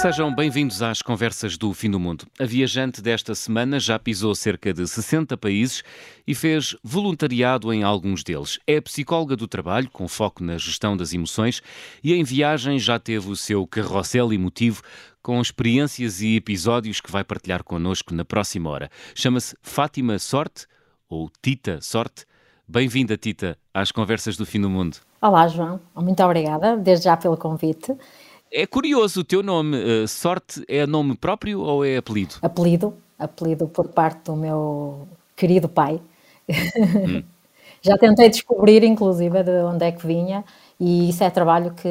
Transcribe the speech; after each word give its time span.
Sejam 0.00 0.34
bem-vindos 0.34 0.80
às 0.80 1.02
conversas 1.02 1.58
do 1.58 1.74
Fim 1.74 1.90
do 1.90 2.00
Mundo. 2.00 2.26
A 2.38 2.46
viajante 2.46 3.02
desta 3.02 3.34
semana 3.34 3.78
já 3.78 3.98
pisou 3.98 4.34
cerca 4.34 4.72
de 4.72 4.88
60 4.88 5.36
países 5.36 5.84
e 6.26 6.34
fez 6.34 6.74
voluntariado 6.82 7.70
em 7.70 7.82
alguns 7.82 8.24
deles. 8.24 8.58
É 8.66 8.80
psicóloga 8.80 9.36
do 9.36 9.46
trabalho, 9.46 9.90
com 9.90 10.08
foco 10.08 10.42
na 10.42 10.56
gestão 10.56 10.96
das 10.96 11.12
emoções, 11.12 11.62
e 12.02 12.14
em 12.14 12.24
viagem 12.24 12.78
já 12.78 12.98
teve 12.98 13.28
o 13.28 13.36
seu 13.36 13.66
carrossel 13.66 14.32
emotivo 14.32 14.80
com 15.22 15.38
experiências 15.38 16.22
e 16.22 16.34
episódios 16.34 17.02
que 17.02 17.12
vai 17.12 17.22
partilhar 17.22 17.62
connosco 17.62 18.14
na 18.14 18.24
próxima 18.24 18.70
hora. 18.70 18.90
Chama-se 19.14 19.54
Fátima 19.60 20.18
Sorte, 20.18 20.66
ou 21.10 21.30
Tita 21.42 21.78
Sorte. 21.82 22.24
Bem-vinda, 22.66 23.18
Tita, 23.18 23.58
às 23.74 23.92
conversas 23.92 24.38
do 24.38 24.46
Fim 24.46 24.62
do 24.62 24.70
Mundo. 24.70 24.96
Olá, 25.20 25.46
João. 25.46 25.78
Muito 25.94 26.22
obrigada, 26.22 26.78
desde 26.78 27.04
já 27.04 27.18
pelo 27.18 27.36
convite. 27.36 27.94
É 28.52 28.66
curioso 28.66 29.20
o 29.20 29.24
teu 29.24 29.42
nome. 29.42 29.76
Uh, 29.76 30.08
sorte 30.08 30.64
é 30.66 30.86
nome 30.86 31.16
próprio 31.16 31.60
ou 31.60 31.84
é 31.84 31.96
apelido? 31.96 32.34
Apelido, 32.42 32.94
apelido 33.18 33.68
por 33.68 33.88
parte 33.88 34.24
do 34.24 34.36
meu 34.36 35.06
querido 35.36 35.68
pai. 35.68 36.00
Hum. 36.48 37.22
Já 37.82 37.96
tentei 37.96 38.28
descobrir, 38.28 38.84
inclusive, 38.84 39.42
de 39.42 39.62
onde 39.62 39.86
é 39.86 39.92
que 39.92 40.06
vinha, 40.06 40.44
e 40.78 41.08
isso 41.08 41.24
é 41.24 41.30
trabalho 41.30 41.72
que 41.72 41.88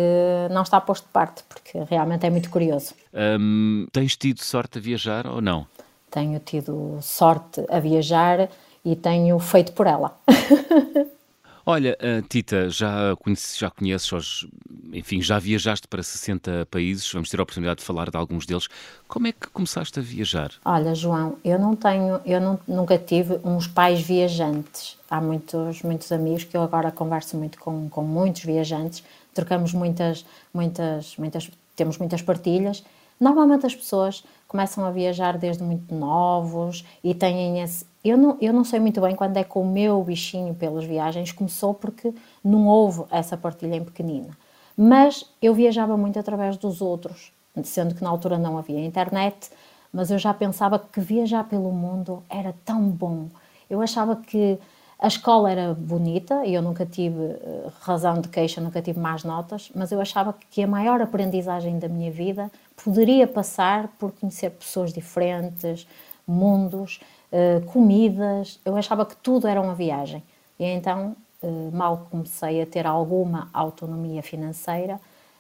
não 0.52 0.62
está 0.62 0.80
posto 0.80 1.06
de 1.06 1.12
parte, 1.12 1.44
porque 1.50 1.80
realmente 1.90 2.28
é 2.28 2.30
muito 2.30 2.50
curioso. 2.52 2.94
Um, 3.12 3.88
tens 3.92 4.16
tido 4.16 4.40
sorte 4.40 4.78
a 4.78 4.82
viajar 4.82 5.26
ou 5.26 5.42
não? 5.42 5.66
Tenho 6.12 6.40
tido 6.40 7.00
sorte 7.02 7.66
a 7.70 7.80
viajar 7.80 8.50
e 8.86 8.96
tenho 8.96 9.40
feito 9.40 9.72
por 9.72 9.88
ela. 9.88 10.16
Olha, 11.66 11.98
uh, 12.02 12.22
Tita, 12.28 12.70
já, 12.70 13.16
já 13.58 13.70
conheces, 13.70 14.48
enfim, 14.94 15.22
já 15.22 15.38
viajaste 15.40 15.88
para 15.88 16.02
60 16.02 16.68
países, 16.72 17.12
vamos 17.12 17.30
ter 17.30 17.40
a 17.40 17.44
oportunidade 17.44 17.80
de 17.80 17.86
falar 17.86 18.10
de 18.10 18.18
alguns 18.18 18.46
deles. 18.46 18.68
Como 19.08 19.28
é 19.28 19.32
que 19.32 19.48
começaste 19.48 20.00
a 20.00 20.02
viajar? 20.02 20.52
Olha, 20.66 20.96
João, 20.96 21.38
eu 21.44 21.60
não 21.60 21.76
tenho, 21.76 22.20
eu 22.26 22.42
não, 22.42 22.60
nunca 22.68 22.98
tive 22.98 23.40
uns 23.44 23.68
pais 23.68 24.02
viajantes. 24.02 24.98
Há 25.10 25.20
muitos, 25.22 25.82
muitos 25.82 26.12
amigos 26.12 26.44
que 26.44 26.56
eu 26.56 26.62
agora 26.62 26.92
converso 26.92 27.38
muito 27.38 27.60
com, 27.60 27.90
com 27.90 28.04
muitos 28.04 28.44
viajantes, 28.44 29.04
trocamos 29.34 29.74
muitas, 29.74 30.26
muitas, 30.54 31.16
muitas, 31.18 31.50
temos 31.76 31.98
muitas 31.98 32.22
partilhas. 32.22 32.84
Normalmente 33.20 33.66
as 33.66 33.76
pessoas 33.76 34.24
começam 34.48 34.84
a 34.86 34.92
viajar 34.92 35.38
desde 35.38 35.62
muito 35.64 35.94
novos 35.94 36.86
e 37.04 37.14
têm 37.14 37.62
esse, 37.62 37.86
eu 38.04 38.18
não, 38.18 38.38
eu 38.40 38.54
não 38.54 38.64
sei 38.64 38.80
muito 38.80 39.02
bem 39.02 39.16
quando 39.16 39.36
é 39.38 39.44
que 39.44 39.58
o 39.58 39.66
meu 39.66 40.02
bichinho 40.04 40.56
pelas 40.56 40.86
viagens 40.86 41.32
começou, 41.32 41.74
porque 41.74 42.14
não 42.44 42.66
houve 42.66 43.04
essa 43.12 43.36
partilha 43.36 43.76
em 43.76 43.84
pequenina. 43.84 44.38
Mas 44.78 45.26
eu 45.42 45.54
viajava 45.54 45.98
muito 45.98 46.18
através 46.18 46.56
dos 46.56 46.82
outros, 46.82 47.34
sendo 47.64 47.94
que 47.94 48.02
na 48.02 48.10
altura 48.10 48.38
não 48.38 48.58
havia 48.58 48.80
internet, 48.80 49.50
mas 49.92 50.10
eu 50.10 50.18
já 50.18 50.34
pensava 50.34 50.80
que 50.80 51.02
viajar 51.02 51.44
pelo 51.44 51.72
mundo 51.72 52.24
era 52.30 52.56
tão 52.64 52.90
bom. 52.90 53.28
Eu 53.70 53.82
achava 53.82 54.16
que 54.16 54.58
a 54.98 55.08
escola 55.08 55.52
era 55.52 55.74
bonita 55.74 56.46
e 56.46 56.54
eu 56.54 56.62
nunca 56.62 56.86
tive 56.86 57.24
eh, 57.24 57.70
razão 57.82 58.20
de 58.20 58.28
queixa, 58.28 58.60
nunca 58.60 58.82
tive 58.82 59.00
más 59.00 59.24
notas, 59.24 59.72
mas 59.74 59.92
eu 59.92 60.02
achava 60.02 60.36
que 60.50 60.62
a 60.62 60.68
maior 60.68 61.02
aprendizagem 61.02 61.80
da 61.80 61.88
minha 61.88 62.12
vida 62.12 62.52
poderia 62.84 63.28
passar 63.28 63.88
por 64.00 64.12
conhecer 64.12 64.52
pessoas 64.52 64.94
diferentes, 64.94 65.88
mundos 66.28 67.00
eh, 67.32 67.62
comidas, 67.68 68.60
eu 68.66 68.76
achava 68.76 69.06
que 69.06 69.16
tudo 69.16 69.48
era 69.48 69.62
uma 69.62 69.76
viagem. 69.76 70.24
E 70.60 70.66
então, 70.66 71.16
uh, 71.42 71.72
mal 71.72 72.08
comecei 72.10 72.62
a 72.62 72.66
ter 72.66 72.86
alguma 72.88 73.50
autonomia 73.54 74.22
financeira, 74.24 75.00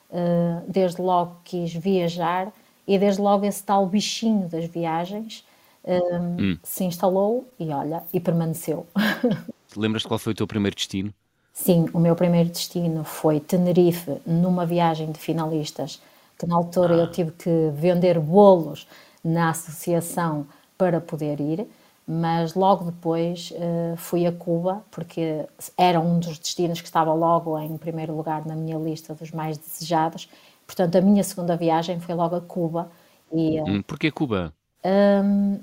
uh, 0.09 0.63
desde 0.67 1.01
logo 1.01 1.37
quis 1.43 1.73
viajar 1.73 2.53
e 2.87 2.97
desde 2.97 3.21
logo 3.21 3.43
esse 3.43 3.63
tal 3.63 3.85
bichinho 3.85 4.47
das 4.47 4.65
viagens 4.65 5.43
hum. 6.39 6.57
se 6.63 6.83
instalou 6.85 7.47
e 7.59 7.69
olha, 7.69 8.03
e 8.13 8.19
permaneceu. 8.19 8.87
Lembras-te 9.75 10.07
qual 10.07 10.19
foi 10.19 10.31
o 10.31 10.35
teu 10.35 10.47
primeiro 10.47 10.75
destino? 10.75 11.13
Sim, 11.51 11.87
o 11.93 11.99
meu 11.99 12.15
primeiro 12.15 12.49
destino 12.49 13.03
foi 13.03 13.39
Tenerife, 13.39 14.21
numa 14.25 14.65
viagem 14.65 15.11
de 15.11 15.19
finalistas, 15.19 16.01
que 16.39 16.47
na 16.47 16.55
altura 16.55 16.95
ah. 16.95 16.99
eu 16.99 17.11
tive 17.11 17.31
que 17.31 17.69
vender 17.75 18.19
bolos 18.19 18.87
na 19.23 19.51
associação 19.51 20.47
para 20.77 20.99
poder 20.99 21.39
ir 21.39 21.67
mas 22.11 22.55
logo 22.55 22.85
depois 22.85 23.51
uh, 23.51 23.95
fui 23.95 24.25
a 24.25 24.31
Cuba, 24.31 24.83
porque 24.89 25.45
era 25.77 25.99
um 25.99 26.17
dos 26.17 26.39
destinos 26.39 26.81
que 26.81 26.87
estava 26.87 27.13
logo 27.13 27.57
em 27.59 27.77
primeiro 27.77 28.15
lugar 28.15 28.47
na 28.47 28.55
minha 28.55 28.79
lista 28.79 29.13
dos 29.13 29.29
mais 29.29 29.59
desejados. 29.59 30.27
Portanto, 30.65 30.95
a 30.95 31.01
minha 31.01 31.23
segunda 31.23 31.55
viagem 31.55 31.99
foi 31.99 32.15
logo 32.15 32.35
a 32.35 32.41
Cuba. 32.41 32.89
E, 33.31 33.61
uh, 33.61 33.63
hum, 33.63 33.83
Porquê 33.83 34.09
Cuba? 34.09 34.51
Um, 34.83 35.59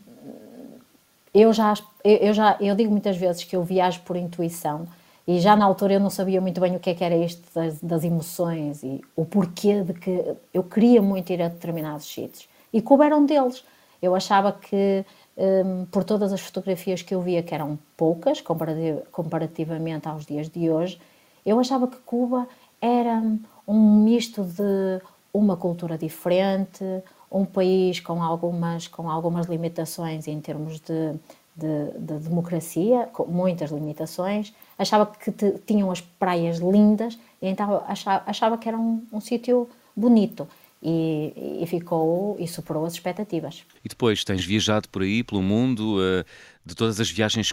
eu, 1.35 1.53
já, 1.53 1.75
eu, 2.05 2.33
já 2.33 2.57
eu 2.61 2.77
digo 2.77 2.93
muitas 2.93 3.17
vezes 3.17 3.43
que 3.43 3.57
eu 3.57 3.65
viajo 3.65 4.03
por 4.03 4.15
intuição 4.17 4.87
e 5.27 5.41
já 5.41 5.57
na 5.57 5.65
altura 5.65 5.95
eu 5.95 6.01
não 6.01 6.11
sabia 6.11 6.41
muito 6.41 6.61
bem 6.61 6.77
o 6.77 6.81
que, 6.81 6.91
é 6.91 6.95
que 6.95 7.03
era 7.03 7.17
isto 7.17 7.43
das, 7.55 7.81
das 7.81 8.05
emoções 8.05 8.83
e 8.83 9.01
o 9.17 9.25
porquê 9.25 9.83
de 9.83 9.93
que 9.93 10.37
eu 10.55 10.63
queria 10.63 11.03
muito 11.03 11.33
ir 11.33 11.43
a 11.43 11.49
determinados 11.49 12.07
sítios. 12.07 12.49
E 12.73 12.81
Cuba 12.81 13.07
era 13.07 13.17
um 13.17 13.27
deles. 13.27 13.65
Eu 14.01 14.15
achava 14.15 14.53
que 14.53 15.05
um, 15.37 15.85
por 15.87 16.05
todas 16.05 16.33
as 16.33 16.41
fotografias 16.41 17.03
que 17.03 17.15
eu 17.15 17.21
via, 17.21 17.43
que 17.43 17.55
eram 17.55 17.79
poucas 17.97 18.41
comparativamente 18.41 20.09
aos 20.09 20.25
dias 20.25 20.49
de 20.49 20.71
hoje, 20.71 21.01
eu 21.45 21.59
achava 21.59 21.89
que 21.89 21.97
Cuba 21.99 22.47
era 22.81 23.23
um 23.67 24.03
misto 24.05 24.45
de 24.45 25.01
uma 25.33 25.57
cultura 25.57 25.99
diferente, 25.99 26.85
um 27.31 27.45
país 27.45 28.01
com 28.01 28.23
algumas, 28.23 28.89
com 28.89 29.11
algumas 29.11 29.47
limitações 29.47 30.27
em 30.29 30.41
termos 30.41 30.81
de, 30.81 31.13
de, 31.55 31.99
de 31.99 32.19
democracia, 32.29 33.09
com 33.13 33.25
muitas 33.25 33.71
limitações. 33.71 34.55
Achava 34.79 35.07
que 35.07 35.33
te, 35.33 35.55
tinham 35.67 35.91
as 35.91 36.01
praias 36.01 36.59
lindas, 36.59 37.19
e 37.41 37.49
então 37.49 37.83
achava, 37.87 38.23
achava 38.27 38.59
que 38.59 38.69
era 38.69 38.77
um, 38.77 39.03
um 39.13 39.21
sítio 39.21 39.69
bonito 39.97 40.47
e, 40.83 41.59
e, 41.63 41.67
ficou 41.67 42.37
e 42.39 42.47
superou 42.47 42.85
as 42.85 42.93
expectativas. 42.93 43.65
E 43.85 43.89
depois 43.89 44.23
tens 44.25 44.45
viajado 44.45 44.89
por 44.89 45.03
aí, 45.03 45.25
pelo 45.25 45.43
mundo, 45.43 45.99
uh, 45.99 46.25
de 46.65 46.75
todas 46.75 47.01
as 47.01 47.11
viagens, 47.11 47.53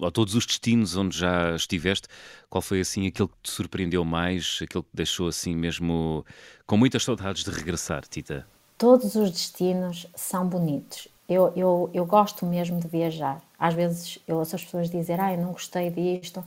ou 0.00 0.10
todos 0.10 0.34
os 0.34 0.44
destinos 0.44 0.96
onde 0.96 1.16
já 1.16 1.54
estiveste, 1.54 2.08
qual 2.50 2.60
foi 2.60 2.80
assim 2.80 3.06
aquele 3.06 3.28
que 3.28 3.34
te 3.42 3.50
surpreendeu 3.50 4.04
mais, 4.04 4.58
aquele 4.62 4.82
que 4.82 4.90
te 4.90 4.96
deixou 4.96 5.28
assim 5.28 5.54
mesmo 5.54 6.24
com 6.66 6.76
muitas 6.76 7.04
saudades 7.04 7.44
de 7.44 7.50
regressar, 7.50 8.04
Tita? 8.08 8.46
Todos 8.76 9.14
os 9.14 9.30
destinos 9.30 10.06
são 10.14 10.46
bonitos. 10.46 11.08
Eu, 11.28 11.52
eu, 11.56 11.90
eu 11.94 12.04
gosto 12.04 12.44
mesmo 12.44 12.80
de 12.80 12.88
viajar. 12.88 13.40
Às 13.58 13.72
vezes 13.72 14.18
eu 14.28 14.36
ouço 14.36 14.56
as 14.56 14.64
pessoas 14.64 14.90
dizer, 14.90 15.18
ah, 15.20 15.32
eu 15.32 15.40
não 15.40 15.52
gostei 15.52 15.88
disto. 15.88 16.44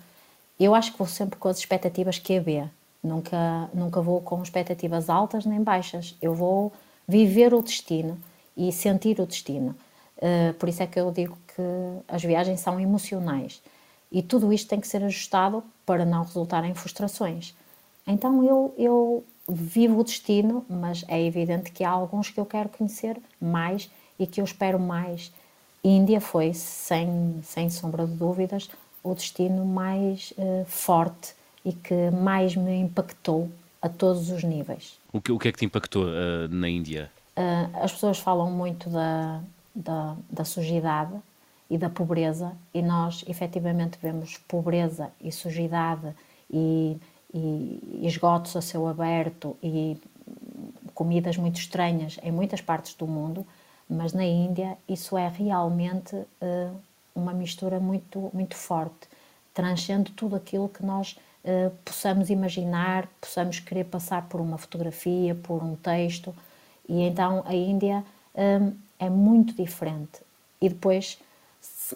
Eu 0.60 0.74
acho 0.74 0.92
que 0.92 0.98
vou 0.98 1.08
sempre 1.08 1.38
com 1.38 1.48
as 1.48 1.60
expectativas 1.60 2.18
que 2.18 2.38
haver. 2.38 2.70
Nunca, 3.04 3.70
nunca 3.74 4.02
vou 4.02 4.22
com 4.22 4.42
expectativas 4.42 5.10
altas 5.10 5.46
nem 5.46 5.62
baixas. 5.62 6.16
Eu 6.22 6.34
vou 6.34 6.74
viver 7.08 7.54
o 7.54 7.62
destino 7.62 8.18
e 8.56 8.72
sentir 8.72 9.20
o 9.20 9.26
destino. 9.26 9.76
Uh, 10.18 10.54
por 10.56 10.68
isso 10.68 10.82
é 10.82 10.88
que 10.88 11.00
eu 11.00 11.12
digo 11.12 11.38
que 11.56 11.62
as 12.08 12.24
viagens 12.24 12.60
são 12.60 12.80
emocionais. 12.80 13.62
E 14.12 14.22
tudo 14.22 14.52
isto 14.52 14.68
tem 14.68 14.80
que 14.80 14.88
ser 14.88 15.04
ajustado 15.04 15.64
para 15.86 16.06
não 16.06 16.24
resultar 16.24 16.64
em 16.66 16.74
frustrações. 16.74 17.54
Então 18.06 18.44
eu, 18.44 18.74
eu 18.78 19.24
vivo 19.48 20.00
o 20.00 20.04
destino, 20.04 20.66
mas 20.68 21.06
é 21.08 21.22
evidente 21.22 21.72
que 21.72 21.84
há 21.84 21.90
alguns 21.90 22.30
que 22.30 22.40
eu 22.40 22.46
quero 22.46 22.70
conhecer 22.70 23.18
mais 23.40 23.90
e 24.18 24.26
que 24.26 24.42
eu 24.42 24.46
espero 24.46 24.80
mais. 24.80 25.32
Índia 25.84 26.20
foi, 26.20 26.54
sem, 26.54 27.40
sem 27.44 27.70
sombra 27.70 28.06
de 28.06 28.14
dúvidas, 28.14 28.70
o 29.04 29.14
destino 29.14 29.66
mais 29.66 30.34
uh, 30.38 30.66
forte 30.66 31.34
e 31.64 31.74
que 31.74 32.12
mais 32.12 32.56
me 32.56 32.76
impactou 32.76 33.50
a 33.82 33.90
todos 33.90 34.30
os 34.30 34.44
níveis. 34.44 35.00
O 35.12 35.22
que, 35.22 35.32
o 35.32 35.40
que 35.40 35.48
é 35.48 35.52
que 35.52 35.60
te 35.60 35.66
impactou 35.66 36.06
uh, 36.06 36.48
na 36.50 36.70
Índia? 36.70 37.12
Uh, 37.36 37.84
as 37.84 37.92
pessoas 37.92 38.20
falam 38.20 38.50
muito 38.50 38.90
da, 38.90 39.42
da, 39.76 40.16
da 40.30 40.44
sujidade 40.44 41.14
e 41.70 41.78
da 41.78 41.90
pobreza, 41.90 42.54
e 42.74 42.82
nós 42.82 43.24
efetivamente 43.28 43.98
vemos 44.02 44.38
pobreza 44.48 45.12
e 45.22 45.32
sujidade 45.32 46.16
e, 46.50 46.98
e, 47.34 48.00
esgotos 48.04 48.56
a 48.56 48.62
céu 48.62 48.88
aberto 48.88 49.58
e 49.62 49.98
comidas 50.94 51.36
muito 51.38 51.60
estranhas 51.60 52.18
em 52.24 52.32
muitas 52.32 52.62
partes 52.62 52.94
do 52.94 53.06
mundo, 53.06 53.46
mas 53.90 54.14
na 54.14 54.24
Índia 54.24 54.78
isso 54.88 55.18
é 55.18 55.28
realmente 55.28 56.16
uh, 56.16 56.76
uma 57.18 57.34
mistura 57.34 57.80
muito, 57.80 58.30
muito 58.34 58.56
forte, 58.56 59.08
transcende 59.54 60.12
tudo 60.12 60.36
aquilo 60.36 60.70
que 60.70 60.86
nós 60.86 61.18
uh, 61.44 61.72
possamos 61.84 62.30
imaginar, 62.30 63.08
possamos 63.20 63.60
querer 63.60 63.86
passar 63.86 64.30
por 64.30 64.40
uma 64.40 64.58
fotografia, 64.58 65.34
por 65.34 65.64
um 65.64 65.76
texto. 65.76 66.34
E 66.88 67.02
então 67.02 67.44
a 67.46 67.56
Índia 67.56 68.04
um, 68.36 68.74
é 69.00 69.10
muito 69.10 69.54
diferente. 69.54 70.22
E 70.62 70.70
depois, 70.70 71.20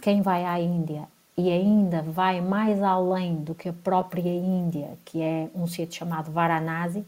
quem 0.01 0.21
vai 0.21 0.43
à 0.43 0.59
Índia 0.59 1.07
e 1.37 1.51
ainda 1.51 2.01
vai 2.01 2.41
mais 2.41 2.81
além 2.81 3.35
do 3.35 3.55
que 3.55 3.69
a 3.69 3.73
própria 3.73 4.29
Índia, 4.29 4.97
que 5.05 5.21
é 5.21 5.49
um 5.55 5.67
sítio 5.67 5.99
chamado 5.99 6.31
Varanasi, 6.31 7.05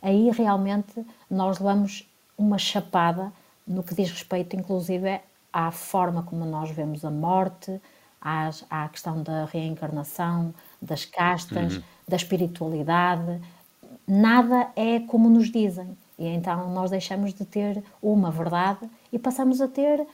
aí 0.00 0.30
realmente 0.30 1.06
nós 1.30 1.58
levamos 1.58 2.08
uma 2.36 2.58
chapada 2.58 3.32
no 3.66 3.82
que 3.82 3.94
diz 3.94 4.10
respeito, 4.10 4.56
inclusive, 4.56 5.20
à 5.52 5.70
forma 5.70 6.22
como 6.22 6.44
nós 6.44 6.70
vemos 6.70 7.04
a 7.04 7.10
morte, 7.10 7.80
às, 8.20 8.64
à 8.70 8.88
questão 8.88 9.22
da 9.22 9.44
reencarnação, 9.44 10.54
das 10.80 11.04
castas, 11.04 11.76
uhum. 11.76 11.82
da 12.08 12.16
espiritualidade. 12.16 13.40
Nada 14.06 14.70
é 14.76 15.00
como 15.00 15.28
nos 15.28 15.50
dizem. 15.50 15.96
E 16.18 16.26
então 16.26 16.72
nós 16.72 16.90
deixamos 16.90 17.34
de 17.34 17.44
ter 17.44 17.82
uma 18.00 18.30
verdade 18.30 18.88
e 19.12 19.18
passamos 19.18 19.60
a 19.60 19.68
ter 19.68 20.06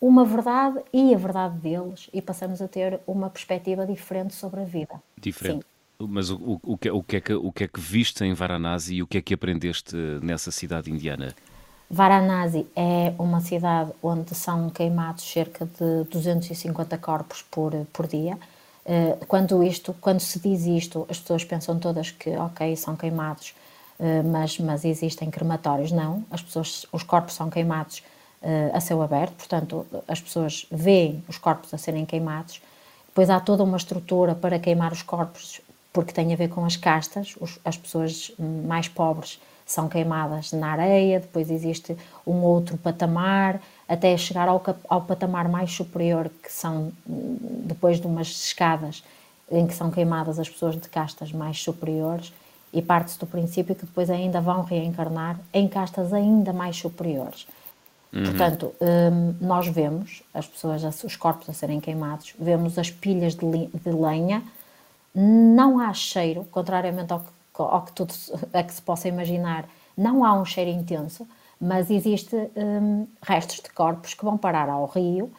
uma 0.00 0.24
verdade 0.24 0.80
e 0.92 1.14
a 1.14 1.18
verdade 1.18 1.58
deles 1.58 2.08
e 2.12 2.22
passamos 2.22 2.62
a 2.62 2.68
ter 2.68 3.00
uma 3.06 3.28
perspectiva 3.30 3.86
diferente 3.86 4.34
sobre 4.34 4.60
a 4.60 4.64
vida. 4.64 5.00
Diferente. 5.20 5.62
Sim. 5.62 6.06
Mas 6.08 6.30
o, 6.30 6.60
o, 6.62 6.78
que, 6.78 6.88
o, 6.90 7.02
que 7.02 7.16
é 7.16 7.20
que, 7.20 7.34
o 7.34 7.52
que 7.52 7.64
é 7.64 7.68
que 7.68 7.80
viste 7.80 8.24
em 8.24 8.32
Varanasi 8.32 8.96
e 8.96 9.02
o 9.02 9.06
que 9.06 9.18
é 9.18 9.22
que 9.22 9.34
aprendeste 9.34 9.96
nessa 10.22 10.52
cidade 10.52 10.90
indiana? 10.92 11.34
Varanasi 11.90 12.66
é 12.76 13.14
uma 13.18 13.40
cidade 13.40 13.92
onde 14.02 14.34
são 14.34 14.68
queimados 14.68 15.24
cerca 15.24 15.64
de 15.64 16.04
250 16.10 16.98
corpos 16.98 17.42
por, 17.50 17.72
por 17.92 18.06
dia. 18.06 18.38
Eh, 18.84 19.16
quando, 19.26 19.62
isto, 19.62 19.94
quando 20.00 20.20
se 20.20 20.38
diz 20.38 20.66
isto, 20.66 21.06
as 21.08 21.18
pessoas 21.18 21.44
pensam 21.44 21.78
todas 21.78 22.10
que, 22.10 22.30
ok, 22.36 22.76
são 22.76 22.94
queimados, 22.94 23.54
eh, 23.98 24.22
mas, 24.22 24.58
mas 24.58 24.84
existem 24.84 25.30
crematórios. 25.30 25.90
Não, 25.90 26.24
as 26.30 26.42
pessoas, 26.42 26.86
os 26.92 27.02
corpos 27.02 27.34
são 27.34 27.48
queimados 27.50 28.02
uh, 28.42 28.76
a 28.76 28.80
céu 28.80 29.02
aberto, 29.02 29.34
portanto, 29.34 29.86
as 30.06 30.20
pessoas 30.20 30.66
veem 30.70 31.22
os 31.28 31.38
corpos 31.38 31.72
a 31.74 31.78
serem 31.78 32.04
queimados. 32.06 32.60
Depois 33.08 33.30
há 33.30 33.40
toda 33.40 33.64
uma 33.64 33.76
estrutura 33.76 34.34
para 34.34 34.58
queimar 34.58 34.92
os 34.92 35.02
corpos, 35.02 35.60
porque 35.92 36.12
tem 36.12 36.32
a 36.32 36.36
ver 36.36 36.48
com 36.48 36.64
as 36.64 36.76
castas. 36.76 37.34
Os, 37.40 37.58
as 37.64 37.76
pessoas 37.76 38.32
mais 38.38 38.88
pobres 38.88 39.40
são 39.72 39.88
queimadas 39.88 40.52
na 40.52 40.72
areia, 40.72 41.20
depois 41.20 41.50
existe 41.50 41.96
um 42.26 42.42
outro 42.42 42.76
patamar, 42.76 43.60
até 43.88 44.16
chegar 44.16 44.48
ao, 44.48 44.62
ao 44.88 45.02
patamar 45.02 45.48
mais 45.48 45.72
superior, 45.72 46.30
que 46.42 46.52
são 46.52 46.92
depois 47.06 48.00
de 48.00 48.06
umas 48.06 48.28
escadas 48.28 49.02
em 49.50 49.66
que 49.66 49.74
são 49.74 49.90
queimadas 49.90 50.38
as 50.38 50.48
pessoas 50.48 50.74
de 50.74 50.88
castas 50.88 51.32
mais 51.32 51.62
superiores, 51.62 52.32
e 52.72 52.82
parte-se 52.82 53.18
do 53.18 53.26
princípio 53.26 53.74
que 53.74 53.86
depois 53.86 54.10
ainda 54.10 54.40
vão 54.40 54.62
reencarnar 54.62 55.38
em 55.52 55.66
castas 55.66 56.12
ainda 56.12 56.52
mais 56.52 56.76
superiores. 56.76 57.46
Uhum. 58.12 58.24
Portanto, 58.24 58.74
um, 58.80 59.34
nós 59.40 59.66
vemos 59.68 60.22
as 60.32 60.46
pessoas, 60.46 60.82
os 61.02 61.16
corpos 61.16 61.48
a 61.48 61.52
serem 61.52 61.80
queimados, 61.80 62.34
vemos 62.38 62.78
as 62.78 62.90
pilhas 62.90 63.34
de, 63.34 63.66
de 63.66 63.90
lenha, 63.90 64.42
não 65.14 65.78
há 65.78 65.92
cheiro, 65.92 66.46
contrariamente 66.50 67.12
ao 67.12 67.20
que, 67.20 67.30
ao 67.62 67.82
que 67.82 67.92
tudo 67.92 68.12
a 68.52 68.62
que 68.62 68.72
se 68.72 68.82
possa 68.82 69.08
imaginar, 69.08 69.68
não 69.96 70.24
há 70.24 70.32
um 70.32 70.44
cheiro 70.44 70.70
intenso, 70.70 71.26
mas 71.60 71.90
existe 71.90 72.36
um, 72.56 73.06
restos 73.20 73.56
de 73.56 73.70
corpos 73.70 74.14
que 74.14 74.24
vão 74.24 74.38
parar 74.38 74.68
ao 74.68 74.86
rio. 74.86 75.30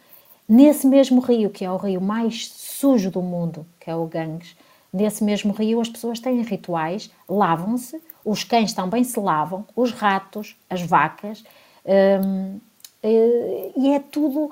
Nesse 0.47 0.85
mesmo 0.85 1.21
rio, 1.21 1.49
que 1.49 1.63
é 1.63 1.71
o 1.71 1.77
rio 1.77 2.01
mais 2.01 2.49
sujo 2.49 3.09
do 3.09 3.21
mundo, 3.21 3.65
que 3.79 3.89
é 3.89 3.95
o 3.95 4.05
Ganges, 4.05 4.55
nesse 4.91 5.23
mesmo 5.23 5.53
rio 5.53 5.79
as 5.79 5.87
pessoas 5.87 6.19
têm 6.19 6.41
rituais, 6.41 7.09
lavam-se, 7.27 8.01
os 8.25 8.43
cães 8.43 8.73
também 8.73 9.03
se 9.03 9.19
lavam, 9.19 9.65
os 9.75 9.91
ratos, 9.91 10.57
as 10.69 10.81
vacas, 10.81 11.43
um, 11.85 12.59
e 13.01 13.93
é 13.93 13.99
tudo 13.99 14.51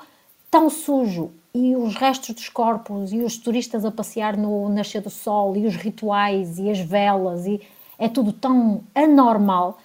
tão 0.50 0.70
sujo. 0.70 1.32
E 1.58 1.74
os 1.74 1.96
restos 1.96 2.36
dos 2.36 2.48
corpos, 2.48 3.12
e 3.12 3.18
os 3.18 3.36
turistas 3.36 3.84
a 3.84 3.90
passear 3.90 4.36
no 4.36 4.68
nascer 4.68 5.02
do 5.02 5.10
sol, 5.10 5.56
e 5.56 5.66
os 5.66 5.74
rituais, 5.74 6.56
e 6.56 6.70
as 6.70 6.78
velas, 6.78 7.46
e 7.46 7.60
é 7.98 8.08
tudo 8.08 8.32
tão 8.32 8.82
anormal 8.94 9.78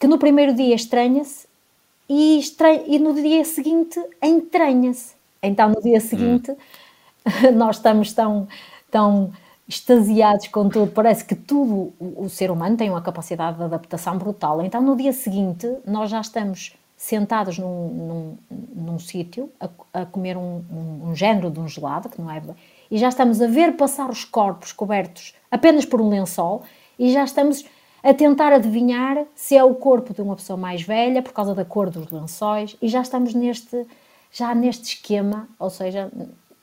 que 0.00 0.08
no 0.08 0.18
primeiro 0.18 0.52
dia 0.52 0.74
estranha-se 0.74 1.46
e, 2.08 2.40
estranha, 2.40 2.82
e 2.84 2.98
no 2.98 3.14
dia 3.14 3.44
seguinte 3.44 4.00
entranha-se. 4.20 5.14
Então, 5.40 5.68
no 5.68 5.80
dia 5.80 6.00
seguinte, 6.00 6.50
hum. 6.50 7.52
nós 7.54 7.76
estamos 7.76 8.12
tão, 8.12 8.48
tão 8.90 9.32
extasiados 9.68 10.48
com 10.48 10.68
tudo, 10.68 10.90
parece 10.90 11.24
que 11.24 11.36
tudo, 11.36 11.92
o, 12.00 12.24
o 12.24 12.28
ser 12.28 12.50
humano 12.50 12.76
tem 12.76 12.90
uma 12.90 13.00
capacidade 13.00 13.56
de 13.58 13.62
adaptação 13.62 14.18
brutal. 14.18 14.60
Então, 14.62 14.82
no 14.82 14.96
dia 14.96 15.12
seguinte, 15.12 15.72
nós 15.86 16.10
já 16.10 16.20
estamos 16.20 16.74
sentados 17.00 17.56
num, 17.56 17.88
num, 17.88 18.38
num 18.74 18.98
sítio 18.98 19.50
a, 19.58 19.70
a, 20.02 20.04
comer 20.04 20.36
um, 20.36 20.62
um, 20.70 21.08
um, 21.08 21.16
género 21.16 21.50
de 21.50 21.58
um 21.58 21.66
gelado, 21.66 22.10
que 22.10 22.20
não 22.20 22.30
é. 22.30 22.42
E 22.90 22.98
já 22.98 23.08
estamos 23.08 23.40
a 23.40 23.46
ver 23.46 23.74
passar 23.74 24.10
os 24.10 24.22
corpos 24.22 24.70
cobertos 24.70 25.34
apenas 25.50 25.86
por 25.86 25.98
um 25.98 26.10
lençol 26.10 26.62
e 26.98 27.10
já 27.10 27.24
estamos 27.24 27.64
a 28.04 28.12
tentar 28.12 28.52
adivinhar 28.52 29.24
se 29.34 29.56
é 29.56 29.64
o 29.64 29.74
corpo 29.74 30.12
de 30.12 30.20
uma 30.20 30.36
pessoa 30.36 30.58
mais 30.58 30.82
velha 30.82 31.22
por 31.22 31.32
causa 31.32 31.54
da 31.54 31.64
cor 31.64 31.88
dos 31.88 32.10
lençóis 32.12 32.76
e 32.82 32.88
já 32.88 33.00
estamos 33.00 33.32
neste 33.32 33.86
já 34.30 34.54
neste 34.54 34.94
esquema, 34.94 35.48
ou 35.58 35.70
seja, 35.70 36.12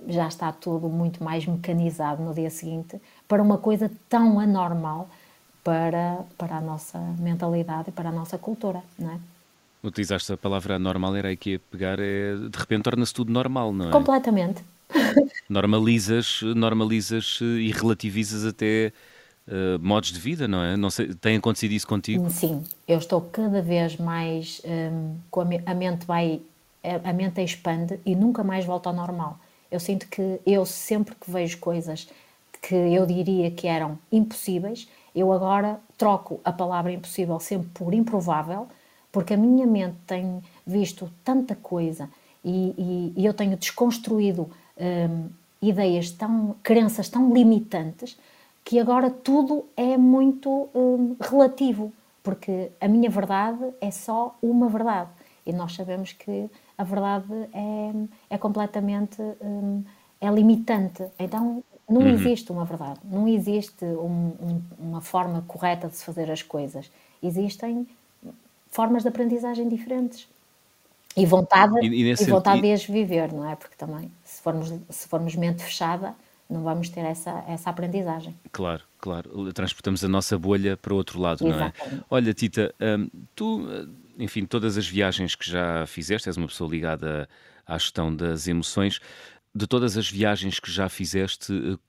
já 0.07 0.27
está 0.27 0.51
tudo 0.51 0.87
muito 0.87 1.21
mais 1.23 1.47
mecanizado 1.47 2.21
no 2.21 2.31
dia 2.31 2.51
seguinte 2.51 3.01
para 3.27 3.41
uma 3.41 3.57
coisa 3.57 3.91
tão 4.07 4.39
anormal 4.39 5.09
para, 5.63 6.19
para 6.37 6.57
a 6.57 6.61
nossa 6.61 6.99
mentalidade 7.19 7.89
e 7.89 7.91
para 7.91 8.09
a 8.09 8.11
nossa 8.11 8.37
cultura, 8.37 8.83
não 8.99 9.11
é? 9.11 9.19
Utilizaste 9.87 10.33
a 10.33 10.37
palavra 10.37 10.77
normal, 10.77 11.15
era 11.15 11.29
aí 11.29 11.37
que 11.37 11.51
ia 11.51 11.59
pegar, 11.71 11.99
é, 11.99 12.35
de 12.35 12.57
repente 12.57 12.83
torna-se 12.83 13.13
tudo 13.13 13.31
normal, 13.31 13.73
não 13.73 13.89
é? 13.89 13.91
Completamente. 13.91 14.63
Normalizas, 15.49 16.41
normalizas 16.55 17.39
e 17.41 17.71
relativizas 17.71 18.45
até 18.45 18.91
uh, 19.47 19.79
modos 19.79 20.11
de 20.11 20.19
vida, 20.19 20.47
não 20.47 20.63
é? 20.63 20.77
Não 20.77 20.89
sei, 20.89 21.13
tem 21.13 21.37
acontecido 21.37 21.71
isso 21.71 21.87
contigo? 21.87 22.29
Sim, 22.29 22.63
eu 22.87 22.97
estou 22.97 23.21
cada 23.21 23.61
vez 23.61 23.97
mais 23.97 24.61
um, 24.65 25.15
com 25.29 25.41
a, 25.41 25.45
a, 25.65 25.73
mente 25.73 26.05
vai 26.05 26.41
a 27.03 27.11
mente 27.11 27.41
expande 27.41 27.99
e 28.05 28.15
nunca 28.15 28.43
mais 28.43 28.65
volta 28.65 28.89
ao 28.89 28.95
normal. 28.95 29.37
Eu 29.69 29.79
sinto 29.79 30.07
que 30.07 30.39
eu 30.45 30.65
sempre 30.65 31.15
que 31.15 31.29
vejo 31.29 31.57
coisas 31.57 32.07
que 32.61 32.75
eu 32.75 33.05
diria 33.05 33.51
que 33.51 33.67
eram 33.67 33.99
impossíveis, 34.11 34.87
eu 35.15 35.31
agora 35.31 35.79
troco 35.97 36.39
a 36.43 36.51
palavra 36.51 36.91
impossível 36.91 37.39
sempre 37.39 37.69
por 37.73 37.93
improvável 37.93 38.67
porque 39.11 39.33
a 39.33 39.37
minha 39.37 39.65
mente 39.65 39.97
tem 40.05 40.41
visto 40.65 41.11
tanta 41.23 41.55
coisa 41.55 42.09
e, 42.43 42.73
e, 42.77 43.21
e 43.21 43.25
eu 43.25 43.33
tenho 43.33 43.57
desconstruído 43.57 44.49
hum, 44.79 45.29
ideias 45.61 46.11
tão, 46.11 46.55
crenças 46.61 47.09
tão 47.09 47.33
limitantes 47.33 48.17
que 48.63 48.79
agora 48.79 49.09
tudo 49.09 49.65
é 49.75 49.97
muito 49.97 50.69
hum, 50.75 51.15
relativo, 51.19 51.91
porque 52.21 52.69
a 52.81 52.87
minha 52.87 53.09
verdade 53.09 53.63
é 53.79 53.91
só 53.91 54.35
uma 54.41 54.67
verdade 54.67 55.09
e 55.45 55.53
nós 55.53 55.73
sabemos 55.73 56.11
que 56.11 56.49
a 56.77 56.83
verdade 56.83 57.33
é, 57.53 58.35
é 58.35 58.37
completamente 58.37 59.21
hum, 59.41 59.83
é 60.19 60.29
limitante. 60.29 61.05
Então 61.17 61.63
não 61.89 62.01
uhum. 62.01 62.09
existe 62.09 62.51
uma 62.51 62.65
verdade, 62.65 62.99
não 63.05 63.27
existe 63.27 63.85
um, 63.85 64.33
um, 64.41 64.61
uma 64.77 65.01
forma 65.01 65.43
correta 65.47 65.87
de 65.87 65.95
se 65.95 66.03
fazer 66.03 66.29
as 66.29 66.41
coisas. 66.41 66.91
Existem 67.23 67.87
formas 68.71 69.03
de 69.03 69.09
aprendizagem 69.09 69.67
diferentes. 69.67 70.27
E 71.15 71.25
vontade, 71.25 71.73
e, 71.81 71.87
e, 71.87 72.11
e 72.11 72.25
vontade 72.25 72.61
de 72.61 72.71
as 72.71 72.85
viver, 72.85 73.33
não 73.33 73.49
é? 73.49 73.55
Porque 73.55 73.75
também, 73.75 74.11
se 74.23 74.39
formos, 74.41 74.71
se 74.89 75.07
formos 75.07 75.35
mente 75.35 75.63
fechada, 75.63 76.13
não 76.47 76.61
vamos 76.63 76.89
ter 76.89 77.01
essa, 77.01 77.43
essa 77.47 77.71
aprendizagem. 77.71 78.35
Claro, 78.51 78.83
claro. 78.99 79.51
Transportamos 79.51 80.03
a 80.03 80.07
nossa 80.07 80.37
bolha 80.37 80.77
para 80.77 80.93
o 80.93 80.95
outro 80.97 81.19
lado, 81.19 81.45
Exatamente. 81.45 81.91
não 81.91 81.97
é? 81.97 82.03
Olha, 82.09 82.33
Tita, 82.33 82.73
hum, 82.79 83.09
tu, 83.35 83.67
enfim, 84.19 84.45
todas 84.45 84.77
as 84.77 84.87
viagens 84.87 85.35
que 85.35 85.49
já 85.49 85.85
fizeste, 85.87 86.29
és 86.29 86.37
uma 86.37 86.47
pessoa 86.47 86.69
ligada 86.69 87.27
à 87.65 87.77
gestão 87.77 88.15
das 88.15 88.47
emoções, 88.47 88.99
de 89.53 89.65
todas 89.65 89.97
as 89.97 90.09
viagens 90.09 90.59
que 90.59 90.71
já 90.71 90.87
fizeste, 90.87 91.79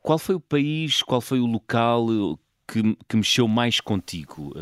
qual 0.00 0.18
foi 0.18 0.36
o 0.36 0.40
país, 0.40 1.02
qual 1.02 1.20
foi 1.20 1.40
o 1.40 1.46
local 1.46 2.06
que, 2.68 2.96
que 3.08 3.16
mexeu 3.16 3.48
mais 3.48 3.80
contigo? 3.80 4.54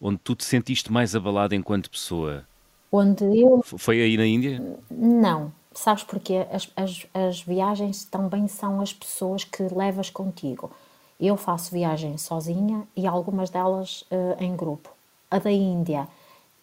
Onde 0.00 0.18
tu 0.18 0.34
te 0.34 0.44
sentiste 0.44 0.92
mais 0.92 1.14
abalada 1.14 1.54
enquanto 1.54 1.90
pessoa? 1.90 2.44
Onde 2.90 3.24
eu. 3.24 3.62
Foi 3.62 4.00
aí 4.00 4.16
na 4.16 4.26
Índia? 4.26 4.78
Não. 4.90 5.52
Sabes 5.72 6.02
porquê? 6.02 6.46
As, 6.50 6.68
as, 6.76 7.06
as 7.14 7.40
viagens 7.42 8.04
também 8.04 8.48
são 8.48 8.80
as 8.80 8.92
pessoas 8.92 9.44
que 9.44 9.62
levas 9.62 10.10
contigo. 10.10 10.70
Eu 11.18 11.36
faço 11.36 11.70
viagem 11.70 12.18
sozinha 12.18 12.86
e 12.96 13.06
algumas 13.06 13.50
delas 13.50 14.02
uh, 14.10 14.42
em 14.42 14.56
grupo. 14.56 14.90
A 15.30 15.38
da 15.38 15.52
Índia, 15.52 16.08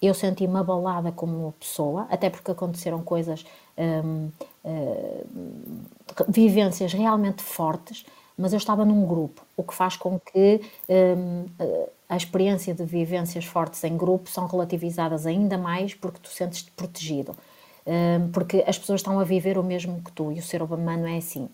eu 0.02 0.14
senti-me 0.14 0.58
abalada 0.58 1.12
como 1.12 1.54
pessoa, 1.60 2.06
até 2.10 2.30
porque 2.30 2.52
aconteceram 2.52 3.02
coisas, 3.02 3.46
um, 3.78 4.26
uh, 4.26 4.32
eh, 4.66 5.26
vivências 6.28 6.92
realmente 6.92 7.42
fortes, 7.42 8.06
mas 8.38 8.54
eu 8.54 8.58
estava 8.58 8.86
num 8.86 9.06
grupo, 9.06 9.42
o 9.56 9.64
que 9.64 9.74
faz 9.74 9.98
com 9.98 10.20
que 10.20 10.62
um, 10.88 11.46
a 12.08 12.16
experiência 12.16 12.74
de 12.74 12.84
vivências 12.84 13.46
fortes 13.46 13.84
em 13.84 13.98
grupo 13.98 14.30
são 14.30 14.46
relativizadas 14.46 15.26
ainda 15.26 15.58
mais 15.58 15.94
porque 15.94 16.20
tu 16.22 16.30
sentes-te 16.30 16.72
protegido, 16.72 17.36
hum, 17.86 18.30
porque 18.32 18.64
as 18.68 18.78
pessoas 18.78 19.02
estão 19.02 19.20
a 19.20 19.24
viver 19.24 19.58
o 19.58 19.64
mesmo 19.64 20.02
que 20.02 20.12
tu 20.12 20.32
e 20.32 20.40
o 20.40 20.44
ser 20.44 20.62
humano 20.62 21.08
é 21.08 21.18
assim. 21.18 21.50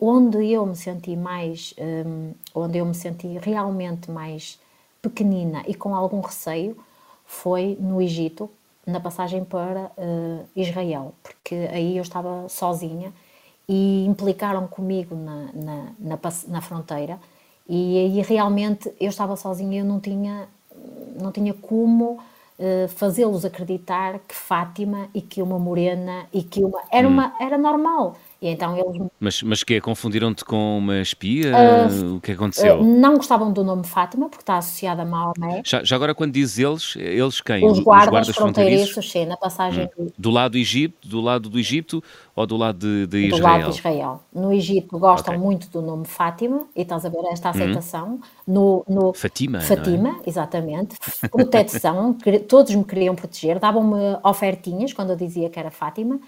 Onde 0.00 0.52
eu 0.52 0.64
me 0.66 0.76
senti 0.76 1.16
mais, 1.16 1.74
hum, 1.78 2.32
onde 2.54 2.78
eu 2.78 2.84
me 2.86 2.94
senti 2.94 3.38
realmente 3.38 4.10
mais 4.10 4.58
pequenina 5.00 5.64
e 5.66 5.74
com 5.74 5.94
algum 5.94 6.20
receio, 6.20 6.76
foi 7.24 7.76
no 7.80 8.00
Egito, 8.00 8.50
na 8.86 9.00
passagem 9.00 9.44
para 9.44 9.90
uh, 9.98 10.48
Israel, 10.56 11.14
porque 11.22 11.54
aí 11.70 11.98
eu 11.98 12.02
estava 12.02 12.48
sozinha 12.48 13.12
e 13.68 14.04
implicaram 14.06 14.66
comigo 14.66 15.14
na, 15.14 15.50
na, 15.52 15.92
na, 15.98 16.18
na 16.48 16.60
fronteira 16.60 17.18
e 17.68 17.98
aí 17.98 18.22
realmente 18.22 18.92
eu 19.00 19.08
estava 19.10 19.36
sozinha 19.36 19.76
e 19.76 19.78
eu 19.80 19.84
não 19.84 20.00
tinha, 20.00 20.48
não 21.20 21.30
tinha 21.32 21.52
como 21.54 22.18
uh, 22.58 22.88
fazê-los 22.88 23.44
acreditar 23.44 24.20
que 24.20 24.34
Fátima 24.34 25.08
e 25.14 25.20
que 25.20 25.42
uma 25.42 25.58
morena 25.58 26.26
e 26.32 26.42
que 26.42 26.64
uma... 26.64 26.80
Era, 26.90 27.06
hum. 27.08 27.12
uma, 27.12 27.34
era 27.40 27.58
normal. 27.58 28.16
E 28.40 28.48
então 28.48 28.76
eles... 28.76 29.10
Mas, 29.18 29.42
mas 29.42 29.64
que 29.64 29.80
Confundiram-te 29.80 30.44
com 30.44 30.78
uma 30.78 31.00
espia? 31.00 31.52
Uh, 31.52 32.16
o 32.16 32.20
que 32.20 32.32
aconteceu? 32.32 32.80
Uh, 32.80 32.84
não 32.84 33.16
gostavam 33.16 33.52
do 33.52 33.64
nome 33.64 33.84
Fátima, 33.84 34.28
porque 34.28 34.42
está 34.42 34.58
associada 34.58 35.02
a 35.02 35.04
Maomé. 35.04 35.62
Já, 35.64 35.82
já 35.82 35.96
agora, 35.96 36.14
quando 36.14 36.32
dizes 36.32 36.58
eles, 36.58 36.96
eles 36.96 37.40
quem? 37.40 37.64
Os 37.64 37.80
guardas, 37.80 38.06
Os 38.06 38.10
guardas 38.10 38.36
fronteiriços, 38.36 39.10
sim, 39.10 39.26
na 39.26 39.36
passagem... 39.36 39.88
Hum. 39.98 40.08
Do 40.16 40.30
lado 40.30 40.52
do 40.52 40.58
Egito, 40.58 41.08
do 41.08 41.20
lado 41.20 41.48
do 41.48 41.58
Egito 41.58 42.02
ou 42.34 42.46
do 42.46 42.56
lado 42.56 42.78
de, 42.78 43.06
de 43.06 43.26
Israel? 43.26 43.40
Do 43.40 43.42
lado 43.42 43.72
de 43.72 43.78
Israel. 43.78 44.22
No 44.32 44.52
Egito 44.52 44.98
gostam 44.98 45.34
okay. 45.34 45.44
muito 45.44 45.68
do 45.70 45.82
nome 45.82 46.06
Fátima, 46.06 46.66
e 46.76 46.82
estás 46.82 47.04
a 47.04 47.08
ver 47.08 47.24
esta 47.32 47.48
hum. 47.48 47.50
aceitação. 47.50 48.08
Hum. 48.08 48.20
No, 48.46 48.84
no, 48.88 49.12
Fatima, 49.14 49.60
Fatima, 49.60 50.20
é? 50.24 50.28
exatamente. 50.28 50.96
Proteção, 51.30 52.16
todos 52.48 52.74
me 52.74 52.84
queriam 52.84 53.14
proteger, 53.14 53.58
davam-me 53.58 54.18
ofertinhas 54.22 54.92
quando 54.92 55.10
eu 55.10 55.16
dizia 55.16 55.50
que 55.50 55.58
era 55.58 55.70
Fátima 55.70 56.20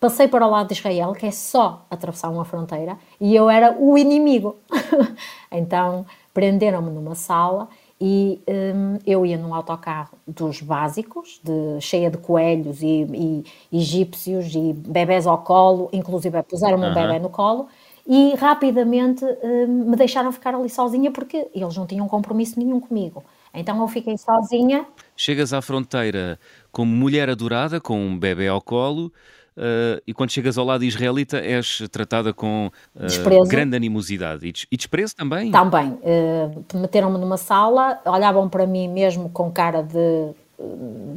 passei 0.00 0.28
para 0.28 0.46
o 0.46 0.50
lado 0.50 0.68
de 0.68 0.74
Israel, 0.74 1.12
que 1.12 1.26
é 1.26 1.30
só 1.30 1.86
atravessar 1.90 2.28
uma 2.28 2.44
fronteira, 2.44 2.98
e 3.20 3.34
eu 3.34 3.48
era 3.48 3.76
o 3.78 3.96
inimigo. 3.96 4.56
então 5.50 6.06
prenderam-me 6.32 6.90
numa 6.90 7.14
sala 7.14 7.68
e 7.98 8.42
um, 8.46 8.98
eu 9.06 9.24
ia 9.24 9.38
num 9.38 9.54
autocarro 9.54 10.18
dos 10.26 10.60
básicos, 10.60 11.40
de, 11.42 11.80
cheia 11.80 12.10
de 12.10 12.18
coelhos 12.18 12.82
e, 12.82 13.06
e 13.10 13.44
egípcios 13.72 14.54
e 14.54 14.74
bebés 14.74 15.26
ao 15.26 15.38
colo, 15.38 15.88
inclusive 15.92 16.42
puseram-me 16.42 16.86
um 16.86 16.94
bebê 16.94 17.18
no 17.18 17.30
colo, 17.30 17.68
e 18.06 18.34
rapidamente 18.34 19.24
um, 19.24 19.90
me 19.90 19.96
deixaram 19.96 20.30
ficar 20.30 20.54
ali 20.54 20.68
sozinha 20.68 21.10
porque 21.10 21.48
eles 21.54 21.76
não 21.76 21.86
tinham 21.86 22.06
compromisso 22.06 22.58
nenhum 22.58 22.78
comigo. 22.78 23.24
Então 23.52 23.80
eu 23.80 23.88
fiquei 23.88 24.16
sozinha. 24.18 24.86
Chegas 25.16 25.54
à 25.54 25.62
fronteira 25.62 26.38
como 26.70 26.94
mulher 26.94 27.30
adorada, 27.30 27.80
com 27.80 27.98
um 27.98 28.18
bebê 28.18 28.46
ao 28.46 28.60
colo, 28.60 29.10
uh, 29.56 30.00
e 30.06 30.12
quando 30.12 30.30
chegas 30.30 30.58
ao 30.58 30.64
lado 30.64 30.84
israelita 30.84 31.38
és 31.38 31.82
tratada 31.90 32.32
com 32.32 32.70
uh, 32.94 33.46
grande 33.46 33.76
animosidade 33.76 34.46
e, 34.46 34.52
des 34.52 34.66
e, 34.70 34.76
desprezo 34.76 35.16
também? 35.16 35.50
Também. 35.50 35.98
Uh, 36.02 36.78
Meteram-me 36.78 37.18
numa 37.18 37.36
sala, 37.36 38.00
olhavam 38.04 38.48
para 38.48 38.66
mim 38.66 38.88
mesmo 38.88 39.28
com 39.30 39.50
cara 39.50 39.82
de, 39.82 40.32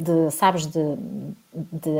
de 0.02 0.30
sabes, 0.30 0.66
de, 0.66 0.96
de 1.54 1.90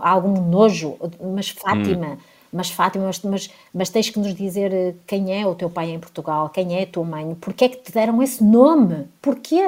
algum 0.00 0.40
nojo, 0.48 0.96
mas 1.34 1.48
Fátima... 1.48 2.06
Hum. 2.06 2.16
Mas 2.54 2.68
Fátima, 2.68 3.06
mas, 3.06 3.22
mas, 3.22 3.50
mas, 3.72 3.88
tens 3.88 4.10
que 4.10 4.18
nos 4.18 4.34
dizer 4.34 4.94
quem 5.06 5.40
é 5.40 5.46
o 5.46 5.54
teu 5.54 5.70
pai 5.70 5.88
em 5.88 5.98
Portugal, 5.98 6.50
quem 6.50 6.78
é 6.78 6.82
a 6.82 6.86
tua 6.86 7.02
mãe, 7.02 7.34
porquê 7.40 7.64
é 7.64 7.68
que 7.70 7.78
te 7.78 7.90
deram 7.90 8.22
esse 8.22 8.44
nome? 8.44 9.06
Porquê? 9.22 9.66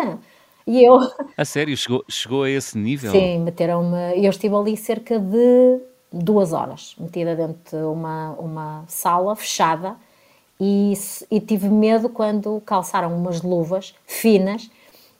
E 0.67 0.85
eu... 0.85 0.99
A 1.35 1.47
sério? 1.47 1.75
Chegou, 1.79 2.05
chegou 2.11 2.43
a 2.43 2.51
esse 2.51 2.77
nível? 2.77 3.11
Sim, 3.11 3.39
meteram-me... 3.39 4.23
Eu 4.23 4.29
estive 4.29 4.55
ali 4.55 4.77
cerca 4.77 5.19
de 5.19 5.81
duas 6.23 6.53
horas, 6.53 6.95
metida 6.99 7.35
dentro 7.35 7.77
de 7.77 7.85
uma, 7.85 8.31
uma 8.33 8.85
sala 8.87 9.35
fechada 9.35 9.97
e, 10.61 10.93
e 11.31 11.41
tive 11.41 11.69
medo 11.69 12.09
quando 12.09 12.63
calçaram 12.65 13.15
umas 13.15 13.43
luvas 13.43 13.95
finas 14.07 14.71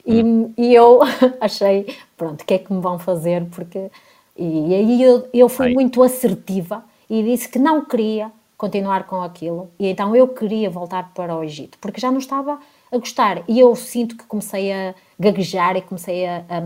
e, 0.07 0.23
hum. 0.23 0.53
e 0.57 0.73
eu 0.73 1.01
achei, 1.41 1.97
pronto, 2.17 2.43
o 2.43 2.45
que 2.45 2.55
é 2.55 2.59
que 2.59 2.73
me 2.73 2.81
vão 2.81 2.99
fazer? 2.99 3.45
Porque, 3.47 3.91
e, 4.37 4.75
aí 4.75 5.03
eu, 5.03 5.29
eu 5.33 5.49
fui 5.49 5.67
Ai. 5.67 5.75
muito 5.75 6.03
assertiva 6.03 6.85
e 7.11 7.23
disse 7.23 7.49
que 7.49 7.59
não 7.59 7.85
queria 7.85 8.31
continuar 8.57 9.05
com 9.05 9.21
aquilo 9.21 9.69
e 9.79 9.89
então 9.89 10.15
eu 10.15 10.29
queria 10.29 10.71
voltar 10.71 11.13
para 11.13 11.37
o 11.37 11.43
Egito, 11.43 11.77
porque 11.81 12.01
já 12.01 12.11
não 12.11 12.19
estava 12.19 12.59
a 12.91 12.97
gostar 12.97 13.43
e 13.49 13.59
eu 13.59 13.75
sinto 13.75 14.17
que 14.17 14.25
comecei 14.25 14.73
a 14.73 14.95
gaguejar 15.19 15.77
e 15.77 15.83
comecei 15.83 16.27
a, 16.27 16.45
a 16.49 16.63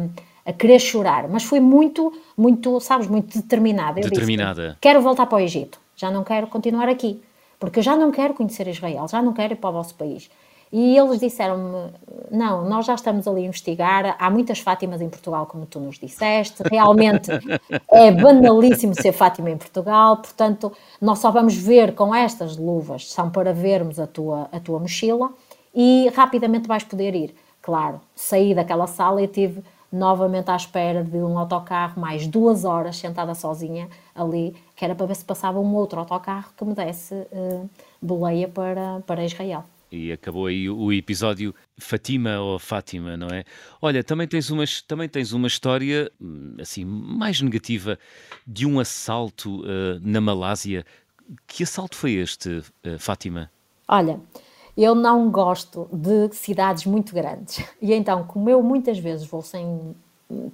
a 0.48 0.52
querer 0.54 0.78
chorar, 0.78 1.28
mas 1.28 1.44
foi 1.44 1.60
muito, 1.60 2.10
muito, 2.34 2.80
sabes, 2.80 3.06
muito 3.06 3.36
determinada. 3.36 4.00
Eu 4.00 4.08
determinada. 4.08 4.68
Disse, 4.68 4.78
quero 4.80 5.02
voltar 5.02 5.26
para 5.26 5.36
o 5.36 5.40
Egito, 5.40 5.78
já 5.94 6.10
não 6.10 6.24
quero 6.24 6.46
continuar 6.46 6.88
aqui, 6.88 7.22
porque 7.60 7.80
eu 7.80 7.82
já 7.82 7.94
não 7.94 8.10
quero 8.10 8.32
conhecer 8.32 8.66
Israel, 8.66 9.06
já 9.06 9.20
não 9.20 9.34
quero 9.34 9.52
ir 9.52 9.56
para 9.56 9.68
o 9.68 9.72
vosso 9.74 9.94
país. 9.94 10.30
E 10.72 10.96
eles 10.96 11.20
disseram-me: 11.20 11.90
não, 12.30 12.66
nós 12.66 12.86
já 12.86 12.94
estamos 12.94 13.26
ali 13.26 13.42
a 13.42 13.46
investigar. 13.46 14.16
Há 14.18 14.30
muitas 14.30 14.58
Fátimas 14.58 15.00
em 15.00 15.08
Portugal, 15.08 15.46
como 15.46 15.64
tu 15.64 15.80
nos 15.80 15.98
disseste. 15.98 16.62
Realmente 16.70 17.30
é 17.90 18.10
banalíssimo 18.10 18.94
ser 18.94 19.12
Fátima 19.12 19.50
em 19.50 19.56
Portugal. 19.56 20.18
Portanto, 20.18 20.70
nós 21.00 21.20
só 21.20 21.30
vamos 21.30 21.54
ver 21.54 21.94
com 21.94 22.14
estas 22.14 22.56
luvas, 22.56 23.10
são 23.10 23.30
para 23.30 23.52
vermos 23.52 23.98
a 23.98 24.06
tua, 24.06 24.48
a 24.52 24.60
tua 24.60 24.78
mochila 24.78 25.30
e 25.74 26.10
rapidamente 26.14 26.68
vais 26.68 26.84
poder 26.84 27.14
ir. 27.14 27.34
Claro, 27.62 28.00
saí 28.14 28.54
daquela 28.54 28.86
sala 28.86 29.22
e 29.22 29.26
tive 29.26 29.62
novamente 29.90 30.50
à 30.50 30.56
espera 30.56 31.02
de 31.02 31.16
um 31.18 31.38
autocarro, 31.38 32.00
mais 32.00 32.26
duas 32.26 32.64
horas 32.64 32.96
sentada 32.96 33.34
sozinha 33.34 33.88
ali, 34.14 34.54
que 34.76 34.84
era 34.84 34.94
para 34.94 35.06
ver 35.06 35.16
se 35.16 35.24
passava 35.24 35.58
um 35.58 35.74
outro 35.74 35.98
autocarro 35.98 36.52
que 36.56 36.64
me 36.64 36.74
desse 36.74 37.14
uh, 37.14 37.68
boleia 38.00 38.48
para, 38.48 39.00
para 39.06 39.24
Israel. 39.24 39.64
E 39.90 40.12
acabou 40.12 40.46
aí 40.46 40.68
o 40.68 40.92
episódio 40.92 41.54
Fatima 41.78 42.38
ou 42.38 42.58
Fátima, 42.58 43.16
não 43.16 43.28
é? 43.28 43.44
Olha, 43.80 44.04
também 44.04 44.28
tens 44.28 44.50
uma, 44.50 44.64
também 44.86 45.08
tens 45.08 45.32
uma 45.32 45.46
história 45.46 46.12
hum, 46.20 46.56
assim 46.60 46.84
mais 46.84 47.40
negativa 47.40 47.98
de 48.46 48.66
um 48.66 48.78
assalto 48.78 49.62
uh, 49.62 49.98
na 50.02 50.20
Malásia. 50.20 50.84
Que 51.46 51.62
assalto 51.62 51.96
foi 51.96 52.12
este, 52.12 52.58
uh, 52.58 52.98
Fátima? 52.98 53.50
Olha, 53.88 54.20
eu 54.84 54.94
não 54.94 55.28
gosto 55.28 55.88
de 55.92 56.32
cidades 56.32 56.86
muito 56.86 57.12
grandes. 57.12 57.64
E 57.82 57.92
então, 57.92 58.24
como 58.24 58.48
eu 58.48 58.62
muitas 58.62 58.98
vezes 58.98 59.26
vou 59.26 59.42
sem 59.42 59.94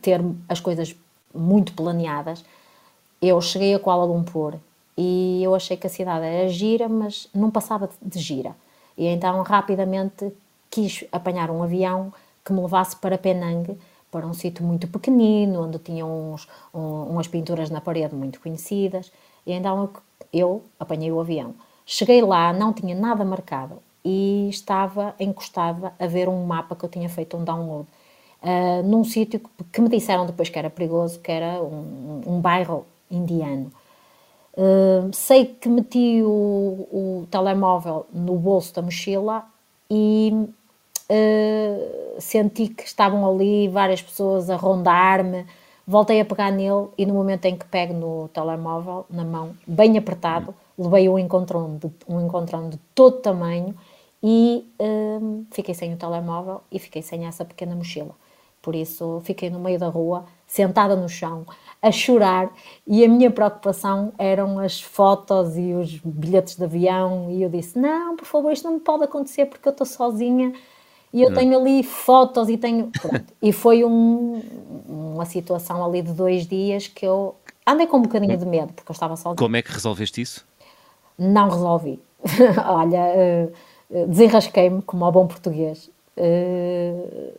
ter 0.00 0.20
as 0.48 0.60
coisas 0.60 0.96
muito 1.34 1.74
planeadas, 1.74 2.44
eu 3.20 3.40
cheguei 3.40 3.74
a 3.74 3.78
Kuala 3.78 4.04
Lumpur 4.04 4.54
e 4.96 5.42
eu 5.42 5.54
achei 5.54 5.76
que 5.76 5.86
a 5.86 5.90
cidade 5.90 6.24
era 6.24 6.48
gira, 6.48 6.88
mas 6.88 7.28
não 7.34 7.50
passava 7.50 7.90
de 8.00 8.18
gira. 8.18 8.54
E 8.96 9.06
então, 9.06 9.42
rapidamente, 9.42 10.32
quis 10.70 11.04
apanhar 11.12 11.50
um 11.50 11.62
avião 11.62 12.12
que 12.44 12.52
me 12.52 12.60
levasse 12.60 12.96
para 12.96 13.18
Penang, 13.18 13.76
para 14.10 14.26
um 14.26 14.32
sítio 14.32 14.64
muito 14.64 14.86
pequenino, 14.88 15.64
onde 15.64 15.78
tinham 15.78 16.32
uns, 16.32 16.48
um, 16.72 17.10
umas 17.10 17.26
pinturas 17.26 17.68
na 17.68 17.80
parede 17.80 18.14
muito 18.14 18.40
conhecidas. 18.40 19.12
E 19.46 19.52
então 19.52 19.78
eu, 19.82 19.90
eu 20.32 20.62
apanhei 20.78 21.10
o 21.10 21.20
avião. 21.20 21.54
Cheguei 21.84 22.22
lá, 22.22 22.52
não 22.52 22.72
tinha 22.72 22.94
nada 22.94 23.24
marcado 23.24 23.82
e 24.04 24.48
estava 24.50 25.14
encostada 25.18 25.94
a 25.98 26.06
ver 26.06 26.28
um 26.28 26.44
mapa 26.44 26.76
que 26.76 26.84
eu 26.84 26.88
tinha 26.88 27.08
feito 27.08 27.36
um 27.36 27.44
download. 27.44 27.88
Uh, 28.42 28.82
num 28.84 29.02
sítio 29.04 29.40
que, 29.40 29.64
que, 29.72 29.80
me 29.80 29.88
disseram 29.88 30.26
depois 30.26 30.50
que 30.50 30.58
era 30.58 30.68
perigoso, 30.68 31.18
que 31.20 31.32
era 31.32 31.62
um, 31.62 32.20
um 32.26 32.40
bairro 32.40 32.84
indiano. 33.10 33.72
Uh, 34.52 35.10
sei 35.12 35.46
que 35.46 35.68
meti 35.68 36.22
o, 36.22 36.86
o, 36.92 37.26
telemóvel 37.30 38.06
no 38.12 38.36
bolso 38.36 38.74
da 38.74 38.82
mochila 38.82 39.46
e 39.90 40.30
uh, 41.10 42.20
senti 42.20 42.68
que 42.68 42.84
estavam 42.84 43.26
ali 43.26 43.66
várias 43.68 44.02
pessoas 44.02 44.50
a 44.50 44.56
rondar-me. 44.56 45.46
Voltei 45.86 46.20
a 46.20 46.24
pegar 46.24 46.50
nele 46.50 46.88
e 46.98 47.06
no 47.06 47.14
momento 47.14 47.46
em 47.46 47.56
que 47.56 47.64
pego 47.64 47.94
no 47.94 48.28
telemóvel, 48.28 49.06
na 49.08 49.24
mão, 49.24 49.54
bem 49.66 49.96
apertado, 49.96 50.54
levei 50.78 51.08
um 51.08 51.18
encontrão 51.18 51.76
de, 51.76 51.90
um 52.06 52.24
encontrão 52.26 52.68
de 52.68 52.78
todo 52.94 53.18
tamanho 53.18 53.74
e 54.26 54.66
hum, 54.80 55.44
fiquei 55.50 55.74
sem 55.74 55.92
o 55.92 55.98
telemóvel 55.98 56.62
e 56.72 56.78
fiquei 56.78 57.02
sem 57.02 57.26
essa 57.26 57.44
pequena 57.44 57.76
mochila. 57.76 58.14
Por 58.62 58.74
isso 58.74 59.20
fiquei 59.22 59.50
no 59.50 59.60
meio 59.60 59.78
da 59.78 59.88
rua, 59.88 60.24
sentada 60.46 60.96
no 60.96 61.10
chão, 61.10 61.44
a 61.82 61.92
chorar 61.92 62.50
e 62.86 63.04
a 63.04 63.08
minha 63.08 63.30
preocupação 63.30 64.14
eram 64.16 64.58
as 64.58 64.80
fotos 64.80 65.58
e 65.58 65.74
os 65.74 65.98
bilhetes 65.98 66.56
de 66.56 66.64
avião 66.64 67.30
e 67.30 67.42
eu 67.42 67.50
disse, 67.50 67.78
não, 67.78 68.16
por 68.16 68.24
favor, 68.24 68.50
isto 68.50 68.64
não 68.64 68.72
me 68.72 68.80
pode 68.80 69.04
acontecer 69.04 69.44
porque 69.44 69.68
eu 69.68 69.72
estou 69.72 69.86
sozinha 69.86 70.54
e 71.12 71.20
eu 71.20 71.28
não. 71.28 71.36
tenho 71.36 71.58
ali 71.58 71.82
fotos 71.82 72.48
e 72.48 72.56
tenho... 72.56 72.90
Pronto. 73.02 73.26
E 73.42 73.52
foi 73.52 73.84
um, 73.84 74.40
uma 74.88 75.26
situação 75.26 75.84
ali 75.84 76.00
de 76.00 76.14
dois 76.14 76.46
dias 76.46 76.88
que 76.88 77.04
eu 77.04 77.34
andei 77.66 77.86
com 77.86 77.98
um 77.98 78.02
bocadinho 78.02 78.38
de 78.38 78.46
medo 78.46 78.72
porque 78.72 78.90
eu 78.90 78.94
estava 78.94 79.16
sozinha. 79.16 79.36
Como 79.36 79.54
é 79.54 79.60
que 79.60 79.70
resolveste 79.70 80.22
isso? 80.22 80.46
Não 81.18 81.50
resolvi. 81.50 82.00
Olha... 82.66 83.50
Uh, 83.52 83.73
desenrasquei-me, 84.08 84.82
como 84.82 85.04
ao 85.04 85.12
bom 85.12 85.26
português. 85.26 85.90
Uh, 86.16 87.32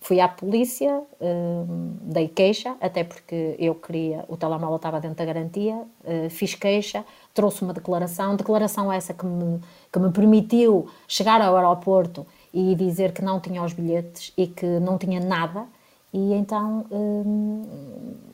fui 0.00 0.20
à 0.20 0.28
polícia, 0.28 0.98
uh, 0.98 1.66
dei 2.02 2.28
queixa, 2.28 2.76
até 2.80 3.02
porque 3.02 3.56
eu 3.58 3.74
queria, 3.74 4.24
o 4.28 4.36
telemóvel 4.36 4.76
estava 4.76 5.00
dentro 5.00 5.16
da 5.16 5.24
garantia, 5.24 5.74
uh, 5.74 6.30
fiz 6.30 6.54
queixa, 6.54 7.04
trouxe 7.34 7.62
uma 7.62 7.74
declaração, 7.74 8.36
declaração 8.36 8.92
essa 8.92 9.12
que 9.12 9.26
me, 9.26 9.60
que 9.92 9.98
me 9.98 10.12
permitiu 10.12 10.88
chegar 11.08 11.42
ao 11.42 11.56
aeroporto 11.56 12.24
e 12.54 12.76
dizer 12.76 13.12
que 13.12 13.22
não 13.22 13.40
tinha 13.40 13.64
os 13.64 13.72
bilhetes 13.72 14.32
e 14.36 14.46
que 14.46 14.66
não 14.66 14.96
tinha 14.96 15.20
nada 15.20 15.66
E 16.12 16.34
então 16.34 16.84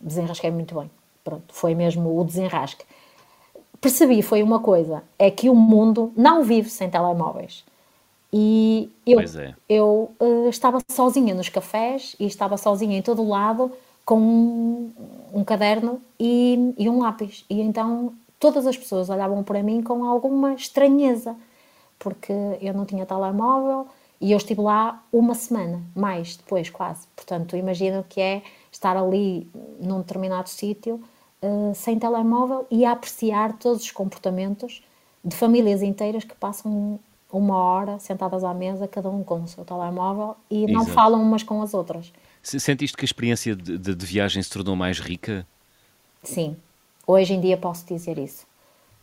desenrasquei 0.01 0.51
muito 0.51 0.75
bem. 0.75 0.91
Pronto, 1.23 1.45
foi 1.49 1.75
mesmo 1.75 2.19
o 2.19 2.25
desenrasque. 2.25 2.85
Percebi, 3.81 4.23
foi 4.23 4.43
uma 4.43 4.61
coisa, 4.61 5.03
é 5.19 5.31
que 5.31 5.49
o 5.49 5.55
mundo 5.55 6.13
não 6.17 6.43
vive 6.43 6.71
sem 6.71 6.89
telemóveis. 6.89 7.65
E 8.33 8.91
eu, 9.07 9.21
é. 9.21 9.55
eu 9.69 10.11
uh, 10.21 10.49
estava 10.49 10.79
sozinha 10.91 11.35
nos 11.35 11.49
cafés 11.49 12.17
e 12.19 12.27
estava 12.27 12.57
sozinha 12.57 12.99
em 12.99 13.03
todo 13.03 13.23
o 13.23 13.29
lado 13.29 13.73
com 14.05 14.19
um, 14.19 14.93
um 15.33 15.45
caderno 15.45 16.01
e, 16.19 16.75
e, 16.77 16.89
um 16.89 17.01
lápis. 17.01 17.45
E 17.49 17.61
então 17.61 18.13
todas 18.39 18.67
as 18.67 18.77
pessoas 18.77 19.09
olhavam 19.11 19.43
para 19.43 19.63
mim 19.63 19.83
com 19.83 20.05
alguma 20.05 20.55
estranheza, 20.55 21.37
porque 21.99 22.33
eu 22.61 22.75
não 22.75 22.85
tinha 22.85 23.07
telemóvel 23.07 23.87
e 24.21 24.33
eu 24.33 24.39
estive 24.39 24.61
lá 24.61 25.03
uma 25.13 25.35
semana, 25.35 25.83
mais 25.95 26.37
depois 26.37 26.71
quase. 26.71 27.07
Portanto, 27.15 27.57
imagino 27.57 28.05
que 28.09 28.21
é 28.21 28.43
estar 28.73 28.97
ali 28.97 29.49
num 29.81 29.99
determinado 29.99 30.49
sítio 30.49 31.01
uh, 31.47 31.75
sem 31.75 31.99
telemóvel 31.99 32.67
e 32.71 32.85
a 32.85 32.93
apreciar 32.93 33.53
todos 33.55 33.83
os 33.83 33.91
comportamentos 33.91 34.83
de 35.25 35.35
famílias 35.35 35.83
inteiras 35.83 36.25
que 36.25 36.35
passam 36.35 36.99
uma 37.33 37.57
hora 37.57 37.99
sentadas 37.99 38.45
à 38.45 38.55
mesa, 38.55 38.87
cada 38.87 39.11
um 39.11 39.23
com 39.23 39.43
o 39.43 39.49
seu 39.49 39.65
telemóvel 39.65 40.37
e 40.51 40.65
Exato. 40.65 40.73
não 40.73 40.87
falam 40.87 41.23
umas 41.23 41.43
com 41.43 41.61
as 41.63 41.75
outras. 41.75 42.13
Sentiste 42.43 42.97
que 42.97 43.05
a 43.05 43.07
experiência 43.07 43.57
de, 43.57 43.77
de, 43.77 43.95
de, 43.95 44.07
viagem 44.07 44.41
se 44.43 44.51
tornou 44.51 44.77
mais 44.77 45.01
rica? 45.01 45.47
Sim, 46.23 46.57
hoje 47.07 47.35
em 47.35 47.41
dia 47.41 47.57
posso 47.57 47.85
dizer 47.87 48.19
isso. 48.19 48.47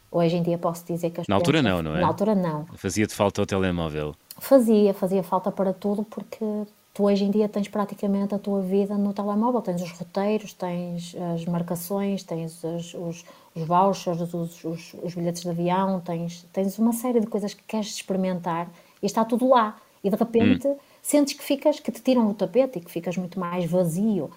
Hoje 0.10 0.38
em 0.38 0.44
dia 0.44 0.58
posso 0.58 0.86
dizer 0.86 1.10
que 1.10 1.22
a 1.22 1.24
Na 1.28 1.36
altura 1.36 1.62
não, 1.62 1.82
não 1.82 1.96
é? 1.98 2.02
Na 2.02 2.08
altura 2.08 2.36
não. 2.36 2.66
Fazia-te 2.76 3.14
falta 3.14 3.42
o 3.42 3.46
telemóvel? 3.46 4.16
Fazia, 4.38 4.94
fazia 4.94 5.24
falta 5.24 5.52
para 5.52 5.74
tudo 5.74 6.04
porque 6.04 6.46
tu 6.94 7.04
hoje 7.06 7.24
em 7.26 7.32
dia 7.32 7.50
tens 7.50 7.68
praticamente 7.68 8.36
a 8.36 8.40
tua 8.40 8.62
vida 8.62 8.96
no 8.96 9.14
telemóvel. 9.14 9.62
Tens 9.62 9.82
os 9.82 9.92
roteiros, 9.92 10.54
tens 10.54 11.16
as 11.34 11.46
marcações, 11.46 12.24
tens 12.24 12.64
os, 12.64 12.94
os, 12.94 13.26
os 13.56 13.68
vouchers, 13.68 14.22
os, 14.22 14.64
os, 14.64 14.94
os, 15.02 15.16
bilhetes 15.16 15.42
de 15.42 15.50
avião, 15.50 16.00
tens, 16.00 16.46
tens 16.54 16.78
uma 16.78 16.94
série 16.94 17.20
de 17.20 17.28
coisas 17.28 17.54
que 17.54 17.64
queres 17.64 17.88
experimentar 17.88 18.70
e 19.02 19.06
está 19.06 19.26
tudo 19.26 19.50
lá. 19.50 19.76
E 20.04 20.10
de 20.10 20.16
repente 20.16 20.68
hum. 20.68 20.76
sentes 21.02 21.34
que 21.34 21.44
ficas, 21.44 21.80
que 21.80 21.92
te 21.92 22.02
tiram 22.02 22.30
o 22.30 22.34
tapete 22.34 22.78
e 22.78 22.82
que 22.82 22.92
ficas 22.92 23.18
muito 23.18 23.40
mais 23.40 23.66
vazio. 23.70 24.30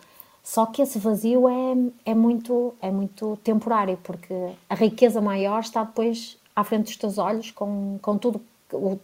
Só 0.43 0.65
que 0.65 0.81
esse 0.81 0.99
vazio 0.99 1.49
é, 1.49 2.11
é, 2.13 2.15
muito, 2.15 2.73
é 2.81 2.91
muito 2.91 3.37
temporário, 3.43 3.99
porque 4.03 4.33
a 4.71 4.77
riqueza 4.77 5.21
maior 5.21 5.61
está 5.61 5.83
depois 5.83 6.39
à 6.55 6.63
frente 6.63 6.85
dos 6.85 6.97
teus 6.97 7.19
olhos, 7.19 7.51
com, 7.51 7.99
com 8.01 8.17
tudo, 8.17 8.41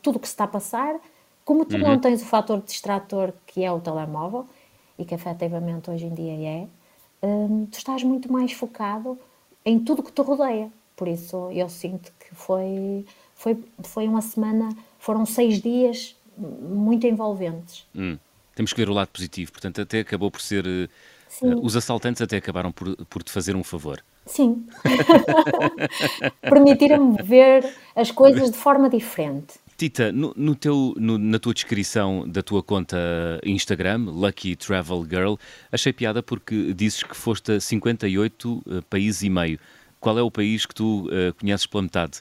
tudo 0.00 0.20
que 0.20 0.28
se 0.28 0.32
está 0.32 0.44
a 0.44 0.48
passar 0.48 0.94
como 1.44 1.64
tu 1.64 1.76
uhum. 1.76 1.82
não 1.82 1.98
tens 1.98 2.22
o 2.22 2.26
fator 2.26 2.60
distrator 2.60 3.32
que 3.46 3.64
é 3.64 3.70
o 3.70 3.80
telemóvel, 3.80 4.46
e 4.98 5.04
que 5.04 5.14
efetivamente 5.14 5.90
hoje 5.90 6.06
em 6.06 6.14
dia 6.14 6.32
é, 6.32 6.66
hum, 7.26 7.66
tu 7.70 7.78
estás 7.78 8.02
muito 8.02 8.30
mais 8.30 8.52
focado 8.52 9.18
em 9.64 9.78
tudo 9.78 10.02
que 10.02 10.12
te 10.12 10.22
rodeia. 10.22 10.70
Por 10.96 11.08
isso 11.08 11.50
eu 11.50 11.68
sinto 11.68 12.12
que 12.20 12.34
foi, 12.34 13.04
foi, 13.34 13.58
foi 13.82 14.06
uma 14.06 14.22
semana, 14.22 14.68
foram 14.98 15.26
seis 15.26 15.60
dias 15.60 16.16
muito 16.36 17.06
envolventes. 17.06 17.86
Hum. 17.94 18.18
Temos 18.54 18.72
que 18.72 18.80
ver 18.80 18.90
o 18.90 18.92
lado 18.92 19.08
positivo, 19.08 19.50
portanto, 19.50 19.80
até 19.80 20.00
acabou 20.00 20.30
por 20.30 20.40
ser. 20.40 20.66
Uh, 20.66 20.88
os 21.62 21.74
assaltantes 21.74 22.20
até 22.20 22.36
acabaram 22.36 22.70
por, 22.70 22.94
por 23.06 23.22
te 23.22 23.32
fazer 23.32 23.56
um 23.56 23.64
favor. 23.64 24.04
Sim. 24.26 24.66
Permitiram-me 26.42 27.22
ver 27.22 27.74
as 27.96 28.10
coisas 28.10 28.50
de 28.52 28.56
forma 28.58 28.90
diferente. 28.90 29.54
Tita, 29.82 30.12
no, 30.12 30.32
no 30.36 30.54
teu, 30.54 30.94
no, 30.96 31.18
na 31.18 31.40
tua 31.40 31.52
descrição 31.52 32.22
da 32.28 32.40
tua 32.40 32.62
conta 32.62 32.96
Instagram, 33.44 34.04
Lucky 34.06 34.54
Travel 34.54 35.04
Girl, 35.10 35.34
achei 35.72 35.92
piada 35.92 36.22
porque 36.22 36.72
dizes 36.72 37.02
que 37.02 37.16
foste 37.16 37.50
a 37.50 37.60
58 37.60 38.48
uh, 38.48 38.62
eh, 38.64 38.80
países 38.88 39.24
e 39.24 39.28
meio. 39.28 39.58
Qual 39.98 40.16
é 40.16 40.22
o 40.22 40.30
país 40.30 40.64
que 40.66 40.72
tu 40.72 41.08
uh, 41.08 41.34
conheces 41.36 41.66
pela 41.66 41.82
metade? 41.82 42.20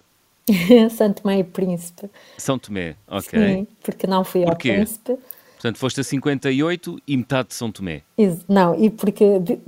São 0.89 1.13
Tomé 1.13 1.37
e 1.37 1.43
Príncipe. 1.43 2.09
São 2.35 2.57
Tomé, 2.57 2.95
ok. 3.07 3.39
Sim, 3.39 3.67
porque 3.83 4.07
não 4.07 4.23
fui 4.23 4.43
ao 4.43 4.55
Príncipe. 4.55 5.15
Portanto, 5.53 5.77
foste 5.77 6.01
a 6.01 6.03
58 6.03 6.99
e 7.07 7.15
metade 7.15 7.49
de 7.49 7.53
São 7.53 7.71
Tomé. 7.71 8.01
Não, 8.49 8.73
e 8.73 8.89
porque 8.89 9.37
de, 9.37 9.59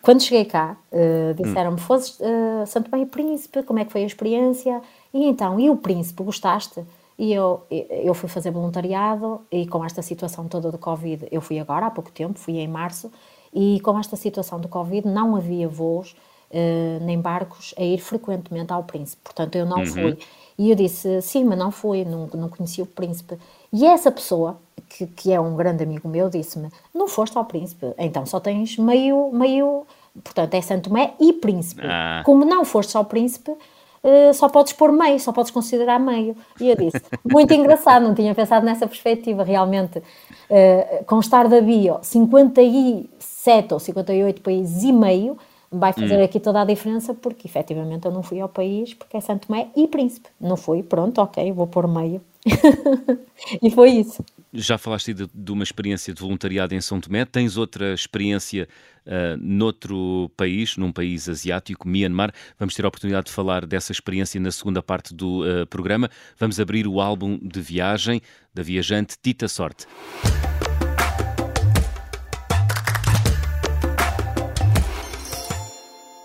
quando 0.00 0.22
cheguei 0.22 0.46
cá, 0.46 0.74
uh, 0.90 1.34
disseram-me, 1.34 1.76
hum. 1.76 1.84
foste 1.84 2.22
uh, 2.22 2.66
São 2.66 2.82
Tomé 2.82 3.02
e 3.02 3.06
Príncipe, 3.06 3.62
como 3.64 3.78
é 3.78 3.84
que 3.84 3.92
foi 3.92 4.04
a 4.04 4.06
experiência? 4.06 4.80
E 5.12 5.26
então, 5.26 5.60
e 5.60 5.68
o 5.68 5.76
Príncipe, 5.76 6.22
gostaste? 6.22 6.82
E 7.22 7.32
eu, 7.32 7.62
eu 7.70 8.12
fui 8.14 8.28
fazer 8.28 8.50
voluntariado 8.50 9.42
e 9.48 9.64
com 9.64 9.84
esta 9.84 10.02
situação 10.02 10.48
toda 10.48 10.72
do 10.72 10.76
Covid, 10.76 11.28
eu 11.30 11.40
fui 11.40 11.60
agora 11.60 11.86
há 11.86 11.90
pouco 11.92 12.10
tempo, 12.10 12.36
fui 12.36 12.58
em 12.58 12.66
março, 12.66 13.12
e 13.54 13.78
com 13.78 13.96
esta 13.96 14.16
situação 14.16 14.58
do 14.58 14.66
Covid 14.66 15.06
não 15.06 15.36
havia 15.36 15.68
voos 15.68 16.16
uh, 16.50 17.04
nem 17.04 17.20
barcos 17.20 17.76
a 17.78 17.82
ir 17.84 17.98
frequentemente 17.98 18.72
ao 18.72 18.82
Príncipe, 18.82 19.22
portanto 19.22 19.54
eu 19.54 19.64
não 19.64 19.78
uhum. 19.78 19.86
fui. 19.86 20.18
E 20.58 20.68
eu 20.68 20.74
disse, 20.74 21.22
sim, 21.22 21.44
mas 21.44 21.56
não 21.56 21.70
fui, 21.70 22.04
não, 22.04 22.26
não 22.34 22.48
conheci 22.48 22.82
o 22.82 22.86
Príncipe. 22.86 23.38
E 23.72 23.86
essa 23.86 24.10
pessoa, 24.10 24.58
que, 24.88 25.06
que 25.06 25.32
é 25.32 25.38
um 25.38 25.54
grande 25.54 25.84
amigo 25.84 26.08
meu, 26.08 26.28
disse-me, 26.28 26.70
não 26.92 27.06
foste 27.06 27.38
ao 27.38 27.44
Príncipe, 27.44 27.86
então 27.98 28.26
só 28.26 28.40
tens 28.40 28.76
meio, 28.76 29.30
meio, 29.30 29.86
portanto 30.24 30.54
é 30.54 30.60
Santo 30.60 30.88
Tomé 30.88 31.14
e 31.20 31.32
Príncipe. 31.34 31.82
Ah. 31.84 32.22
Como 32.24 32.44
não 32.44 32.64
foste 32.64 32.96
ao 32.96 33.04
Príncipe, 33.04 33.54
uh, 34.02 34.34
só 34.34 34.48
podes 34.48 34.72
pôr 34.72 34.92
meio, 34.92 35.18
só 35.20 35.32
podes 35.32 35.50
considerar 35.50 35.98
meio. 35.98 36.36
E 36.60 36.68
eu 36.68 36.76
disse, 36.76 37.00
muito 37.24 37.52
engraçado, 37.54 38.02
não 38.02 38.14
tinha 38.14 38.34
pensado 38.34 38.64
nessa 38.64 38.86
perspectiva, 38.86 39.42
realmente. 39.42 39.98
Uh, 39.98 41.04
constar 41.06 41.48
da 41.48 41.60
bio 41.60 41.98
57 42.02 43.74
ou 43.74 43.80
58 43.80 44.42
países 44.42 44.82
e 44.82 44.92
meio 44.92 45.38
vai 45.70 45.92
fazer 45.92 46.18
hum. 46.18 46.24
aqui 46.24 46.38
toda 46.38 46.60
a 46.60 46.64
diferença, 46.64 47.14
porque 47.14 47.48
efetivamente 47.48 48.04
eu 48.04 48.12
não 48.12 48.22
fui 48.22 48.38
ao 48.38 48.48
país, 48.48 48.92
porque 48.92 49.16
é 49.16 49.20
Santo 49.20 49.46
Tomé 49.46 49.68
e 49.74 49.88
Príncipe. 49.88 50.28
Não 50.38 50.56
fui, 50.56 50.82
pronto, 50.82 51.18
ok, 51.18 51.50
vou 51.52 51.66
pôr 51.66 51.88
meio. 51.88 52.20
e 53.62 53.70
foi 53.70 53.90
isso. 53.90 54.22
Já 54.54 54.76
falaste 54.76 55.14
de, 55.14 55.26
de, 55.32 55.50
uma 55.50 55.62
experiência 55.62 56.12
de 56.12 56.20
voluntariado 56.20 56.74
em 56.74 56.80
São 56.80 57.00
Tomé, 57.00 57.24
tens 57.24 57.56
outra 57.56 57.94
experiência 57.94 58.68
uh, 59.06 59.34
noutro 59.40 60.30
país, 60.36 60.76
num 60.76 60.92
país 60.92 61.26
asiático, 61.26 61.88
Myanmar. 61.88 62.34
Vamos 62.58 62.74
ter 62.74 62.84
a 62.84 62.88
oportunidade 62.88 63.26
de 63.26 63.32
falar 63.32 63.64
dessa 63.64 63.92
experiência 63.92 64.38
na 64.38 64.50
segunda 64.50 64.82
parte 64.82 65.14
do 65.14 65.40
uh, 65.40 65.66
programa. 65.68 66.10
Vamos 66.38 66.60
abrir 66.60 66.86
o 66.86 67.00
álbum 67.00 67.38
de 67.42 67.62
viagem 67.62 68.20
da 68.52 68.62
viajante 68.62 69.16
Tita 69.22 69.48
Sorte. 69.48 69.86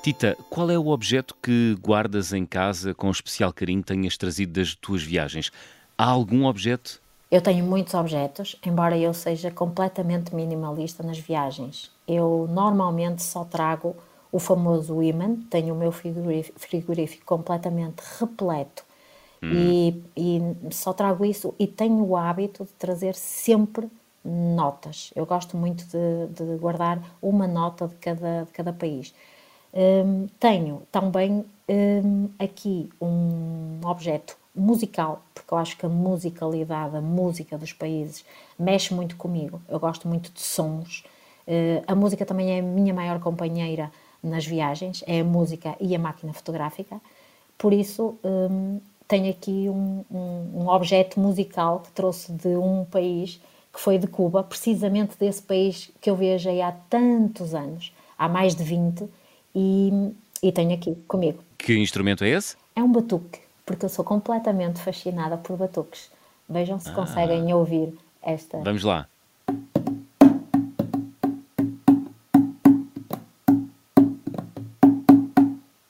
Tita, 0.03 0.35
qual 0.49 0.69
é 0.69 0.77
o 0.77 0.87
objeto 0.87 1.33
que 1.41 1.77
guardas 1.79 2.33
em 2.33 2.45
casa 2.45 2.93
com 2.93 3.09
especial 3.09 3.53
carinho 3.53 3.81
que 3.81 3.87
tenhas 3.87 4.17
trazido 4.17 4.51
das 4.51 4.75
tuas 4.75 5.01
viagens? 5.01 5.49
Há 5.97 6.05
algum 6.05 6.45
objeto? 6.45 7.06
Eu 7.29 7.41
tenho 7.41 7.65
muitos 7.65 7.93
objetos, 7.93 8.55
embora 8.65 8.97
eu 8.97 9.13
seja 9.13 9.51
completamente 9.51 10.33
minimalista 10.33 11.03
nas 11.03 11.19
viagens. 11.19 11.91
Eu 12.07 12.47
normalmente 12.49 13.21
só 13.21 13.43
trago 13.43 13.95
o 14.31 14.39
famoso 14.39 15.01
imã, 15.03 15.35
tenho 15.49 15.73
o 15.73 15.77
meu 15.77 15.91
frigorífico 15.91 17.25
completamente 17.25 18.01
repleto 18.19 18.83
hum. 19.43 19.51
e, 19.51 20.03
e 20.15 20.73
só 20.73 20.93
trago 20.93 21.25
isso 21.25 21.53
e 21.59 21.67
tenho 21.67 22.03
o 22.03 22.15
hábito 22.15 22.63
de 22.63 22.71
trazer 22.73 23.15
sempre 23.15 23.89
notas. 24.23 25.11
Eu 25.15 25.25
gosto 25.25 25.57
muito 25.57 25.85
de, 25.85 26.27
de 26.33 26.57
guardar 26.57 27.01
uma 27.21 27.47
nota 27.47 27.87
de 27.87 27.95
cada, 27.95 28.43
de 28.43 28.51
cada 28.51 28.71
país. 28.73 29.13
Um, 29.73 30.27
tenho 30.39 30.81
também 30.91 31.45
um, 31.69 32.29
aqui 32.39 32.89
um 33.01 33.79
objeto 33.85 34.37
musical, 34.57 35.23
porque 35.33 35.53
eu 35.53 35.57
acho 35.57 35.77
que 35.77 35.85
a 35.85 35.89
musicalidade, 35.89 36.97
a 36.97 37.01
música 37.01 37.57
dos 37.57 37.71
países 37.71 38.25
mexe 38.57 38.93
muito 38.93 39.15
comigo. 39.15 39.61
Eu 39.69 39.79
gosto 39.79 40.07
muito 40.07 40.31
de 40.31 40.41
sons. 40.41 41.03
Uh, 41.47 41.83
a 41.87 41.95
música 41.95 42.25
também 42.25 42.51
é 42.51 42.59
a 42.59 42.63
minha 42.63 42.93
maior 42.93 43.19
companheira 43.19 43.91
nas 44.21 44.45
viagens, 44.45 45.03
é 45.07 45.21
a 45.21 45.23
música 45.23 45.75
e 45.79 45.95
a 45.95 45.99
máquina 45.99 46.33
fotográfica. 46.33 46.99
Por 47.57 47.71
isso, 47.71 48.17
um, 48.23 48.79
tenho 49.07 49.29
aqui 49.29 49.67
um, 49.69 50.03
um, 50.11 50.61
um, 50.61 50.67
objeto 50.67 51.19
musical 51.19 51.79
que 51.79 51.91
trouxe 51.91 52.31
de 52.31 52.49
um 52.49 52.83
país 52.85 53.39
que 53.73 53.79
foi 53.79 53.97
de 53.97 54.07
Cuba, 54.07 54.43
precisamente 54.43 55.17
desse 55.17 55.41
país 55.41 55.91
que 56.01 56.09
eu 56.09 56.15
viajei 56.15 56.61
há 56.61 56.71
tantos 56.71 57.53
anos, 57.53 57.93
há 58.17 58.27
mais 58.27 58.55
de 58.55 58.63
20, 58.63 59.07
e, 59.55 60.11
e 60.41 60.51
tenho 60.51 60.73
aqui 60.73 60.95
comigo. 61.07 61.39
Que 61.57 61.77
instrumento 61.77 62.23
é 62.23 62.29
esse? 62.29 62.55
É 62.75 62.81
um 62.81 62.91
batuque 62.91 63.46
porque 63.67 63.83
eu 63.85 63.89
sou 63.89 64.03
completamente 64.03 64.79
fascinada 64.79 65.37
por 65.37 65.57
batuques. 65.57 66.09
Vejam 66.49 66.79
se 66.79 66.89
ah. 66.89 66.93
conseguem 66.93 67.53
ouvir 67.53 67.93
esta. 68.23 68.59
Vamos 68.59 68.83
lá. 68.83 69.07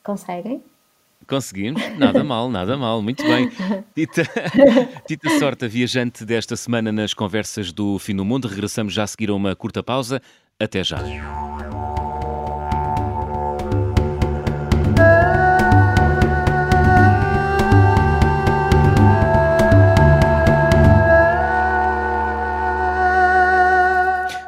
Conseguem? 0.03 0.63
Conseguimos, 1.27 1.81
nada 1.99 2.23
mal, 2.23 2.49
nada 2.49 2.75
mal, 2.77 3.01
muito 3.01 3.21
bem. 3.21 3.51
Tita, 3.93 4.23
Tita 5.05 5.29
Sorta, 5.37 5.67
viajante 5.67 6.25
desta 6.25 6.55
semana 6.55 6.91
nas 6.91 7.13
conversas 7.13 7.71
do 7.71 7.99
Fim 7.99 8.15
do 8.15 8.25
Mundo, 8.25 8.47
regressamos 8.47 8.93
já 8.93 9.03
a 9.03 9.07
seguir 9.07 9.29
a 9.29 9.35
uma 9.35 9.55
curta 9.55 9.83
pausa. 9.83 10.21
Até 10.59 10.83
já. 10.83 10.97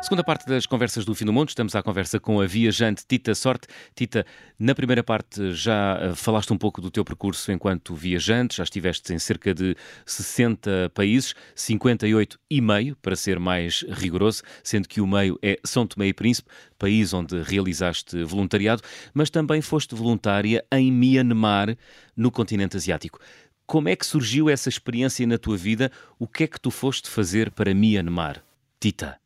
Segunda 0.09 0.23
parte 0.23 0.47
das 0.47 0.65
conversas 0.65 1.05
do 1.05 1.13
Fim 1.13 1.25
do 1.25 1.31
Mundo, 1.31 1.49
estamos 1.49 1.75
à 1.75 1.83
conversa 1.83 2.19
com 2.19 2.41
a 2.41 2.47
viajante 2.47 3.05
Tita 3.07 3.35
Sorte. 3.35 3.67
Tita, 3.93 4.25
na 4.57 4.73
primeira 4.73 5.03
parte 5.03 5.53
já 5.53 5.99
eh, 6.01 6.15
falaste 6.15 6.51
um 6.51 6.57
pouco 6.57 6.81
do 6.81 6.89
teu 6.89 7.05
percurso 7.05 7.51
enquanto 7.51 7.93
viajante, 7.93 8.57
já 8.57 8.63
estiveste 8.63 9.13
em 9.13 9.19
cerca 9.19 9.53
de 9.53 9.75
60 10.07 10.89
países, 10.95 11.35
58 11.53 12.39
e 12.49 12.59
meio, 12.59 12.95
para 12.95 13.15
ser 13.15 13.37
mais 13.39 13.85
rigoroso, 13.87 14.41
sendo 14.63 14.87
que 14.87 14.99
o 14.99 15.05
meio 15.05 15.37
é 15.43 15.59
São 15.63 15.85
Tomé 15.85 16.07
e 16.07 16.13
Príncipe, 16.13 16.49
país 16.79 17.13
onde 17.13 17.43
realizaste 17.43 18.23
voluntariado, 18.23 18.81
mas 19.13 19.29
também 19.29 19.61
foste 19.61 19.93
voluntária 19.93 20.65
em 20.71 20.91
Myanmar, 20.91 21.77
no 22.17 22.31
continente 22.31 22.75
asiático. 22.75 23.19
Como 23.67 23.87
é 23.87 23.95
que 23.95 24.07
surgiu 24.07 24.49
essa 24.49 24.69
experiência 24.69 25.27
na 25.27 25.37
tua 25.37 25.55
vida? 25.55 25.91
O 26.17 26.27
que 26.27 26.45
é 26.45 26.47
que 26.47 26.59
tu 26.59 26.71
foste 26.71 27.07
fazer 27.07 27.51
para 27.51 27.75
Myanmar? 27.75 28.43
Tita. 28.79 29.19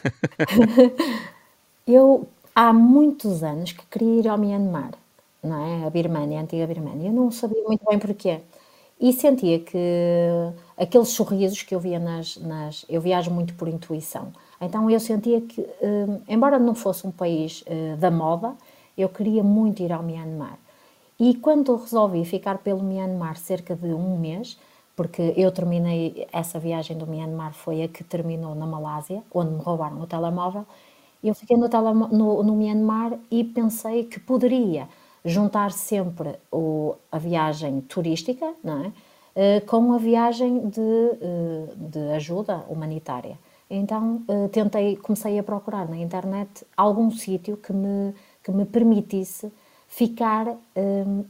eu 1.86 2.28
há 2.54 2.72
muitos 2.72 3.42
anos 3.42 3.72
que 3.72 3.86
queria 3.86 4.20
ir 4.20 4.28
ao 4.28 4.38
Myanmar, 4.38 4.92
não 5.42 5.64
é? 5.82 5.86
A 5.86 5.90
Birmania, 5.90 6.38
a 6.40 6.42
antiga 6.42 6.66
Birmania. 6.66 7.08
Eu 7.10 7.12
não 7.12 7.30
sabia 7.30 7.62
muito 7.64 7.84
bem 7.84 7.98
porquê. 7.98 8.40
E 9.00 9.12
sentia 9.12 9.58
que 9.58 9.76
aqueles 10.76 11.08
sorrisos 11.08 11.62
que 11.62 11.74
eu 11.74 11.80
via 11.80 11.98
nas, 11.98 12.36
nas. 12.36 12.84
Eu 12.88 13.00
viajo 13.00 13.30
muito 13.30 13.54
por 13.54 13.68
intuição. 13.68 14.32
Então 14.60 14.88
eu 14.90 15.00
sentia 15.00 15.40
que, 15.40 15.60
eh, 15.60 16.06
embora 16.28 16.58
não 16.58 16.74
fosse 16.74 17.06
um 17.06 17.10
país 17.10 17.64
eh, 17.66 17.96
da 17.96 18.10
moda, 18.10 18.54
eu 18.96 19.08
queria 19.08 19.42
muito 19.42 19.82
ir 19.82 19.92
ao 19.92 20.02
Myanmar. 20.04 20.56
E 21.18 21.34
quando 21.34 21.74
resolvi 21.76 22.24
ficar 22.24 22.58
pelo 22.58 22.82
Myanmar 22.82 23.36
cerca 23.38 23.74
de 23.74 23.92
um 23.92 24.18
mês, 24.18 24.58
porque 24.94 25.34
eu 25.36 25.50
terminei 25.50 26.26
essa 26.32 26.58
viagem 26.58 26.96
do 26.96 27.06
Myanmar 27.06 27.54
foi 27.54 27.82
a 27.82 27.88
que 27.88 28.04
terminou 28.04 28.54
na 28.54 28.66
Malásia, 28.66 29.22
onde 29.32 29.52
me 29.52 29.62
roubaram 29.62 30.00
o 30.00 30.06
telemóvel. 30.06 30.66
Eu 31.22 31.34
fiquei 31.34 31.56
no, 31.56 31.68
no, 31.68 32.42
no 32.42 32.56
Myanmar 32.56 33.18
e 33.30 33.44
pensei 33.44 34.04
que 34.04 34.20
poderia 34.20 34.88
juntar 35.24 35.70
sempre 35.72 36.36
o, 36.50 36.96
a 37.10 37.18
viagem 37.18 37.80
turística 37.82 38.54
não 38.62 38.84
é? 38.84 38.92
Uh, 39.34 39.66
com 39.66 39.94
a 39.94 39.98
viagem 39.98 40.68
de, 40.68 40.80
uh, 40.80 41.74
de 41.74 42.12
ajuda 42.12 42.64
humanitária. 42.68 43.38
Então 43.70 44.22
uh, 44.28 44.48
tentei, 44.50 44.96
comecei 44.96 45.38
a 45.38 45.42
procurar 45.42 45.88
na 45.88 45.96
internet 45.96 46.66
algum 46.76 47.10
sítio 47.10 47.56
que 47.56 47.72
me, 47.72 48.14
que 48.42 48.50
me 48.50 48.66
permitisse 48.66 49.50
ficar 49.88 50.56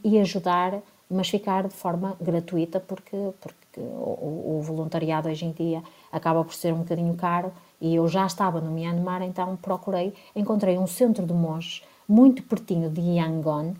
e 0.03 0.17
ajudar 0.19 0.81
mas 1.13 1.29
ficar 1.29 1.67
de 1.67 1.73
forma 1.73 2.17
gratuita, 2.19 2.79
porque, 2.79 3.15
porque 3.39 3.79
o, 3.79 4.57
o, 4.57 4.61
voluntariado 4.63 5.29
hoje 5.29 5.45
em 5.45 5.51
dia 5.51 5.83
acaba 6.11 6.43
por 6.43 6.53
ser 6.53 6.73
um 6.73 6.79
bocadinho 6.79 7.15
caro 7.15 7.51
e 7.79 7.95
eu 7.95 8.07
já 8.07 8.25
estava 8.25 8.59
no 8.59 8.71
Myanmar, 8.71 9.21
então 9.21 9.55
procurei, 9.55 10.13
encontrei 10.35 10.77
um 10.77 10.87
centro 10.87 11.25
de 11.25 11.33
monges 11.33 11.83
muito 12.07 12.43
pertinho 12.43 12.89
de 12.89 13.01
Yangon 13.01 13.73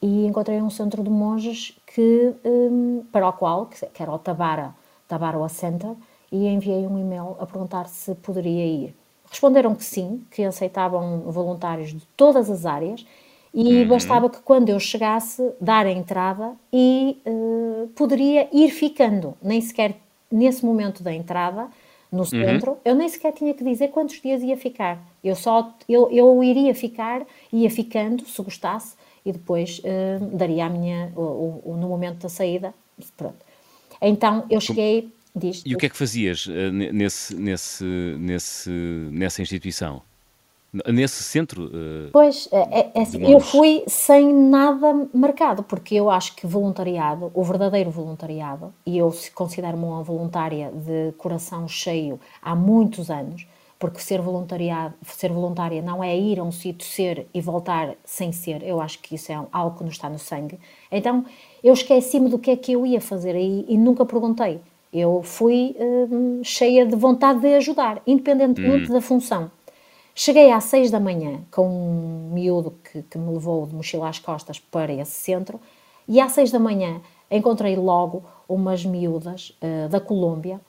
e 0.00 0.26
encontrei 0.26 0.60
um 0.60 0.70
centro 0.70 1.02
de 1.02 1.10
monges 1.10 1.78
que, 1.86 2.34
um, 2.44 3.04
para 3.12 3.28
o 3.28 3.32
qual, 3.32 3.66
que 3.66 4.02
era 4.02 4.10
o 4.10 4.18
Tabara, 4.18 4.74
Tabara 5.06 5.48
Center, 5.48 5.94
e 6.30 6.46
enviei 6.48 6.86
um 6.86 6.98
e-mail 6.98 7.36
a 7.38 7.46
perguntar 7.46 7.88
se 7.88 8.14
poderia 8.16 8.66
ir. 8.66 8.96
Responderam 9.30 9.74
que 9.74 9.84
sim, 9.84 10.26
que 10.30 10.42
aceitavam 10.42 11.20
voluntários 11.20 11.90
de 11.90 12.04
todas 12.16 12.50
as 12.50 12.66
áreas 12.66 13.06
e 13.54 13.82
uhum. 13.82 13.88
bastava 13.88 14.30
que 14.30 14.40
quando 14.40 14.70
eu 14.70 14.80
chegasse 14.80 15.42
dar 15.60 15.86
a 15.86 15.90
entrada 15.90 16.52
e 16.72 17.18
uh, 17.26 17.88
poderia 17.94 18.48
ir 18.52 18.70
ficando, 18.70 19.34
nem 19.42 19.60
sequer 19.60 19.96
nesse 20.30 20.64
momento 20.64 21.02
da 21.02 21.12
entrada 21.12 21.68
no 22.10 22.20
uhum. 22.20 22.24
centro, 22.24 22.70
uhum. 22.72 22.76
eu 22.84 22.94
nem 22.94 23.08
sequer 23.08 23.32
tinha 23.32 23.52
que 23.52 23.62
dizer 23.62 23.88
quantos 23.88 24.20
dias 24.20 24.42
ia 24.42 24.56
ficar. 24.56 25.02
Eu 25.22 25.34
só 25.36 25.74
eu, 25.88 26.10
eu 26.10 26.42
iria 26.42 26.74
ficar, 26.74 27.22
ia 27.52 27.70
ficando 27.70 28.24
se 28.24 28.42
gostasse 28.42 28.96
e 29.24 29.32
depois 29.32 29.80
uh, 29.80 30.36
daria 30.36 30.66
a 30.66 30.70
minha 30.70 31.12
o, 31.14 31.62
o, 31.64 31.76
no 31.76 31.88
momento 31.88 32.22
da 32.22 32.28
saída, 32.28 32.72
pronto. 33.16 33.44
Então 34.00 34.46
eu 34.50 34.60
cheguei 34.60 35.12
Diz, 35.34 35.62
e 35.64 35.74
o 35.74 35.78
que 35.78 35.86
é 35.86 35.88
que 35.88 35.96
fazias 35.96 36.46
uh, 36.46 36.52
nesse, 36.70 37.34
nesse, 37.34 37.84
nesse, 37.84 38.70
nessa 38.70 39.40
instituição? 39.40 40.02
Nesse 40.86 41.22
centro? 41.22 41.66
Uh, 41.66 42.10
pois, 42.10 42.48
é, 42.50 42.90
é, 42.94 43.02
assim, 43.02 43.30
eu 43.30 43.40
fui 43.40 43.84
sem 43.86 44.32
nada 44.32 45.06
marcado, 45.12 45.62
porque 45.62 45.94
eu 45.94 46.08
acho 46.08 46.34
que 46.34 46.46
voluntariado, 46.46 47.30
o 47.34 47.44
verdadeiro 47.44 47.90
voluntariado, 47.90 48.72
e 48.86 48.96
eu 48.96 49.14
considero-me 49.34 49.84
uma 49.84 50.02
voluntária 50.02 50.72
de 50.72 51.12
coração 51.18 51.68
cheio 51.68 52.18
há 52.40 52.54
muitos 52.54 53.10
anos, 53.10 53.46
porque 53.78 54.00
ser, 54.00 54.22
voluntariado, 54.22 54.94
ser 55.02 55.30
voluntária 55.30 55.82
não 55.82 56.02
é 56.02 56.16
ir 56.16 56.40
a 56.40 56.42
um 56.42 56.52
sítio 56.52 56.86
ser 56.86 57.26
e 57.34 57.40
voltar 57.42 57.94
sem 58.02 58.32
ser, 58.32 58.62
eu 58.62 58.80
acho 58.80 58.98
que 59.00 59.16
isso 59.16 59.30
é 59.30 59.38
algo 59.52 59.76
que 59.76 59.84
nos 59.84 59.92
está 59.92 60.08
no 60.08 60.18
sangue. 60.18 60.58
Então, 60.90 61.26
eu 61.62 61.74
esqueci-me 61.74 62.30
do 62.30 62.38
que 62.38 62.50
é 62.50 62.56
que 62.56 62.72
eu 62.72 62.86
ia 62.86 63.00
fazer 63.00 63.36
aí 63.36 63.66
e 63.68 63.76
nunca 63.76 64.06
perguntei. 64.06 64.58
Eu 64.90 65.22
fui 65.22 65.76
uh, 65.78 66.40
cheia 66.42 66.86
de 66.86 66.96
vontade 66.96 67.40
de 67.40 67.54
ajudar, 67.56 68.00
independentemente 68.06 68.90
hum. 68.90 68.94
da 68.94 69.00
função. 69.02 69.50
Cheguei 70.14 70.50
às 70.50 70.64
seis 70.64 70.90
da 70.90 71.00
manhã 71.00 71.40
com 71.50 71.66
um 71.66 72.30
miúdo 72.32 72.74
que, 72.84 73.02
que 73.02 73.16
me 73.16 73.32
levou 73.32 73.66
de 73.66 73.74
mochila 73.74 74.08
às 74.08 74.18
costas 74.18 74.58
para 74.58 74.92
esse 74.92 75.12
centro 75.12 75.58
e 76.06 76.20
às 76.20 76.32
seis 76.32 76.50
da 76.50 76.58
manhã 76.58 77.00
encontrei 77.30 77.76
logo 77.76 78.22
umas 78.46 78.84
miúdas 78.84 79.56
uh, 79.62 79.88
da 79.88 79.98
Colômbia 79.98 80.60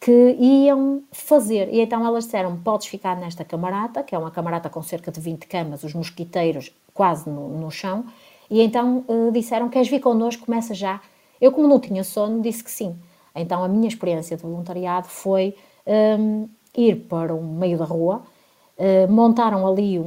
que 0.00 0.36
iam 0.40 1.02
fazer. 1.12 1.68
E 1.72 1.80
então 1.80 2.04
elas 2.04 2.24
disseram: 2.24 2.56
Podes 2.56 2.88
ficar 2.88 3.16
nesta 3.16 3.44
camarata, 3.44 4.02
que 4.02 4.14
é 4.14 4.18
uma 4.18 4.30
camarata 4.30 4.68
com 4.68 4.82
cerca 4.82 5.12
de 5.12 5.20
20 5.20 5.46
camas, 5.46 5.84
os 5.84 5.94
mosquiteiros 5.94 6.72
quase 6.92 7.30
no, 7.30 7.48
no 7.48 7.70
chão. 7.70 8.04
E 8.50 8.60
então 8.60 9.04
uh, 9.06 9.30
disseram: 9.30 9.68
Queres 9.68 9.88
vir 9.88 10.00
connosco? 10.00 10.46
Começa 10.46 10.74
já. 10.74 11.00
Eu, 11.40 11.52
como 11.52 11.68
não 11.68 11.78
tinha 11.78 12.02
sono, 12.02 12.42
disse 12.42 12.64
que 12.64 12.70
sim. 12.70 12.96
Então 13.34 13.62
a 13.62 13.68
minha 13.68 13.86
experiência 13.86 14.36
de 14.36 14.42
voluntariado 14.42 15.06
foi 15.06 15.54
um, 15.86 15.92
ehm, 15.92 16.44
ir 16.76 16.96
para 17.08 17.32
o 17.32 17.42
meio 17.42 17.78
da 17.78 17.84
rua 17.84 18.22
eh, 18.82 19.06
montaram 19.06 19.66
ali 19.66 19.98
um, 19.98 20.02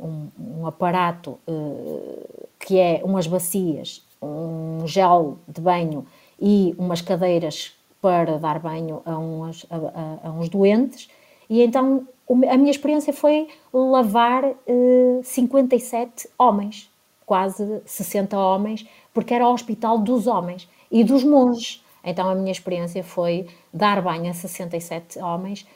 um, 0.00 0.60
um 0.60 0.66
aparato 0.68 1.40
uh, 1.48 2.46
que 2.56 2.78
é 2.78 3.00
umas 3.02 3.26
bacias, 3.26 4.00
um 4.22 4.86
gel 4.86 5.38
de 5.48 5.60
banho 5.60 6.06
e 6.40 6.72
umas 6.78 7.00
cadeiras 7.00 7.72
para 8.00 8.38
dar 8.38 8.60
banho 8.60 9.02
a, 9.04 9.18
umas, 9.18 9.66
a, 9.68 9.76
a, 9.76 10.28
a 10.28 10.30
uns 10.30 10.48
doentes. 10.48 11.08
E 11.50 11.60
então 11.62 12.06
a 12.48 12.56
minha 12.56 12.70
experiência 12.70 13.12
foi 13.12 13.48
lavar 13.74 14.44
uh, 14.44 14.54
eh, 14.68 15.20
57 15.24 16.28
homens, 16.38 16.88
quase 17.26 17.82
60 17.84 18.38
homens, 18.38 18.86
porque 19.12 19.34
era 19.34 19.48
o 19.48 19.52
hospital 19.52 19.98
dos 19.98 20.28
homens 20.28 20.68
e 20.92 21.02
dos 21.02 21.24
monges. 21.24 21.84
Então 22.04 22.28
a 22.28 22.36
minha 22.36 22.52
experiência 22.52 23.02
foi 23.02 23.48
dar 23.74 24.00
banho 24.00 24.30
a 24.30 24.32
67 24.32 25.18
homens 25.18 25.66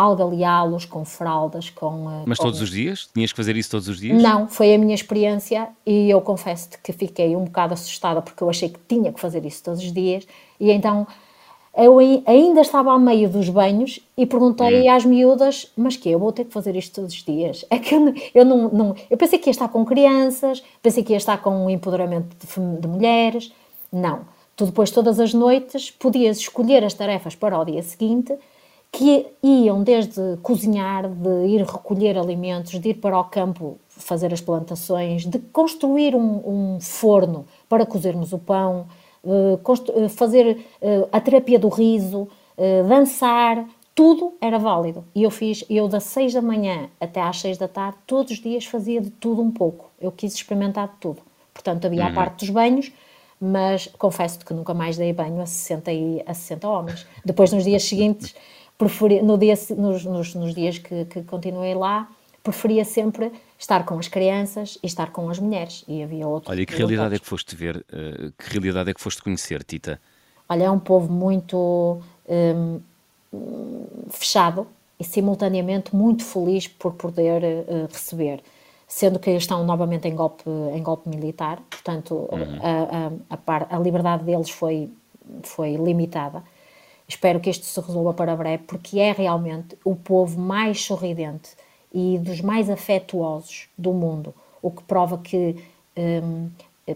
algaleá-los 0.00 0.84
com 0.84 1.04
fraldas, 1.04 1.70
com... 1.70 2.10
Eh, 2.10 2.24
Mas 2.26 2.38
com... 2.38 2.44
todos 2.44 2.60
os 2.60 2.70
dias? 2.70 3.08
Tinhas 3.12 3.32
que 3.32 3.36
fazer 3.36 3.56
isso 3.56 3.70
todos 3.70 3.88
os 3.88 3.98
dias? 3.98 4.22
Não, 4.22 4.48
foi 4.48 4.74
a 4.74 4.78
minha 4.78 4.94
experiência 4.94 5.68
e 5.86 6.10
eu 6.10 6.20
confesso-te 6.20 6.78
que 6.78 6.92
fiquei 6.92 7.36
um 7.36 7.44
bocado 7.44 7.74
assustada 7.74 8.20
porque 8.22 8.42
eu 8.42 8.50
achei 8.50 8.68
que 8.68 8.78
tinha 8.88 9.12
que 9.12 9.20
fazer 9.20 9.44
isso 9.44 9.62
todos 9.62 9.80
os 9.80 9.92
dias 9.92 10.26
e 10.58 10.70
então 10.70 11.06
eu 11.76 11.98
ainda 12.26 12.60
estava 12.60 12.90
ao 12.90 12.98
meio 12.98 13.28
dos 13.28 13.48
banhos 13.48 14.00
e 14.16 14.26
perguntei 14.26 14.88
hum. 14.88 14.92
às 14.92 15.04
miúdas, 15.04 15.70
mas 15.76 15.96
que 15.96 16.10
eu 16.10 16.18
vou 16.18 16.32
ter 16.32 16.44
que 16.44 16.52
fazer 16.52 16.74
isto 16.74 16.96
todos 16.96 17.14
os 17.14 17.22
dias? 17.22 17.64
É 17.70 17.78
que 17.78 17.94
eu, 17.94 18.12
eu 18.34 18.44
não, 18.44 18.68
não, 18.68 18.96
eu 19.08 19.16
pensei 19.16 19.38
que 19.38 19.48
ia 19.48 19.52
estar 19.52 19.68
com 19.68 19.84
crianças, 19.84 20.62
pensei 20.82 21.04
que 21.04 21.12
ia 21.12 21.16
estar 21.16 21.38
com 21.38 21.66
um 21.66 21.70
empoderamento 21.70 22.36
de, 22.38 22.80
de 22.80 22.88
mulheres, 22.88 23.52
não. 23.92 24.20
Tu 24.56 24.66
depois 24.66 24.90
todas 24.90 25.20
as 25.20 25.32
noites 25.32 25.90
podias 25.90 26.38
escolher 26.38 26.84
as 26.84 26.92
tarefas 26.92 27.34
para 27.34 27.58
o 27.58 27.64
dia 27.64 27.82
seguinte 27.82 28.34
que 28.92 29.26
iam 29.42 29.82
desde 29.82 30.36
cozinhar, 30.42 31.08
de 31.08 31.46
ir 31.46 31.62
recolher 31.62 32.18
alimentos, 32.18 32.78
de 32.78 32.90
ir 32.90 32.94
para 32.94 33.18
o 33.18 33.24
campo 33.24 33.78
fazer 33.88 34.32
as 34.32 34.40
plantações, 34.40 35.26
de 35.26 35.38
construir 35.38 36.14
um, 36.14 36.74
um 36.74 36.80
forno 36.80 37.46
para 37.68 37.86
cozermos 37.86 38.32
o 38.32 38.38
pão, 38.38 38.86
uh, 39.22 40.08
fazer 40.08 40.64
uh, 40.82 41.08
a 41.12 41.20
terapia 41.20 41.58
do 41.58 41.68
riso, 41.68 42.22
uh, 42.56 42.88
dançar, 42.88 43.66
tudo 43.94 44.34
era 44.40 44.58
válido. 44.58 45.04
E 45.14 45.22
eu 45.22 45.30
fiz, 45.30 45.64
eu 45.68 45.86
das 45.86 46.04
seis 46.04 46.32
da 46.32 46.42
manhã 46.42 46.88
até 47.00 47.20
às 47.20 47.40
seis 47.40 47.58
da 47.58 47.68
tarde, 47.68 47.98
todos 48.06 48.32
os 48.32 48.40
dias 48.40 48.64
fazia 48.64 49.00
de 49.00 49.10
tudo 49.10 49.42
um 49.42 49.50
pouco. 49.50 49.90
Eu 50.00 50.10
quis 50.10 50.34
experimentar 50.34 50.88
de 50.88 50.94
tudo. 51.00 51.20
Portanto, 51.52 51.84
havia 51.84 52.04
uhum. 52.04 52.10
a 52.10 52.12
parte 52.12 52.40
dos 52.40 52.50
banhos, 52.50 52.90
mas 53.40 53.88
confesso-te 53.98 54.44
que 54.44 54.54
nunca 54.54 54.72
mais 54.72 54.96
dei 54.96 55.12
banho 55.12 55.40
a 55.40 55.46
60, 55.46 55.92
e, 55.92 56.22
a 56.26 56.32
60 56.32 56.68
homens. 56.68 57.06
Depois, 57.24 57.52
nos 57.52 57.64
dias 57.64 57.82
seguintes, 57.82 58.34
preferi, 58.80 59.20
no 59.20 59.36
dia, 59.36 59.54
nos, 59.76 60.04
nos, 60.06 60.34
nos 60.34 60.54
dias 60.54 60.78
que, 60.78 61.04
que, 61.04 61.22
continuei 61.22 61.74
lá, 61.74 62.08
preferia 62.42 62.82
sempre 62.82 63.30
estar 63.58 63.84
com 63.84 63.98
as 63.98 64.08
crianças 64.08 64.78
e 64.82 64.86
estar 64.86 65.12
com 65.12 65.28
as 65.28 65.38
mulheres. 65.38 65.84
E 65.86 66.02
havia 66.02 66.26
outros. 66.26 66.50
Olha, 66.50 66.62
e 66.62 66.66
que 66.66 66.74
realidade 66.74 67.14
é 67.14 67.18
que 67.18 67.26
foste 67.26 67.54
ver? 67.54 67.76
Uh, 67.76 68.32
que 68.38 68.50
realidade 68.50 68.90
é 68.90 68.94
que 68.94 69.00
foste 69.00 69.22
conhecer, 69.22 69.62
Tita? 69.62 70.00
Olha, 70.48 70.64
é 70.64 70.70
um 70.70 70.78
povo 70.78 71.12
muito 71.12 72.00
um, 72.26 72.80
fechado 74.08 74.66
e 74.98 75.04
simultaneamente 75.04 75.94
muito 75.94 76.24
feliz 76.24 76.66
por 76.66 76.94
poder 76.94 77.42
uh, 77.42 77.86
receber. 77.92 78.40
Sendo 78.88 79.18
que 79.18 79.30
estão 79.30 79.64
novamente 79.64 80.08
em 80.08 80.16
golpe, 80.16 80.42
em 80.74 80.82
golpe 80.82 81.08
militar, 81.08 81.60
portanto, 81.70 82.28
uhum. 82.32 82.58
a, 83.28 83.36
a, 83.36 83.66
a, 83.68 83.76
a 83.76 83.78
liberdade 83.78 84.24
deles 84.24 84.50
foi, 84.50 84.90
foi 85.42 85.76
limitada. 85.76 86.42
Espero 87.10 87.40
que 87.40 87.50
isto 87.50 87.66
se 87.66 87.80
resolva 87.80 88.14
para 88.14 88.36
breve, 88.36 88.62
porque 88.68 89.00
é 89.00 89.10
realmente 89.10 89.76
o 89.84 89.96
povo 89.96 90.40
mais 90.40 90.80
sorridente 90.84 91.50
e 91.92 92.16
dos 92.20 92.40
mais 92.40 92.70
afetuosos 92.70 93.68
do 93.76 93.92
mundo, 93.92 94.32
o 94.62 94.70
que 94.70 94.80
prova 94.84 95.18
que 95.18 95.56
um, 95.96 96.48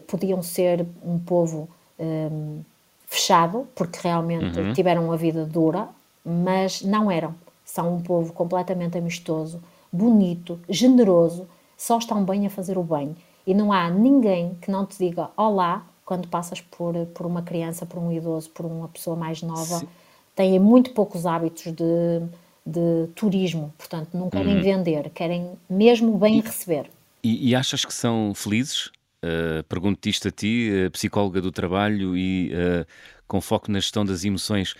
podiam 0.06 0.40
ser 0.40 0.86
um 1.04 1.18
povo 1.18 1.68
um, 1.98 2.60
fechado, 3.08 3.66
porque 3.74 3.98
realmente 4.00 4.56
uhum. 4.56 4.72
tiveram 4.72 5.04
uma 5.06 5.16
vida 5.16 5.44
dura, 5.44 5.88
mas 6.24 6.80
não 6.80 7.10
eram. 7.10 7.34
São 7.64 7.96
um 7.96 8.00
povo 8.00 8.32
completamente 8.32 8.96
amistoso, 8.96 9.60
bonito, 9.92 10.60
generoso, 10.68 11.48
só 11.76 11.98
estão 11.98 12.22
bem 12.24 12.46
a 12.46 12.50
fazer 12.50 12.78
o 12.78 12.84
bem. 12.84 13.16
E 13.44 13.52
não 13.52 13.72
há 13.72 13.90
ninguém 13.90 14.56
que 14.62 14.70
não 14.70 14.86
te 14.86 14.96
diga 14.96 15.30
olá 15.36 15.84
quando 16.04 16.28
passas 16.28 16.60
por, 16.60 16.94
por 17.06 17.26
uma 17.26 17.42
criança, 17.42 17.84
por 17.84 17.98
um 17.98 18.12
idoso, 18.12 18.48
por 18.50 18.64
uma 18.64 18.86
pessoa 18.86 19.16
mais 19.16 19.42
nova. 19.42 19.80
Sim. 19.80 19.88
Têm 20.34 20.58
muito 20.58 20.90
poucos 20.90 21.26
hábitos 21.26 21.64
de, 21.64 22.22
de 22.66 23.08
turismo, 23.14 23.72
portanto, 23.78 24.10
não 24.14 24.28
querem 24.28 24.56
uhum. 24.56 24.62
vender, 24.62 25.10
querem 25.10 25.52
mesmo 25.70 26.18
bem 26.18 26.38
e, 26.38 26.40
receber. 26.40 26.90
E, 27.22 27.50
e, 27.50 27.54
achas 27.54 27.84
que 27.84 27.94
são 27.94 28.32
felizes? 28.34 28.86
Uh, 29.22 29.62
Pergunto-te 29.68 30.10
isto 30.10 30.28
a 30.28 30.30
ti, 30.30 30.70
uh, 30.86 30.90
psicóloga 30.90 31.40
do 31.40 31.52
trabalho 31.52 32.16
e 32.16 32.52
uh, 32.52 32.86
com 33.26 33.40
foco 33.40 33.70
na 33.70 33.78
gestão 33.78 34.04
das 34.04 34.24
emoções. 34.24 34.74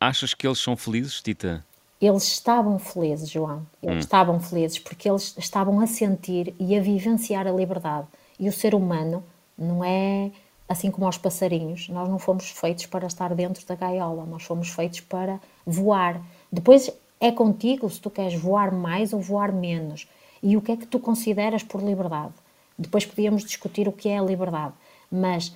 Achas 0.00 0.34
que 0.34 0.46
eles 0.46 0.58
são 0.58 0.76
felizes, 0.76 1.22
Tita? 1.22 1.64
Eles 2.00 2.24
estavam 2.24 2.78
felizes, 2.80 3.30
João. 3.30 3.64
Eles 3.80 3.96
hum. 3.96 4.00
estavam 4.00 4.40
felizes 4.40 4.80
porque 4.80 5.08
eles 5.08 5.36
estavam 5.38 5.78
a 5.78 5.86
sentir 5.86 6.52
e 6.58 6.76
a 6.76 6.80
vivenciar 6.80 7.46
a 7.46 7.52
liberdade. 7.52 8.08
E 8.38 8.48
o 8.48 8.52
ser 8.52 8.74
humano 8.74 9.22
não 9.56 9.84
é 9.84 10.32
assim 10.68 10.90
como 10.90 11.06
aos 11.06 11.18
passarinhos. 11.18 11.88
Nós 11.88 12.08
não 12.08 12.18
fomos 12.18 12.50
feitos 12.50 12.86
para 12.86 13.06
estar 13.06 13.34
dentro 13.34 13.66
da 13.66 13.74
gaiola, 13.74 14.24
nós 14.24 14.42
fomos 14.42 14.68
feitos 14.68 15.00
para 15.00 15.40
voar. 15.66 16.20
Depois 16.50 16.90
é 17.20 17.30
contigo 17.30 17.88
se 17.88 18.00
tu 18.00 18.10
queres 18.10 18.34
voar 18.40 18.72
mais 18.72 19.12
ou 19.12 19.20
voar 19.20 19.52
menos. 19.52 20.08
E 20.42 20.56
o 20.56 20.60
que 20.60 20.72
é 20.72 20.76
que 20.76 20.86
tu 20.86 20.98
consideras 20.98 21.62
por 21.62 21.82
liberdade? 21.82 22.32
Depois 22.76 23.06
podíamos 23.06 23.44
discutir 23.44 23.86
o 23.86 23.92
que 23.92 24.08
é 24.08 24.18
a 24.18 24.22
liberdade, 24.22 24.74
mas 25.10 25.54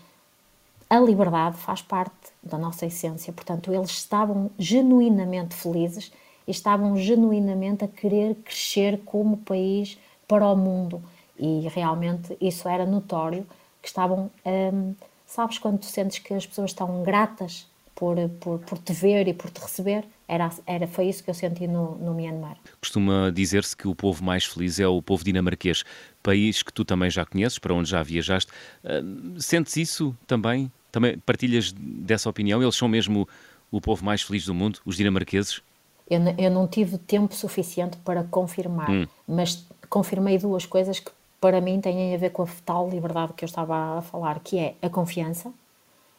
a 0.89 1.01
liberdade 1.01 1.57
faz 1.57 1.83
parte 1.83 2.15
da 2.43 2.57
nossa 2.57 2.87
essência. 2.87 3.33
Portanto, 3.33 3.73
eles 3.73 3.91
estavam 3.91 4.51
genuinamente 4.57 5.55
felizes 5.55 6.13
e 6.47 6.53
estavam 6.53 6.97
genuinamente 6.97 7.85
a 7.85 7.89
querer 7.89 8.37
crescer 8.37 9.01
como 9.05 9.39
país 9.39 9.99
para 10.29 10.47
o 10.47 10.57
mundo. 10.57 11.03
E 11.39 11.67
realmente 11.75 12.37
isso 12.41 12.69
era 12.69 12.87
notório, 12.87 13.47
que 13.87 13.91
estavam, 13.91 14.29
hum, 14.45 14.95
sabes 15.25 15.59
quando 15.59 15.79
tu 15.79 15.87
sentes 15.87 16.19
que 16.19 16.35
as 16.35 16.45
pessoas 16.45 16.73
estão 16.73 17.05
gratas 17.05 17.69
por, 17.95 18.17
por, 18.41 18.59
por 18.59 18.79
te 18.79 18.93
ver 18.93 19.29
e 19.29 19.33
por 19.33 19.49
te 19.49 19.61
receber? 19.61 20.05
Era, 20.27 20.51
era, 20.67 20.89
foi 20.89 21.07
isso 21.07 21.23
que 21.23 21.31
eu 21.31 21.35
senti 21.35 21.69
no, 21.69 21.95
no 21.95 22.13
Myanmar. 22.13 22.57
Costuma 22.81 23.31
dizer-se 23.31 23.77
que 23.77 23.87
o 23.87 23.95
povo 23.95 24.25
mais 24.25 24.45
feliz 24.45 24.81
é 24.81 24.89
o 24.89 25.01
povo 25.01 25.23
dinamarquês, 25.23 25.85
país 26.21 26.65
que 26.65 26.73
tu 26.73 26.85
também 26.85 27.09
já 27.09 27.25
conheces, 27.25 27.61
para 27.61 27.73
onde 27.73 27.89
já 27.89 28.03
viajaste. 28.03 28.51
Uh, 28.83 29.41
sentes 29.41 29.77
isso 29.77 30.17
também? 30.27 30.71
Também 30.91 31.17
partilhas 31.19 31.73
dessa 31.73 32.29
opinião? 32.29 32.61
Eles 32.61 32.75
são 32.75 32.89
mesmo 32.89 33.29
o 33.71 33.81
povo 33.81 34.05
mais 34.05 34.21
feliz 34.23 34.45
do 34.45 34.53
mundo, 34.53 34.81
os 34.85 34.97
dinamarqueses? 34.97 35.63
Eu, 36.11 36.21
eu 36.37 36.51
não 36.51 36.67
tive 36.67 36.99
tempo 36.99 37.35
suficiente 37.37 37.97
para 37.99 38.25
confirmar, 38.25 38.91
hum. 38.91 39.07
mas 39.29 39.65
confirmei 39.89 40.39
duas 40.39 40.67
coisas 40.67 40.99
que 40.99 41.11
para 41.41 41.61
mim 41.61 41.81
têm 41.81 42.15
a 42.15 42.19
ver 42.19 42.31
com 42.31 42.43
a 42.43 42.49
tal 42.65 42.89
liberdade 42.89 43.33
que 43.33 43.45
eu 43.45 43.47
estava 43.47 43.99
a 43.99 44.03
falar, 44.03 44.41
que 44.41 44.59
é 44.59 44.75
a 44.83 44.89
confiança. 44.89 45.53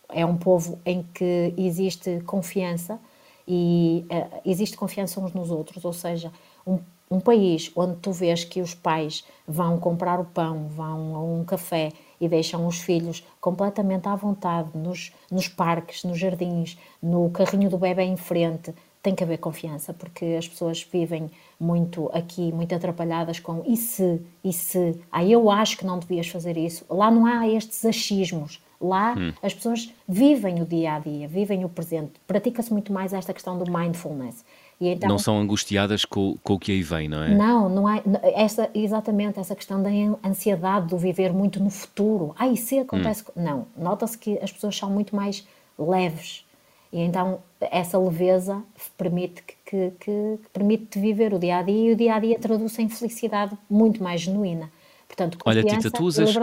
É 0.10 0.26
um 0.26 0.38
povo 0.38 0.80
em 0.86 1.04
que 1.14 1.54
existe 1.58 2.22
confiança 2.26 3.00
e 3.48 4.06
uh, 4.12 4.42
existe 4.46 4.78
confiança 4.78 5.20
uns 5.20 5.34
nos 5.34 5.52
outros, 5.52 5.84
ou 5.84 5.94
seja, 5.94 6.32
um, 6.66 6.80
um 7.10 7.20
país 7.20 7.72
onde 7.76 7.96
tu 7.98 8.12
vês 8.12 8.44
que 8.44 8.62
os 8.62 8.74
pais 8.74 9.24
vão 9.48 9.80
comprar 9.80 10.20
o 10.20 10.26
pão, 10.26 10.68
vão 10.68 11.16
a 11.16 11.22
um 11.22 11.44
café 11.44 11.92
e 12.20 12.28
deixam 12.28 12.66
os 12.68 12.80
filhos 12.80 13.24
completamente 13.40 14.08
à 14.08 14.16
vontade 14.16 14.70
nos, 14.74 15.14
nos 15.32 15.48
parques, 15.48 16.04
nos 16.04 16.20
jardins, 16.20 16.78
no 17.02 17.30
carrinho 17.30 17.70
do 17.70 17.78
bebê 17.78 18.04
em 18.04 18.18
frente, 18.18 18.74
tem 19.08 19.16
que 19.16 19.24
haver 19.24 19.38
confiança, 19.38 19.94
porque 19.94 20.36
as 20.38 20.46
pessoas 20.46 20.86
vivem 20.92 21.32
muito 21.58 22.10
aqui, 22.14 22.52
muito 22.52 22.76
atrapalhadas 22.76 23.40
com 23.40 23.64
e 23.66 23.78
se, 23.78 24.22
e 24.44 24.52
se, 24.52 25.00
ah, 25.10 25.24
eu 25.24 25.50
acho 25.50 25.78
que 25.78 25.86
não 25.86 25.98
devias 25.98 26.28
fazer 26.28 26.58
isso. 26.58 26.86
Lá 26.90 27.10
não 27.10 27.26
há 27.26 27.48
estes 27.48 27.86
achismos. 27.86 28.62
Lá 28.82 29.16
hum. 29.18 29.32
as 29.42 29.54
pessoas 29.54 29.94
vivem 30.08 30.62
o 30.62 30.66
dia 30.66 30.96
a 30.96 31.00
dia, 31.00 31.26
vivem 31.26 31.64
o 31.64 31.70
presente. 31.70 32.12
Pratica-se 32.28 32.72
muito 32.74 32.92
mais 32.92 33.14
esta 33.14 33.34
questão 33.34 33.58
do 33.58 33.72
mindfulness. 33.72 34.44
Então, 34.80 35.08
não 35.08 35.18
são 35.18 35.40
angustiadas 35.40 36.04
com, 36.04 36.38
com, 36.44 36.56
o 36.56 36.60
que 36.60 36.74
aí 36.74 36.84
vem, 36.84 37.08
não 37.08 37.24
é? 37.24 37.34
Não, 37.34 37.70
não 37.70 37.88
há. 37.88 38.02
Essa, 38.36 38.70
exatamente 38.76 39.40
essa 39.40 39.56
questão 39.56 39.82
da 39.82 39.90
ansiedade 40.24 40.90
do 40.90 40.98
viver 40.98 41.32
muito 41.32 41.64
no 41.64 41.70
futuro. 41.70 42.36
Ah, 42.38 42.48
e 42.48 42.58
se 42.58 42.78
acontece. 42.78 43.24
Hum. 43.36 43.42
Não, 43.42 43.68
nota-se 43.76 44.18
que 44.18 44.38
as 44.40 44.52
pessoas 44.52 44.78
são 44.78 44.92
muito 44.92 45.16
mais 45.16 45.48
leves. 45.80 46.46
E 46.92 47.02
então 47.02 47.40
essa 47.60 47.98
leveza 47.98 48.64
permite 48.98 49.42
que, 49.44 49.56
que, 49.66 49.92
que 50.00 50.40
permite 50.54 51.00
viver 51.00 51.34
o 51.34 51.40
dia 51.40 51.58
a 51.58 51.62
dia 51.62 51.90
e 51.90 51.94
o 51.94 51.96
dia 51.96 52.16
a 52.16 52.20
dia 52.20 52.40
traduz 52.40 52.78
em 52.80 52.88
felicidade 52.88 53.58
muito 53.70 54.02
mais 54.02 54.22
genuína. 54.22 54.72
Portanto, 55.08 55.38
Olha, 55.46 55.64
Tita, 55.64 55.90
tu 55.90 56.04
usas, 56.04 56.36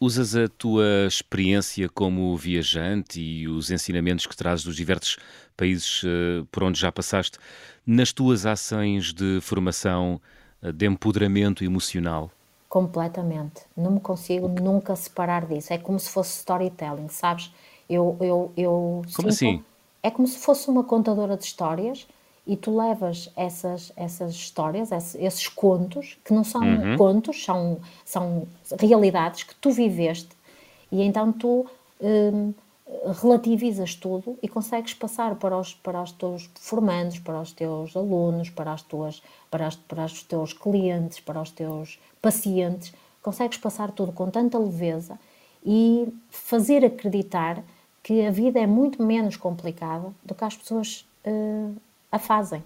Usas 0.00 0.36
a 0.36 0.46
tua 0.46 1.06
experiência 1.08 1.88
como 1.88 2.36
viajante 2.36 3.20
e 3.20 3.48
os 3.48 3.68
ensinamentos 3.68 4.28
que 4.28 4.36
trazes 4.36 4.64
dos 4.64 4.76
diversos 4.76 5.16
países 5.56 6.04
uh, 6.04 6.46
por 6.52 6.62
onde 6.62 6.78
já 6.78 6.92
passaste 6.92 7.36
nas 7.84 8.12
tuas 8.12 8.46
ações 8.46 9.12
de 9.12 9.40
formação, 9.40 10.20
uh, 10.62 10.72
de 10.72 10.86
empoderamento 10.86 11.64
emocional? 11.64 12.30
Completamente. 12.68 13.62
Não 13.76 13.90
me 13.90 13.98
consigo 13.98 14.46
nunca 14.46 14.94
separar 14.94 15.46
disso. 15.46 15.72
É 15.72 15.78
como 15.78 15.98
se 15.98 16.10
fosse 16.10 16.38
storytelling, 16.38 17.08
sabes? 17.08 17.50
Eu, 17.88 18.16
eu, 18.20 18.52
eu 18.56 19.02
como 19.14 19.28
assim? 19.28 19.62
É 20.02 20.10
como 20.10 20.26
se 20.28 20.38
fosse 20.38 20.68
uma 20.68 20.84
contadora 20.84 21.36
de 21.36 21.44
histórias 21.44 22.06
e 22.46 22.56
tu 22.56 22.74
levas 22.74 23.30
essas, 23.36 23.92
essas 23.94 24.32
histórias, 24.32 24.90
esses, 24.90 25.14
esses 25.16 25.48
contos, 25.48 26.18
que 26.24 26.32
não 26.32 26.42
são 26.42 26.62
uhum. 26.62 26.96
contos, 26.96 27.44
são, 27.44 27.78
são 28.04 28.46
realidades 28.80 29.42
que 29.42 29.54
tu 29.56 29.70
viveste, 29.70 30.30
e 30.90 31.02
então 31.02 31.30
tu 31.30 31.66
hum, 32.00 32.54
relativizas 33.20 33.94
tudo 33.94 34.38
e 34.42 34.48
consegues 34.48 34.94
passar 34.94 35.34
para 35.34 35.58
os, 35.58 35.74
para 35.74 36.02
os 36.02 36.12
teus 36.12 36.48
formandos, 36.54 37.18
para 37.18 37.38
os 37.40 37.52
teus 37.52 37.94
alunos, 37.94 38.48
para, 38.48 38.72
as 38.72 38.82
tuas, 38.82 39.22
para, 39.50 39.66
as, 39.66 39.76
para 39.76 40.06
os 40.06 40.22
teus 40.22 40.54
clientes, 40.54 41.20
para 41.20 41.42
os 41.42 41.50
teus 41.50 41.98
pacientes, 42.22 42.94
consegues 43.22 43.58
passar 43.58 43.90
tudo 43.90 44.10
com 44.10 44.30
tanta 44.30 44.58
leveza 44.58 45.18
e 45.64 46.08
fazer 46.30 46.82
acreditar 46.84 47.62
que 48.08 48.24
a 48.24 48.30
vida 48.30 48.58
é 48.58 48.66
muito 48.66 49.02
menos 49.02 49.36
complicada 49.36 50.10
do 50.24 50.34
que 50.34 50.42
as 50.42 50.56
pessoas 50.56 51.06
uh, 51.26 51.76
a 52.10 52.18
fazem. 52.18 52.64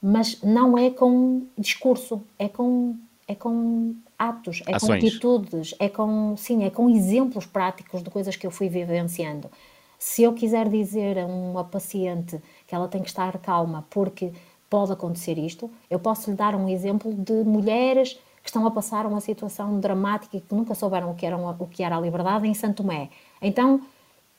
Mas 0.00 0.40
não 0.42 0.78
é 0.78 0.88
com 0.88 1.42
discurso, 1.58 2.22
é 2.38 2.48
com, 2.48 2.96
é 3.28 3.34
com 3.34 3.94
atos, 4.18 4.62
é 4.66 4.74
Ações. 4.74 4.88
com 4.88 5.06
atitudes, 5.06 5.74
é 5.78 5.86
com, 5.90 6.34
sim, 6.34 6.64
é 6.64 6.70
com 6.70 6.88
exemplos 6.88 7.44
práticos 7.44 8.02
de 8.02 8.08
coisas 8.08 8.36
que 8.36 8.46
eu 8.46 8.50
fui 8.50 8.70
vivenciando. 8.70 9.50
Se 9.98 10.22
eu 10.22 10.32
quiser 10.32 10.66
dizer 10.66 11.18
a 11.18 11.26
uma 11.26 11.62
paciente 11.62 12.40
que 12.66 12.74
ela 12.74 12.88
tem 12.88 13.02
que 13.02 13.08
estar 13.08 13.36
calma 13.36 13.84
porque 13.90 14.32
pode 14.70 14.92
acontecer 14.92 15.36
isto, 15.36 15.70
eu 15.90 15.98
posso 15.98 16.30
lhe 16.30 16.36
dar 16.38 16.54
um 16.54 16.66
exemplo 16.70 17.12
de 17.12 17.44
mulheres 17.44 18.18
que 18.42 18.48
estão 18.48 18.66
a 18.66 18.70
passar 18.70 19.04
uma 19.04 19.20
situação 19.20 19.78
dramática 19.78 20.38
e 20.38 20.40
que 20.40 20.54
nunca 20.54 20.74
souberam 20.74 21.10
o 21.10 21.14
que 21.14 21.26
era, 21.26 21.36
o 21.36 21.66
que 21.66 21.82
era 21.82 21.98
a 21.98 22.00
liberdade 22.00 22.48
em 22.48 22.54
Santo 22.54 22.82
Tomé. 22.82 23.10
Então, 23.42 23.82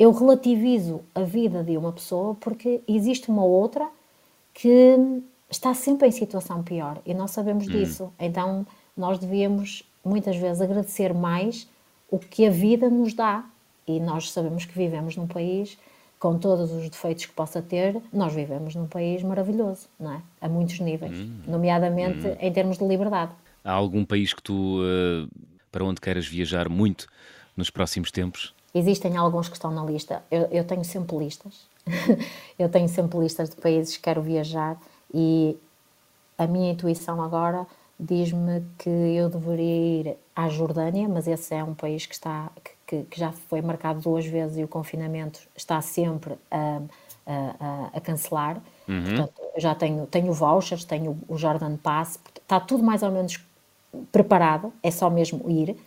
eu 0.01 0.11
relativizo 0.11 1.01
a 1.13 1.21
vida 1.21 1.63
de 1.63 1.77
uma 1.77 1.91
pessoa 1.91 2.33
porque 2.33 2.81
existe 2.87 3.29
uma 3.29 3.43
outra 3.43 3.87
que 4.51 4.97
está 5.47 5.75
sempre 5.75 6.07
em 6.07 6.11
situação 6.11 6.63
pior 6.63 6.99
e 7.05 7.13
nós 7.13 7.29
sabemos 7.29 7.67
hum. 7.67 7.69
disso. 7.71 8.11
Então 8.19 8.65
nós 8.97 9.19
devíamos 9.19 9.83
muitas 10.03 10.35
vezes 10.37 10.59
agradecer 10.59 11.13
mais 11.13 11.67
o 12.09 12.17
que 12.17 12.47
a 12.47 12.49
vida 12.49 12.89
nos 12.89 13.13
dá 13.13 13.45
e 13.87 13.99
nós 13.99 14.31
sabemos 14.31 14.65
que 14.65 14.75
vivemos 14.75 15.15
num 15.15 15.27
país 15.27 15.77
com 16.17 16.35
todos 16.39 16.71
os 16.71 16.89
defeitos 16.89 17.27
que 17.27 17.33
possa 17.33 17.61
ter, 17.61 18.01
nós 18.11 18.33
vivemos 18.33 18.73
num 18.73 18.87
país 18.87 19.21
maravilhoso, 19.21 19.87
não 19.99 20.13
é? 20.13 20.21
A 20.41 20.49
muitos 20.49 20.79
níveis, 20.79 21.15
hum, 21.15 21.41
nomeadamente 21.47 22.25
hum. 22.25 22.35
em 22.39 22.51
termos 22.51 22.79
de 22.79 22.87
liberdade. 22.87 23.33
Há 23.63 23.71
algum 23.71 24.03
país 24.03 24.33
que 24.33 24.41
tu, 24.41 24.81
uh, 24.81 25.29
para 25.71 25.85
onde 25.85 26.01
queiras 26.01 26.25
viajar 26.25 26.69
muito 26.69 27.07
nos 27.55 27.69
próximos 27.69 28.09
tempos? 28.09 28.55
Existem 28.73 29.17
alguns 29.17 29.49
que 29.49 29.55
estão 29.55 29.71
na 29.71 29.83
lista. 29.83 30.23
Eu, 30.31 30.47
eu 30.51 30.63
tenho 30.63 30.83
sempre 30.83 31.17
listas. 31.17 31.67
eu 32.57 32.69
tenho 32.69 32.87
sempre 32.87 33.19
listas 33.19 33.49
de 33.49 33.55
países 33.57 33.97
que 33.97 34.03
quero 34.03 34.21
viajar 34.21 34.77
e 35.13 35.57
a 36.37 36.47
minha 36.47 36.71
intuição 36.71 37.21
agora 37.21 37.67
diz-me 37.99 38.63
que 38.79 38.89
eu 38.89 39.29
deveria 39.29 40.01
ir 40.01 40.17
à 40.35 40.49
Jordânia, 40.49 41.07
mas 41.07 41.27
esse 41.27 41.53
é 41.53 41.63
um 41.63 41.73
país 41.73 42.05
que 42.05 42.13
está 42.13 42.51
que, 42.87 43.03
que 43.03 43.19
já 43.19 43.31
foi 43.31 43.61
marcado 43.61 44.01
duas 44.01 44.25
vezes 44.25 44.57
e 44.57 44.63
o 44.63 44.67
confinamento 44.67 45.39
está 45.55 45.79
sempre 45.81 46.35
a, 46.49 46.81
a, 47.25 47.89
a 47.93 48.01
cancelar. 48.01 48.61
Uhum. 48.87 49.03
Portanto, 49.03 49.41
já 49.57 49.73
tenho, 49.75 50.05
tenho 50.07 50.33
vouchers, 50.33 50.83
tenho 50.83 51.17
o 51.27 51.37
Jordan 51.37 51.77
Pass, 51.77 52.19
está 52.41 52.59
tudo 52.59 52.83
mais 52.83 53.03
ou 53.03 53.11
menos 53.11 53.39
preparado, 54.11 54.73
é 54.83 54.91
só 54.91 55.09
mesmo 55.09 55.49
ir. 55.49 55.77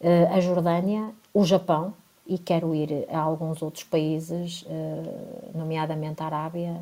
Uh, 0.00 0.34
a 0.34 0.40
Jordânia, 0.40 1.10
o 1.34 1.44
Japão, 1.44 1.92
e 2.30 2.38
quero 2.38 2.72
ir 2.72 3.06
a 3.10 3.18
alguns 3.18 3.60
outros 3.60 3.82
países, 3.82 4.62
uh, 4.62 5.58
nomeadamente 5.58 6.22
a 6.22 6.26
Arábia. 6.26 6.80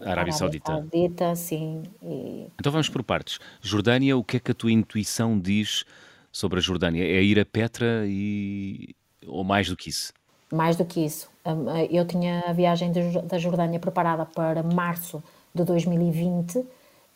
A 0.00 0.10
Arábia 0.10 0.32
Saudita. 0.32 0.72
Saudita, 0.72 1.34
sim. 1.34 1.82
E... 2.00 2.46
Então 2.58 2.70
vamos 2.70 2.88
por 2.88 3.02
partes. 3.02 3.40
Jordânia, 3.60 4.16
o 4.16 4.22
que 4.22 4.36
é 4.36 4.40
que 4.40 4.52
a 4.52 4.54
tua 4.54 4.70
intuição 4.70 5.36
diz 5.36 5.84
sobre 6.30 6.60
a 6.60 6.62
Jordânia? 6.62 7.02
É 7.02 7.20
ir 7.20 7.40
a 7.40 7.44
Petra 7.44 8.04
e... 8.06 8.94
ou 9.26 9.42
mais 9.42 9.68
do 9.68 9.76
que 9.76 9.90
isso? 9.90 10.12
Mais 10.52 10.76
do 10.76 10.84
que 10.84 11.04
isso. 11.04 11.28
Hum, 11.44 11.64
eu 11.90 12.06
tinha 12.06 12.44
a 12.46 12.52
viagem 12.52 12.92
da 13.24 13.38
Jordânia 13.38 13.80
preparada 13.80 14.24
para 14.24 14.62
março 14.62 15.20
de 15.52 15.64
2020 15.64 16.64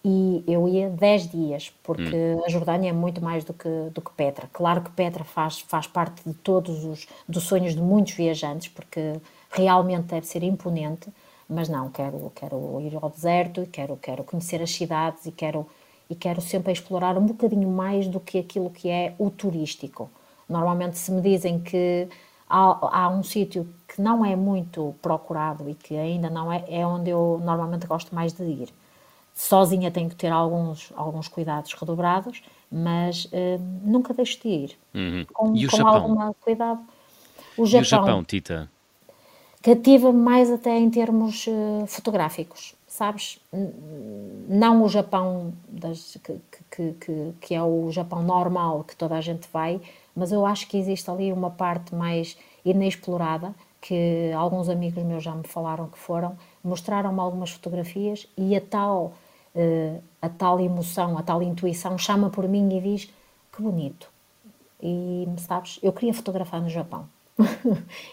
e 0.05 0.45
eu 0.47 0.69
ia 0.69 0.89
10 0.89 1.29
dias, 1.31 1.73
porque 1.83 2.03
hum. 2.03 2.43
a 2.45 2.49
Jordânia 2.49 2.91
é 2.91 2.93
muito 2.93 3.23
mais 3.23 3.45
do 3.45 3.53
que, 3.53 3.69
do 3.93 4.01
que 4.01 4.13
Petra. 4.13 4.49
Claro 4.53 4.83
que 4.83 4.91
Petra 4.91 5.25
faz, 5.25 5.61
faz 5.61 5.87
parte 5.87 6.23
de 6.27 6.35
todos 6.35 6.85
os 6.85 7.07
dos 7.29 7.45
sonhos 7.45 7.75
de 7.75 7.83
muitos 7.83 8.15
viajantes, 8.15 8.69
porque 8.69 9.21
realmente 9.51 10.05
deve 10.07 10.27
ser 10.27 10.43
imponente, 10.43 11.13
mas 11.49 11.69
não, 11.69 11.91
quero, 11.91 12.31
quero 12.35 12.81
ir 12.81 12.97
ao 13.01 13.11
deserto, 13.11 13.67
quero, 13.73 13.97
quero 13.97 14.23
conhecer 14.25 14.63
as 14.63 14.71
cidades 14.71 15.27
e 15.27 15.33
quero, 15.33 15.67
e 16.09 16.15
quero 16.15 16.41
sempre 16.41 16.73
explorar 16.73 17.17
um 17.19 17.27
bocadinho 17.27 17.69
mais 17.69 18.07
do 18.07 18.21
que 18.21 18.39
aquilo 18.39 18.71
que 18.71 18.89
é 18.89 19.15
o 19.19 19.31
turístico. 19.31 20.11
Normalmente 20.49 20.99
se 20.99 21.11
me 21.11 21.21
dizem 21.21 21.59
que 21.61 22.09
há, 22.49 23.01
há 23.03 23.09
um 23.09 23.23
sítio 23.23 23.69
que 23.87 24.01
não 24.01 24.25
é 24.25 24.37
muito 24.37 24.95
procurado 25.03 25.69
e 25.69 25.75
que 25.75 25.97
ainda 25.97 26.31
não 26.31 26.53
é, 26.53 26.65
é 26.69 26.87
onde 26.87 27.11
eu 27.11 27.41
normalmente 27.43 27.87
gosto 27.87 28.15
mais 28.15 28.33
de 28.33 28.45
ir. 28.45 28.73
Sozinha 29.41 29.89
tenho 29.89 30.09
que 30.09 30.17
ter 30.17 30.33
alguns, 30.33 30.93
alguns 30.97 31.29
cuidados 31.29 31.73
redobrados, 31.73 32.43
mas 32.71 33.27
uh, 33.27 33.61
nunca 33.85 34.13
deixo 34.13 34.43
de 34.43 34.49
ir. 34.49 34.79
Uhum. 34.93 35.25
Com, 35.33 35.55
e 35.55 35.65
o 35.65 35.71
com 35.71 35.77
Japão? 35.77 35.95
alguma 35.95 36.35
cuidado. 36.41 36.81
O 37.57 37.65
Japão, 37.65 37.79
e 37.79 37.83
o 37.83 37.85
Japão 37.85 38.25
Tita? 38.25 38.69
cativa-me 39.63 40.19
mais 40.19 40.51
até 40.51 40.77
em 40.77 40.91
termos 40.91 41.47
uh, 41.47 41.87
fotográficos, 41.87 42.75
sabes? 42.89 43.39
Não 44.49 44.83
o 44.83 44.89
Japão 44.89 45.53
das, 45.69 46.19
que, 46.25 46.41
que, 46.69 46.93
que, 46.95 47.33
que, 47.41 47.55
é 47.55 47.63
o 47.63 47.93
Japão 47.93 48.25
normal 48.25 48.83
que 48.83 48.97
toda 48.97 49.15
a 49.15 49.21
gente 49.21 49.49
vai, 49.53 49.81
mas 50.17 50.33
eu 50.33 50.45
acho 50.45 50.67
que 50.67 50.77
existe 50.77 51.09
ali 51.09 51.33
uma 51.33 51.51
parte 51.51 51.95
mais 51.95 52.37
inexplorada 52.65 53.55
que 53.81 54.33
alguns 54.37 54.69
amigos 54.69 55.05
meus 55.05 55.23
já 55.23 55.33
me 55.33 55.47
falaram 55.47 55.89
que 55.89 55.99
foram, 55.99 56.37
mostraram-me 56.65 57.21
algumas 57.21 57.51
fotografias 57.51 58.27
e 58.37 58.57
a 58.57 58.61
tal, 58.61 59.13
a 60.21 60.29
tal 60.29 60.61
emoção, 60.61 61.19
a 61.19 61.23
tal 61.23 61.43
intuição 61.43 61.97
chama 61.99 62.31
por 62.31 62.47
mim 62.49 62.69
e 62.77 62.81
diz 62.81 63.11
que 63.53 63.63
bonito. 63.63 64.11
E 64.83 65.27
sabes, 65.39 65.79
eu 65.83 65.93
queria 65.93 66.15
fotografar 66.15 66.61
no 66.61 66.69
Japão. 66.69 67.09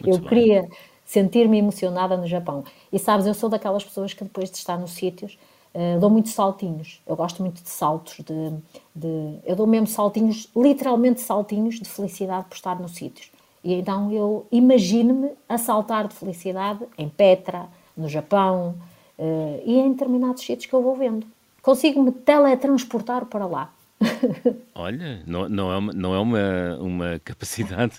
eu 0.06 0.18
bem. 0.18 0.28
queria 0.28 0.70
sentir-me 1.06 1.58
emocionada 1.58 2.18
no 2.18 2.28
Japão. 2.28 2.64
E 2.92 2.98
sabes, 2.98 3.28
eu 3.28 3.34
sou 3.34 3.50
daquelas 3.50 3.84
pessoas 3.84 4.14
que 4.14 4.24
depois 4.24 4.50
de 4.50 4.58
estar 4.58 4.78
nos 4.78 4.92
sítios 4.92 5.38
uh, 5.76 6.00
dou 6.00 6.10
muitos 6.10 6.34
saltinhos. 6.34 7.02
Eu 7.06 7.16
gosto 7.16 7.42
muito 7.44 7.62
de 7.62 7.70
saltos, 7.70 8.18
de, 8.18 8.54
de, 8.96 9.40
eu 9.44 9.56
dou 9.56 9.68
mesmo 9.68 9.88
saltinhos, 9.88 10.50
literalmente 10.56 11.22
saltinhos 11.22 11.76
de 11.76 11.90
felicidade 11.90 12.46
por 12.48 12.56
estar 12.56 12.80
nos 12.80 12.96
sítios. 12.96 13.32
E 13.64 13.74
então 13.74 14.12
eu 14.12 14.48
imagino-me 14.52 15.32
a 15.50 15.58
saltar 15.58 16.08
de 16.08 16.16
felicidade 16.16 16.86
em 16.98 17.10
Petra, 17.10 17.68
no 17.96 18.08
Japão 18.08 18.76
uh, 19.20 19.62
e 19.66 19.78
em 19.80 19.92
determinados 19.92 20.44
sítios 20.44 20.68
que 20.68 20.74
eu 20.74 20.82
vou 20.82 20.96
vendo. 20.96 21.28
Consigo-me 21.66 22.12
teletransportar 22.12 23.26
para 23.26 23.48
lá. 23.48 23.72
Olha, 24.76 25.24
não, 25.26 25.50
não 25.50 25.72
é, 25.74 25.78
uma, 25.78 25.94
não 25.94 26.14
é 26.14 26.20
uma, 26.20 26.78
uma 26.80 27.22
capacidade 27.26 27.96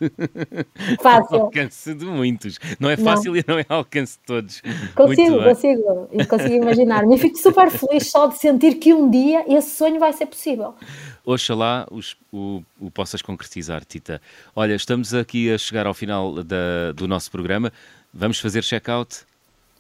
fácil. 1.02 1.37
ao 1.37 1.42
alcance 1.46 1.92
de 1.92 2.05
muitos. 2.05 2.61
Não 2.79 2.88
é 2.88 2.96
fácil 2.96 3.33
não. 3.33 3.40
e 3.40 3.44
não 3.44 3.59
é 3.59 3.66
ao 3.68 3.79
alcance 3.79 4.18
de 4.18 4.24
todos. 4.24 4.62
Consigo, 4.94 5.42
consigo. 5.42 6.09
E 6.12 6.24
consigo 6.24 6.55
imaginar. 6.55 7.05
Me 7.07 7.18
fico 7.18 7.37
super 7.38 7.68
feliz 7.68 8.09
só 8.09 8.29
de 8.29 8.38
sentir 8.38 8.76
que 8.76 8.94
um 8.94 9.11
dia 9.11 9.44
esse 9.52 9.70
sonho 9.70 9.98
vai 9.98 10.12
ser 10.12 10.26
possível. 10.26 10.76
Oxalá 11.24 11.88
os, 11.90 12.16
o, 12.33 12.62
o 12.81 12.88
possas 12.88 13.20
concretizar, 13.20 13.85
Tita. 13.85 14.22
Olha, 14.55 14.76
estamos 14.76 15.12
aqui 15.12 15.52
a 15.52 15.59
chegar 15.59 15.88
ao 15.88 15.94
final 15.94 16.35
da, 16.44 16.92
do 16.94 17.09
nosso 17.09 17.33
programa. 17.33 17.72
Vamos 18.14 18.38
fazer 18.38 18.62
check-out? 18.62 19.24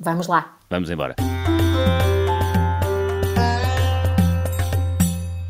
Vamos 0.00 0.26
lá. 0.26 0.56
Vamos 0.68 0.90
embora. 0.90 1.14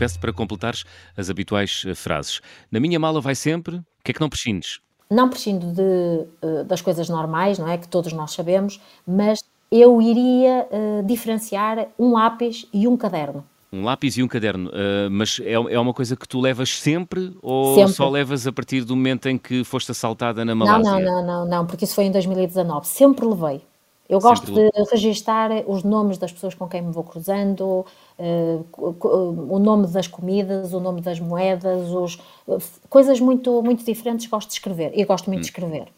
Peço 0.06 0.20
para 0.20 0.32
completares 0.32 0.84
as 1.16 1.28
habituais 1.28 1.82
eh, 1.84 1.92
frases. 1.92 2.40
Na 2.70 2.78
minha 2.78 2.96
mala 2.96 3.20
vai 3.20 3.34
sempre, 3.34 3.78
o 3.78 3.84
que 4.04 4.12
é 4.12 4.14
que 4.14 4.20
não 4.20 4.28
prescindes? 4.28 4.78
Não 5.10 5.28
prescindo 5.28 5.66
de, 5.66 6.28
eh, 6.42 6.62
das 6.62 6.80
coisas 6.80 7.08
normais, 7.08 7.58
não 7.58 7.68
é? 7.68 7.76
Que 7.76 7.88
todos 7.88 8.12
nós 8.12 8.30
sabemos, 8.30 8.80
mas 9.04 9.40
eu 9.68 10.00
iria 10.00 10.68
uh, 10.70 11.02
diferenciar 11.04 11.88
um 11.98 12.12
lápis 12.12 12.68
e 12.72 12.86
um 12.86 12.96
caderno. 12.96 13.44
Um 13.72 13.82
lápis 13.82 14.16
e 14.16 14.22
um 14.22 14.28
caderno, 14.28 14.70
uh, 14.70 15.10
mas 15.10 15.40
é, 15.42 15.54
é 15.54 15.80
uma 15.80 15.92
coisa 15.92 16.14
que 16.14 16.28
tu 16.28 16.40
levas 16.40 16.70
sempre 16.78 17.36
ou 17.42 17.74
sempre. 17.74 17.92
só 17.92 18.08
levas 18.08 18.46
a 18.46 18.52
partir 18.52 18.84
do 18.84 18.94
momento 18.94 19.28
em 19.28 19.36
que 19.36 19.64
foste 19.64 19.90
assaltada 19.90 20.44
na 20.44 20.54
Malásia? 20.54 20.84
Não, 20.84 21.00
não, 21.00 21.02
não, 21.02 21.26
não, 21.26 21.48
não 21.48 21.66
porque 21.66 21.84
isso 21.84 21.96
foi 21.96 22.04
em 22.04 22.12
2019. 22.12 22.86
Sempre 22.86 23.26
levei. 23.26 23.60
Eu 24.08 24.20
gosto 24.20 24.46
Sempre... 24.46 24.70
de 24.70 24.90
registar 24.90 25.50
os 25.66 25.82
nomes 25.82 26.16
das 26.16 26.32
pessoas 26.32 26.54
com 26.54 26.68
quem 26.68 26.80
me 26.80 26.92
vou 26.92 27.02
cruzando, 27.02 27.84
o 28.18 29.58
nome 29.58 29.86
das 29.88 30.06
comidas, 30.06 30.72
o 30.72 30.80
nome 30.80 31.00
das 31.00 31.20
moedas, 31.20 31.90
os, 31.90 32.14
uh, 32.46 32.58
coisas 32.88 33.20
muito, 33.20 33.62
muito 33.62 33.84
diferentes 33.84 34.26
gosto 34.26 34.48
de 34.48 34.54
escrever. 34.54 34.92
E 34.94 35.04
gosto 35.04 35.26
muito 35.26 35.40
hum. 35.40 35.42
de 35.42 35.48
escrever. 35.48 35.88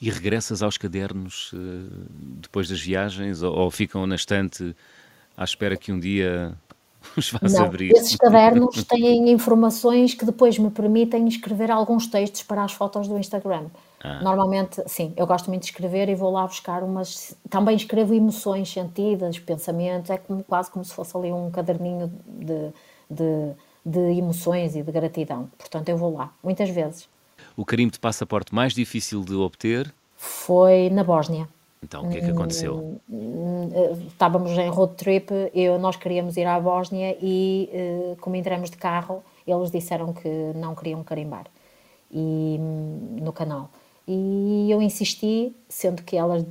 E 0.00 0.10
regressas 0.10 0.62
aos 0.62 0.76
cadernos 0.76 1.52
uh, 1.52 1.58
depois 2.40 2.68
das 2.68 2.80
viagens 2.80 3.42
ou, 3.42 3.54
ou, 3.56 3.70
ficam 3.70 4.06
na 4.06 4.16
estante 4.16 4.74
à 5.36 5.44
espera 5.44 5.76
que 5.76 5.92
um 5.92 6.00
dia 6.00 6.52
os 7.16 7.30
vás 7.30 7.52
Não, 7.52 7.64
abrir? 7.64 7.92
Esses 7.92 8.16
cadernos 8.16 8.82
têm 8.82 9.30
informações 9.30 10.14
que 10.14 10.24
depois 10.24 10.58
me 10.58 10.70
permitem 10.70 11.28
escrever 11.28 11.70
alguns 11.70 12.08
textos 12.08 12.42
para 12.42 12.64
as 12.64 12.72
fotos 12.72 13.06
do 13.06 13.16
Instagram. 13.16 13.66
Ah. 14.02 14.20
Normalmente, 14.20 14.82
sim, 14.86 15.12
eu 15.16 15.26
gosto 15.26 15.48
muito 15.48 15.62
de 15.62 15.68
escrever 15.68 16.08
e 16.08 16.14
vou 16.14 16.30
lá 16.30 16.44
buscar 16.46 16.82
umas. 16.82 17.36
Também 17.48 17.76
escrevo 17.76 18.12
emoções 18.12 18.70
sentidas, 18.70 19.38
pensamentos, 19.38 20.10
é 20.10 20.18
como, 20.18 20.42
quase 20.42 20.70
como 20.70 20.84
se 20.84 20.92
fosse 20.92 21.16
ali 21.16 21.30
um 21.30 21.50
caderninho 21.50 22.12
de, 22.26 22.72
de, 23.08 23.52
de 23.86 24.18
emoções 24.18 24.74
e 24.74 24.82
de 24.82 24.90
gratidão. 24.90 25.48
Portanto, 25.56 25.88
eu 25.88 25.96
vou 25.96 26.12
lá, 26.12 26.32
muitas 26.42 26.68
vezes. 26.68 27.08
O 27.56 27.64
carimbo 27.64 27.92
de 27.92 28.00
passaporte 28.00 28.52
mais 28.52 28.74
difícil 28.74 29.22
de 29.22 29.34
obter? 29.34 29.92
Foi 30.16 30.90
na 30.90 31.04
Bósnia. 31.04 31.48
Então, 31.82 32.04
o 32.04 32.10
que 32.10 32.18
é 32.18 32.20
que 32.20 32.30
aconteceu? 32.30 33.00
Hum, 33.10 33.68
estávamos 34.06 34.52
em 34.52 34.68
road 34.68 34.94
trip, 34.94 35.30
eu, 35.52 35.78
nós 35.78 35.96
queríamos 35.96 36.36
ir 36.36 36.46
à 36.46 36.58
Bósnia 36.60 37.16
e, 37.20 37.68
eh, 37.72 38.16
como 38.20 38.36
entramos 38.36 38.70
de 38.70 38.76
carro, 38.76 39.22
eles 39.44 39.70
disseram 39.70 40.12
que 40.12 40.28
não 40.54 40.76
queriam 40.76 41.02
carimbar 41.02 41.46
e, 42.10 42.56
hum, 42.60 43.16
no 43.20 43.32
canal. 43.32 43.68
E 44.06 44.68
eu 44.68 44.82
insisti, 44.82 45.54
sendo 45.68 46.02
que 46.02 46.16
elas, 46.16 46.44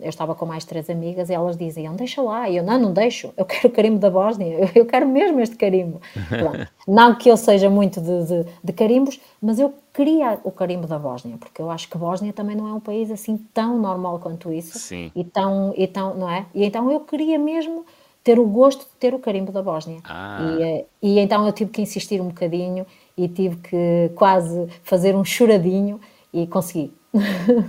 eu 0.00 0.08
estava 0.08 0.34
com 0.34 0.44
mais 0.44 0.64
três 0.64 0.90
amigas, 0.90 1.30
e 1.30 1.32
elas 1.32 1.56
diziam: 1.56 1.94
Deixa 1.94 2.20
lá. 2.20 2.50
E 2.50 2.56
eu: 2.56 2.64
Não, 2.64 2.76
não 2.76 2.92
deixo, 2.92 3.32
eu 3.36 3.44
quero 3.44 3.68
o 3.68 3.70
carimbo 3.70 3.98
da 3.98 4.10
Bósnia, 4.10 4.70
eu 4.74 4.84
quero 4.84 5.06
mesmo 5.06 5.38
este 5.38 5.54
carimbo. 5.54 6.00
não 6.88 7.14
que 7.14 7.28
eu 7.28 7.36
seja 7.36 7.70
muito 7.70 8.00
de, 8.00 8.24
de, 8.24 8.46
de, 8.64 8.72
carimbos, 8.72 9.20
mas 9.40 9.60
eu 9.60 9.72
queria 9.94 10.40
o 10.42 10.50
carimbo 10.50 10.88
da 10.88 10.98
Bósnia, 10.98 11.36
porque 11.38 11.62
eu 11.62 11.70
acho 11.70 11.88
que 11.88 11.96
a 11.96 12.00
Bósnia 12.00 12.32
também 12.32 12.56
não 12.56 12.66
é 12.66 12.72
um 12.72 12.80
país 12.80 13.12
assim 13.12 13.36
tão 13.54 13.78
normal 13.78 14.18
quanto 14.18 14.52
isso. 14.52 14.76
Sim. 14.76 15.12
E 15.14 15.22
tão, 15.22 15.72
e 15.76 15.86
tão, 15.86 16.14
não 16.14 16.28
é? 16.28 16.46
E 16.52 16.64
então 16.64 16.90
eu 16.90 17.00
queria 17.00 17.38
mesmo 17.38 17.86
ter 18.24 18.40
o 18.40 18.44
gosto 18.44 18.80
de 18.80 18.90
ter 18.98 19.14
o 19.14 19.20
carimbo 19.20 19.52
da 19.52 19.62
Bósnia. 19.62 20.00
Ah. 20.04 20.38
E, 20.58 20.62
eh, 20.62 20.84
e 21.00 21.18
então 21.20 21.46
eu 21.46 21.52
tive 21.52 21.70
que 21.70 21.80
insistir 21.80 22.20
um 22.20 22.26
bocadinho 22.26 22.84
e 23.16 23.28
tive 23.28 23.56
que 23.56 24.10
quase 24.16 24.68
fazer 24.82 25.14
um 25.14 25.24
choradinho 25.24 26.00
e 26.32 26.46
consegui. 26.46 26.92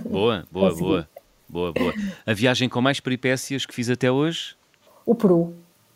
Boa, 0.08 0.46
boa, 0.52 0.68
consegui. 0.70 0.88
boa. 0.88 1.08
Boa, 1.48 1.72
boa. 1.72 1.92
A 2.24 2.32
viagem 2.32 2.68
com 2.68 2.80
mais 2.80 3.00
peripécias 3.00 3.66
que 3.66 3.74
fiz 3.74 3.90
até 3.90 4.10
hoje? 4.10 4.54
O 5.04 5.16
Peru. 5.16 5.52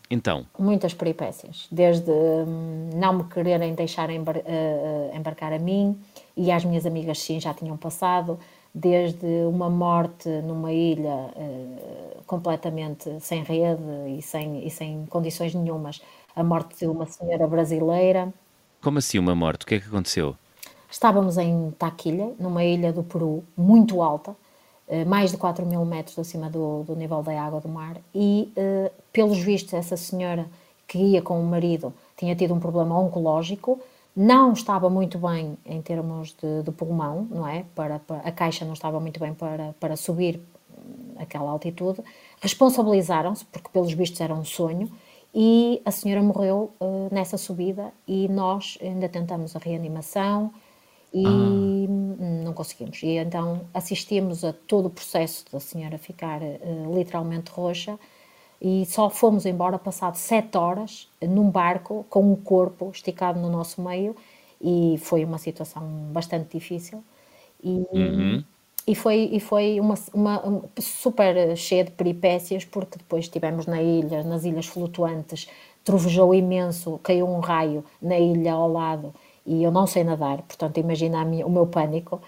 Então? 0.09 0.45
Muitas 0.59 0.93
peripécias. 0.93 1.67
Desde 1.71 2.11
hum, 2.11 2.89
não 2.93 3.13
me 3.13 3.23
quererem 3.23 3.73
deixar 3.73 4.09
embar 4.09 4.37
uh, 4.37 5.15
embarcar 5.15 5.53
a 5.53 5.59
mim, 5.59 5.97
e 6.35 6.51
às 6.51 6.65
minhas 6.65 6.85
amigas 6.85 7.19
sim, 7.19 7.39
já 7.39 7.53
tinham 7.53 7.77
passado, 7.77 8.37
desde 8.73 9.25
uma 9.47 9.69
morte 9.69 10.27
numa 10.27 10.71
ilha 10.71 11.31
uh, 11.35 12.23
completamente 12.27 13.09
sem 13.21 13.41
rede 13.43 13.81
e 14.17 14.21
sem, 14.21 14.67
e 14.67 14.69
sem 14.69 15.05
condições 15.05 15.55
nenhumas, 15.55 16.01
a 16.35 16.43
morte 16.43 16.79
de 16.79 16.85
uma 16.85 17.05
senhora 17.05 17.47
brasileira. 17.47 18.31
Como 18.81 18.99
assim 18.99 19.17
uma 19.17 19.33
morte? 19.33 19.63
O 19.63 19.65
que 19.65 19.75
é 19.75 19.79
que 19.79 19.87
aconteceu? 19.87 20.35
Estávamos 20.95 21.37
em 21.37 21.71
Taquilha, 21.71 22.31
numa 22.39 22.63
ilha 22.63 22.93
do 22.93 23.03
Peru, 23.03 23.43
muito 23.57 24.01
alta, 24.01 24.33
eh, 24.87 25.03
mais 25.03 25.29
de 25.29 25.35
4 25.35 25.65
mil 25.65 25.83
metros 25.83 26.17
acima 26.17 26.49
do, 26.49 26.83
do 26.83 26.95
nível 26.95 27.21
da 27.21 27.37
água 27.37 27.59
do 27.59 27.67
mar, 27.67 27.97
e 28.13 28.49
uh, 28.55 28.89
pelos 29.11 29.37
vistos, 29.39 29.73
essa 29.73 29.97
senhora 29.97 30.49
que 30.87 30.97
ia 30.97 31.21
com 31.21 31.37
o 31.37 31.43
marido 31.43 31.93
tinha 32.15 32.33
tido 32.33 32.53
um 32.53 32.61
problema 32.61 32.97
oncológico, 32.97 33.77
não 34.15 34.53
estava 34.53 34.89
muito 34.89 35.17
bem 35.17 35.57
em 35.65 35.81
termos 35.81 36.33
de, 36.41 36.63
de 36.63 36.71
pulmão, 36.71 37.27
não 37.29 37.45
é? 37.45 37.65
Para, 37.75 37.99
para, 37.99 38.19
a 38.19 38.31
caixa 38.31 38.63
não 38.63 38.71
estava 38.71 38.97
muito 38.97 39.19
bem 39.19 39.33
para, 39.33 39.75
para 39.77 39.97
subir 39.97 40.39
aquela 41.17 41.51
altitude. 41.51 42.01
Responsabilizaram-se, 42.39 43.43
porque 43.43 43.67
pelos 43.67 43.91
vistos 43.91 44.21
era 44.21 44.33
um 44.33 44.45
sonho, 44.45 44.89
e 45.33 45.81
a 45.83 45.91
senhora 45.91 46.23
morreu 46.23 46.71
uh, 46.79 47.13
nessa 47.13 47.37
subida 47.37 47.91
e 48.07 48.29
nós 48.29 48.77
ainda 48.81 49.09
tentamos 49.09 49.57
a 49.57 49.59
reanimação, 49.59 50.53
e 51.15 51.25
ah. 51.25 52.43
não 52.43 52.53
conseguimos. 52.53 53.01
E 53.01 53.15
então 53.17 53.61
assistimos 53.73 54.43
a 54.43 54.51
todo 54.51 54.87
o 54.87 54.89
processo 54.89 55.45
da 55.49 55.61
senhora 55.61 55.97
ficar 55.97 56.41
uh, 56.41 56.93
literalmente 56.93 57.49
roxa 57.51 57.97
e 58.61 58.85
só 58.85 59.09
fomos 59.09 59.45
embora 59.45 59.79
passado 59.79 60.15
sete 60.15 60.57
horas 60.57 61.07
num 61.21 61.49
barco 61.49 62.05
com 62.09 62.33
o 62.33 62.37
corpo 62.37 62.91
esticado 62.93 63.39
no 63.39 63.49
nosso 63.49 63.81
meio 63.81 64.13
e 64.61 64.97
foi 64.99 65.23
uma 65.23 65.37
situação 65.37 65.83
bastante 66.11 66.57
difícil. 66.57 67.01
E, 67.63 67.85
uhum. 67.91 68.43
e 68.85 68.93
foi, 68.93 69.29
e 69.31 69.39
foi 69.39 69.79
uma, 69.79 69.95
uma, 70.13 70.63
super 70.77 71.55
cheia 71.55 71.85
de 71.85 71.91
peripécias 71.91 72.65
porque 72.65 72.97
depois 72.97 73.25
estivemos 73.25 73.65
na 73.65 73.81
ilha, 73.81 74.21
nas 74.23 74.43
ilhas 74.43 74.65
flutuantes, 74.65 75.47
trovejou 75.83 76.35
imenso, 76.35 76.99
caiu 77.01 77.25
um 77.25 77.39
raio 77.39 77.85
na 78.01 78.19
ilha 78.19 78.53
ao 78.53 78.69
lado 78.69 79.13
e 79.45 79.63
eu 79.63 79.71
não 79.71 79.85
sei 79.85 80.03
nadar, 80.03 80.41
portanto, 80.41 80.79
imagina 80.79 81.23
minha, 81.23 81.45
o 81.45 81.49
meu 81.49 81.67
pânico. 81.67 82.21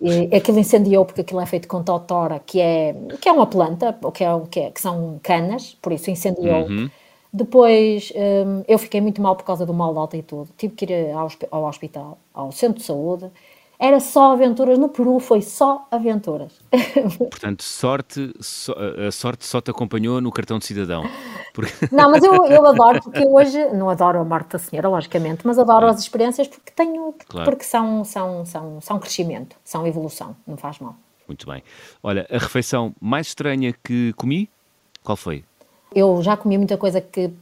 E 0.00 0.34
aquilo 0.34 0.58
incendiou 0.58 1.04
porque 1.04 1.20
aquilo 1.20 1.40
é 1.40 1.46
feito 1.46 1.68
com 1.68 1.82
totora, 1.82 2.40
que 2.44 2.60
é, 2.60 2.94
que 3.20 3.28
é 3.28 3.32
uma 3.32 3.46
planta, 3.46 3.96
que, 4.12 4.24
é, 4.24 4.28
que, 4.50 4.60
é, 4.60 4.70
que 4.70 4.80
são 4.80 5.18
canas, 5.22 5.76
por 5.80 5.92
isso 5.92 6.10
incendiou. 6.10 6.66
Uhum. 6.66 6.90
Depois 7.32 8.12
hum, 8.14 8.62
eu 8.68 8.78
fiquei 8.78 9.00
muito 9.00 9.22
mal 9.22 9.34
por 9.34 9.44
causa 9.44 9.64
do 9.64 9.72
mal 9.72 9.92
de 9.92 9.98
altitude, 9.98 10.50
tive 10.56 10.74
que 10.74 10.84
ir 10.84 11.12
ao 11.50 11.64
hospital, 11.64 12.18
ao 12.32 12.52
centro 12.52 12.78
de 12.78 12.84
saúde, 12.84 13.30
era 13.78 14.00
só 14.00 14.32
aventuras. 14.32 14.78
No 14.78 14.88
Peru 14.88 15.18
foi 15.18 15.42
só 15.42 15.86
aventuras. 15.90 16.52
Portanto, 17.18 17.62
sorte, 17.62 18.32
so, 18.40 18.74
a 19.06 19.10
sorte 19.10 19.46
só 19.46 19.60
te 19.60 19.70
acompanhou 19.70 20.20
no 20.20 20.30
cartão 20.30 20.58
de 20.58 20.66
cidadão. 20.66 21.04
Porque... 21.52 21.72
Não, 21.94 22.10
mas 22.10 22.22
eu, 22.22 22.32
eu 22.46 22.66
adoro, 22.66 23.02
porque 23.02 23.24
hoje, 23.24 23.64
não 23.72 23.88
adoro 23.88 24.20
a 24.20 24.24
morte 24.24 24.52
da 24.52 24.58
senhora, 24.58 24.88
logicamente, 24.88 25.46
mas 25.46 25.58
adoro 25.58 25.86
as 25.86 26.00
experiências 26.00 26.48
porque 26.48 26.72
tenho, 26.74 27.14
claro. 27.28 27.50
porque 27.50 27.64
são, 27.64 28.04
são, 28.04 28.44
são, 28.44 28.80
são 28.80 28.98
crescimento, 28.98 29.56
são 29.64 29.86
evolução, 29.86 30.36
não 30.46 30.56
faz 30.56 30.78
mal. 30.78 30.96
Muito 31.26 31.46
bem. 31.46 31.62
Olha, 32.02 32.26
a 32.30 32.38
refeição 32.38 32.94
mais 33.00 33.28
estranha 33.28 33.74
que 33.84 34.12
comi, 34.14 34.50
qual 35.02 35.16
foi? 35.16 35.44
Eu 35.94 36.22
já 36.22 36.36
comi 36.36 36.58
muita 36.58 36.76
coisa 36.76 37.00
que 37.00 37.32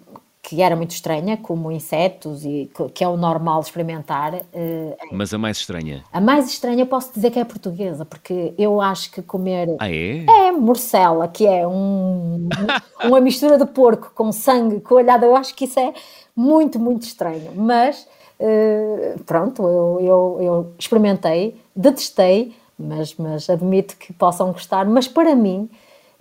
que 0.43 0.61
era 0.61 0.74
muito 0.74 0.90
estranha, 0.90 1.36
como 1.36 1.70
insetos, 1.70 2.45
e 2.45 2.68
que 2.93 3.05
é 3.05 3.09
o 3.09 3.16
normal 3.16 3.61
experimentar. 3.61 4.34
Eh, 4.53 4.97
Mas 5.12 5.32
a 5.32 5.38
mais 5.38 5.59
estranha? 5.59 6.03
A 6.12 6.20
mais 6.20 6.49
estranha 6.49 6.84
posso 6.84 7.14
dizer 7.14 7.30
que 7.30 7.38
é 7.38 7.45
portuguesa, 7.45 8.05
porque 8.05 8.53
eu 8.59 8.80
acho 8.80 9.12
que 9.12 9.22
comer. 9.22 9.76
Ah, 9.78 9.88
é? 9.88 10.24
É 10.49 10.53
morcela, 10.53 11.28
que 11.28 11.47
é 11.47 11.66
um, 11.66 12.49
uma 13.05 13.20
mistura 13.20 13.57
de 13.57 13.66
porco 13.66 14.11
com 14.16 14.32
sangue 14.32 14.80
coalhado. 14.80 15.24
Eu 15.24 15.36
acho 15.36 15.55
que 15.55 15.64
isso 15.64 15.78
é 15.78 15.95
muito, 16.34 16.76
muito 16.80 17.03
estranho. 17.05 17.53
Mas 17.55 18.09
eh, 18.40 19.14
pronto, 19.24 19.62
eu, 19.62 19.99
eu, 20.01 20.38
eu 20.40 20.72
experimentei, 20.76 21.57
detestei, 21.74 22.53
mas, 22.76 23.14
mas 23.14 23.49
admito 23.49 23.97
que 23.97 24.12
possam 24.12 24.51
gostar. 24.51 24.86
Mas 24.86 25.07
para 25.07 25.36
mim 25.36 25.70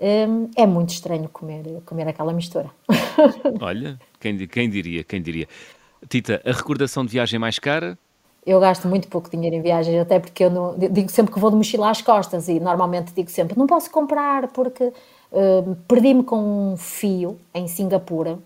Hum, 0.01 0.49
é 0.55 0.65
muito 0.65 0.89
estranho 0.89 1.29
comer, 1.29 1.63
comer 1.85 2.07
aquela 2.07 2.33
mistura. 2.33 2.71
Olha, 3.61 3.99
quem, 4.19 4.35
quem 4.47 4.67
diria, 4.67 5.03
quem 5.03 5.21
diria. 5.21 5.47
Tita, 6.09 6.41
a 6.43 6.51
recordação 6.51 7.05
de 7.05 7.11
viagem 7.11 7.39
mais 7.39 7.59
cara? 7.59 7.95
Eu 8.43 8.59
gasto 8.59 8.87
muito 8.87 9.07
pouco 9.07 9.29
dinheiro 9.29 9.55
em 9.55 9.61
viagens, 9.61 10.01
até 10.01 10.19
porque 10.19 10.45
eu 10.45 10.49
não, 10.49 10.75
digo 10.75 11.11
sempre 11.11 11.31
que 11.31 11.39
vou 11.39 11.51
de 11.51 11.55
mochila 11.55 11.91
às 11.91 12.01
costas 12.01 12.47
e 12.47 12.59
normalmente 12.59 13.13
digo 13.13 13.29
sempre 13.29 13.55
não 13.55 13.67
posso 13.67 13.91
comprar 13.91 14.47
porque 14.47 14.85
uh, 14.85 15.75
perdi-me 15.87 16.23
com 16.23 16.73
um 16.73 16.77
fio 16.77 17.37
em 17.53 17.67
Singapura, 17.67 18.39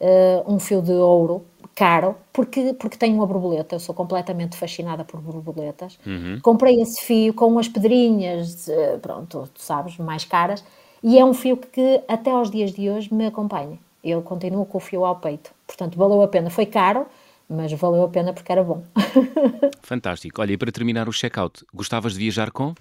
uh, 0.00 0.50
um 0.50 0.58
fio 0.58 0.80
de 0.80 0.92
ouro 0.92 1.44
caro, 1.74 2.16
porque, 2.32 2.72
porque 2.72 2.96
tenho 2.96 3.14
uma 3.16 3.26
borboleta, 3.26 3.74
eu 3.74 3.80
sou 3.80 3.94
completamente 3.94 4.56
fascinada 4.56 5.04
por 5.04 5.20
borboletas. 5.20 5.98
Uhum. 6.06 6.40
Comprei 6.40 6.80
esse 6.80 7.02
fio 7.02 7.34
com 7.34 7.58
as 7.58 7.68
pedrinhas, 7.68 8.68
uh, 8.68 8.98
pronto, 9.00 9.50
tu 9.52 9.60
sabes, 9.60 9.98
mais 9.98 10.24
caras, 10.24 10.64
e 11.02 11.18
é 11.18 11.24
um 11.24 11.34
fio 11.34 11.56
que 11.56 12.02
até 12.06 12.30
aos 12.30 12.50
dias 12.50 12.72
de 12.72 12.88
hoje 12.88 13.12
me 13.12 13.26
acompanha. 13.26 13.78
Eu 14.04 14.22
continuo 14.22 14.64
com 14.64 14.78
o 14.78 14.80
fio 14.80 15.04
ao 15.04 15.16
peito. 15.16 15.50
Portanto, 15.66 15.96
valeu 15.96 16.22
a 16.22 16.28
pena. 16.28 16.50
Foi 16.50 16.66
caro, 16.66 17.06
mas 17.48 17.72
valeu 17.72 18.04
a 18.04 18.08
pena 18.08 18.32
porque 18.32 18.50
era 18.50 18.62
bom. 18.62 18.82
Fantástico. 19.82 20.40
Olha, 20.40 20.52
e 20.52 20.56
para 20.56 20.72
terminar 20.72 21.08
o 21.08 21.12
check-out, 21.12 21.64
gostavas 21.74 22.14
de 22.14 22.18
viajar 22.18 22.50
com? 22.50 22.74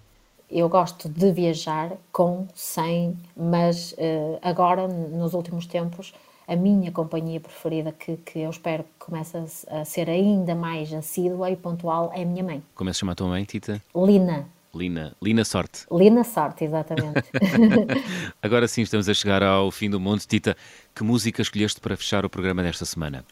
Eu 0.50 0.68
gosto 0.68 1.08
de 1.08 1.32
viajar 1.32 1.94
com, 2.12 2.46
sem, 2.54 3.18
mas 3.36 3.94
uh, 3.94 4.38
agora, 4.42 4.88
nos 4.88 5.34
últimos 5.34 5.66
tempos, 5.66 6.14
a 6.48 6.56
minha 6.56 6.92
companhia 6.92 7.40
preferida, 7.40 7.94
que, 7.94 8.18
que 8.18 8.40
eu 8.40 8.50
espero 8.50 8.84
que 8.84 9.06
comece 9.06 9.38
a, 9.38 9.80
a 9.82 9.86
ser 9.86 10.10
ainda 10.10 10.54
mais 10.54 10.92
assídua 10.94 11.50
e 11.50 11.56
pontual, 11.56 12.12
é 12.14 12.24
a 12.24 12.26
minha 12.26 12.44
mãe. 12.44 12.62
Como 12.76 12.90
é 12.90 12.92
que 12.92 12.96
se 12.96 13.00
chama 13.00 13.14
a 13.14 13.16
tua 13.16 13.28
mãe, 13.28 13.46
Tita? 13.46 13.82
Lina. 13.96 14.46
Lina, 14.74 15.14
Lina 15.22 15.44
Sorte. 15.44 15.86
Lina 15.92 16.24
Sorte, 16.24 16.64
exatamente. 16.66 17.24
Agora 18.42 18.68
sim, 18.68 18.82
estamos 18.82 19.08
a 19.10 19.14
chegar 19.14 19.44
ao 19.44 19.72
fim 19.72 19.90
do 19.90 20.00
mundo. 20.00 20.22
Tita, 20.22 20.56
que 20.96 21.04
música 21.04 21.42
escolheste 21.42 21.80
para 21.80 21.96
fechar 21.98 22.26
o 22.26 22.30
programa 22.30 22.64
desta 22.64 22.86
semana? 22.86 23.26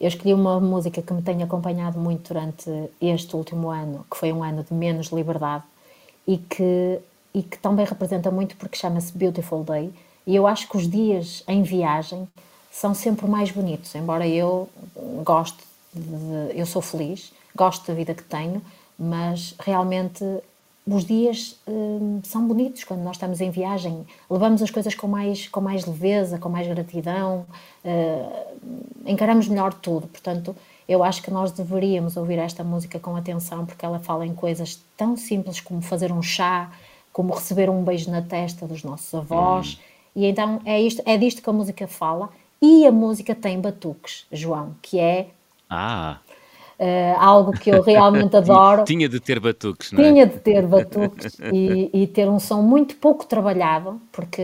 Eu 0.00 0.08
escolhi 0.08 0.32
uma 0.32 0.58
música 0.58 1.02
que 1.02 1.12
me 1.12 1.20
tem 1.20 1.42
acompanhado 1.42 1.98
muito 1.98 2.32
durante 2.32 2.70
este 3.00 3.36
último 3.36 3.68
ano, 3.68 4.06
que 4.10 4.16
foi 4.16 4.32
um 4.32 4.42
ano 4.42 4.64
de 4.64 4.72
menos 4.72 5.08
liberdade 5.08 5.64
e 6.26 6.38
que, 6.38 6.98
e 7.34 7.42
que 7.42 7.58
também 7.58 7.84
representa 7.84 8.30
muito 8.30 8.56
porque 8.56 8.78
chama-se 8.78 9.16
Beautiful 9.16 9.62
Day. 9.62 9.92
E 10.26 10.34
eu 10.34 10.46
acho 10.46 10.68
que 10.68 10.76
os 10.76 10.88
dias 10.88 11.44
em 11.46 11.62
viagem 11.62 12.26
são 12.72 12.94
sempre 12.94 13.26
mais 13.26 13.50
bonitos, 13.50 13.94
embora 13.94 14.26
eu 14.26 14.70
goste 15.24 15.58
de, 15.92 16.58
eu 16.58 16.64
sou 16.64 16.80
feliz, 16.80 17.32
gosto 17.54 17.86
da 17.86 17.92
vida 17.92 18.14
que 18.14 18.22
tenho, 18.22 18.62
mas 19.00 19.54
realmente 19.58 20.22
os 20.86 21.04
dias 21.04 21.56
hum, 21.66 22.20
são 22.22 22.46
bonitos 22.46 22.84
quando 22.84 23.00
nós 23.00 23.16
estamos 23.16 23.40
em 23.40 23.50
viagem. 23.50 24.06
Levamos 24.28 24.62
as 24.62 24.70
coisas 24.70 24.94
com 24.94 25.06
mais, 25.08 25.48
com 25.48 25.60
mais 25.60 25.86
leveza, 25.86 26.38
com 26.38 26.48
mais 26.48 26.66
gratidão, 26.66 27.46
uh, 27.84 28.46
encaramos 29.06 29.48
melhor 29.48 29.72
tudo. 29.72 30.06
Portanto, 30.06 30.54
eu 30.88 31.02
acho 31.02 31.22
que 31.22 31.30
nós 31.30 31.52
deveríamos 31.52 32.16
ouvir 32.16 32.38
esta 32.38 32.64
música 32.64 32.98
com 32.98 33.16
atenção, 33.16 33.64
porque 33.64 33.84
ela 33.84 34.00
fala 34.00 34.26
em 34.26 34.34
coisas 34.34 34.82
tão 34.96 35.16
simples 35.16 35.60
como 35.60 35.80
fazer 35.80 36.12
um 36.12 36.22
chá, 36.22 36.70
como 37.12 37.32
receber 37.32 37.70
um 37.70 37.82
beijo 37.82 38.10
na 38.10 38.20
testa 38.20 38.66
dos 38.66 38.82
nossos 38.82 39.14
avós. 39.14 39.78
Hum. 39.78 39.90
E 40.16 40.26
então 40.26 40.60
é, 40.64 40.80
isto, 40.80 41.02
é 41.06 41.16
disto 41.16 41.40
que 41.40 41.48
a 41.48 41.52
música 41.52 41.86
fala. 41.86 42.28
E 42.60 42.86
a 42.86 42.92
música 42.92 43.34
tem 43.34 43.58
batuques, 43.58 44.26
João, 44.30 44.74
que 44.82 44.98
é. 44.98 45.28
Ah! 45.68 46.18
Uh, 46.80 47.14
algo 47.18 47.52
que 47.52 47.68
eu 47.68 47.82
realmente 47.82 48.34
adoro. 48.38 48.84
Tinha 48.84 49.06
de 49.06 49.20
ter 49.20 49.38
batuques, 49.38 49.92
não 49.92 50.02
é? 50.02 50.08
Tinha 50.08 50.26
de 50.26 50.38
ter 50.38 50.66
batuques 50.66 51.38
e, 51.52 51.90
e, 51.92 52.06
ter 52.06 52.26
um 52.26 52.40
som 52.40 52.62
muito 52.62 52.96
pouco 52.96 53.26
trabalhado, 53.26 54.00
porque 54.10 54.42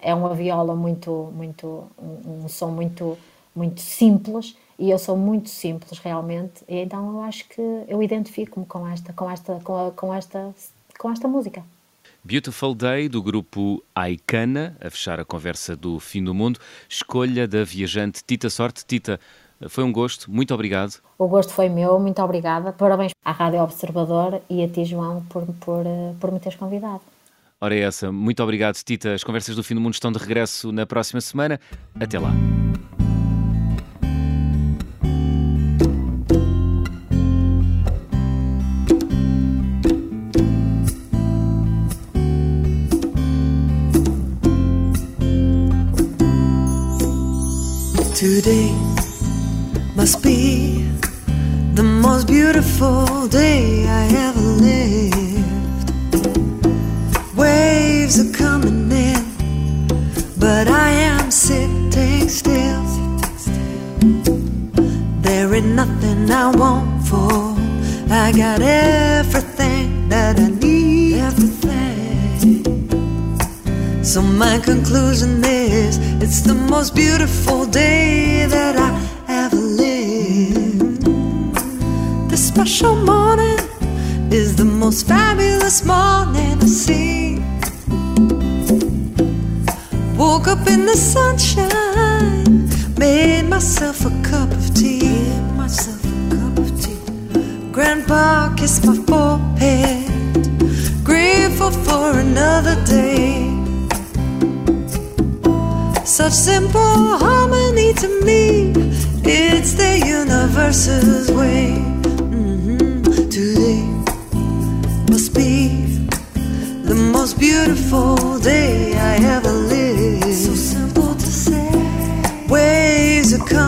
é 0.00 0.14
uma 0.14 0.34
viola 0.34 0.76
muito, 0.76 1.32
muito, 1.34 1.82
um, 2.00 2.44
um, 2.44 2.48
som 2.48 2.68
muito, 2.68 3.18
muito 3.56 3.80
simples 3.80 4.56
e 4.78 4.88
eu 4.88 4.98
sou 5.00 5.16
muito 5.16 5.48
simples 5.48 5.98
realmente. 5.98 6.62
E 6.68 6.76
então 6.76 7.14
eu 7.14 7.22
acho 7.22 7.48
que 7.48 7.60
eu 7.88 8.00
identifico-me 8.00 8.64
com 8.64 8.86
esta, 8.86 9.12
com 9.12 9.28
esta, 9.28 9.58
com, 9.64 9.88
a, 9.88 9.90
com 9.90 10.14
esta, 10.14 10.54
com 10.96 11.10
esta 11.10 11.26
música. 11.26 11.64
Beautiful 12.22 12.74
Day, 12.74 13.08
do 13.08 13.22
grupo 13.22 13.82
Aikana, 13.94 14.76
a 14.80 14.90
fechar 14.90 15.18
a 15.18 15.24
conversa 15.24 15.74
do 15.74 15.98
fim 15.98 16.22
do 16.22 16.34
mundo. 16.34 16.60
Escolha 16.88 17.48
da 17.48 17.64
viajante 17.64 18.22
Tita 18.24 18.50
Sorte. 18.50 18.84
Tita, 18.84 19.18
foi 19.68 19.82
um 19.82 19.92
gosto, 19.92 20.30
muito 20.30 20.54
obrigado. 20.54 21.00
O 21.18 21.26
gosto 21.26 21.52
foi 21.52 21.68
meu, 21.68 21.98
muito 21.98 22.22
obrigada. 22.22 22.72
Parabéns 22.72 23.12
à 23.24 23.32
Rádio 23.32 23.60
Observador 23.60 24.40
e 24.48 24.62
a 24.62 24.68
ti, 24.68 24.84
João, 24.84 25.22
por, 25.28 25.44
por, 25.60 25.84
eh, 25.84 26.14
por 26.20 26.30
me 26.30 26.38
teres 26.38 26.56
convidado. 26.56 27.00
Ora, 27.60 27.74
é 27.74 27.80
essa. 27.80 28.12
Muito 28.12 28.40
obrigado, 28.42 28.76
Tita. 28.76 29.14
As 29.14 29.24
conversas 29.24 29.56
do 29.56 29.64
fim 29.64 29.74
do 29.74 29.80
mundo 29.80 29.94
estão 29.94 30.12
de 30.12 30.18
regresso 30.18 30.70
na 30.70 30.86
próxima 30.86 31.20
semana. 31.20 31.58
Até 31.98 32.18
lá. 32.18 32.30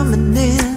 coming 0.01 0.35
in. 0.35 0.70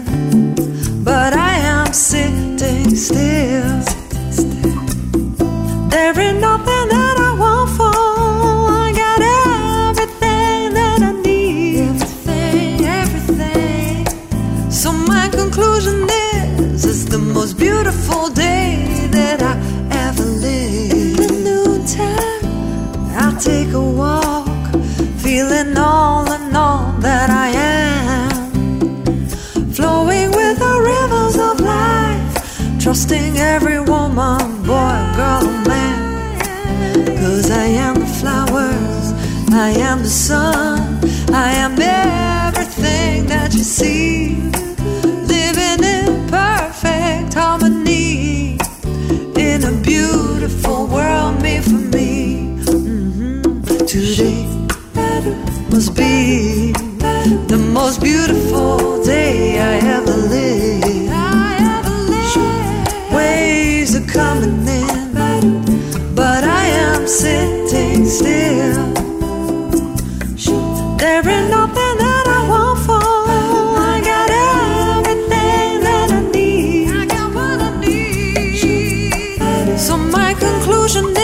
je 80.87 81.01
n'ai 81.01 81.24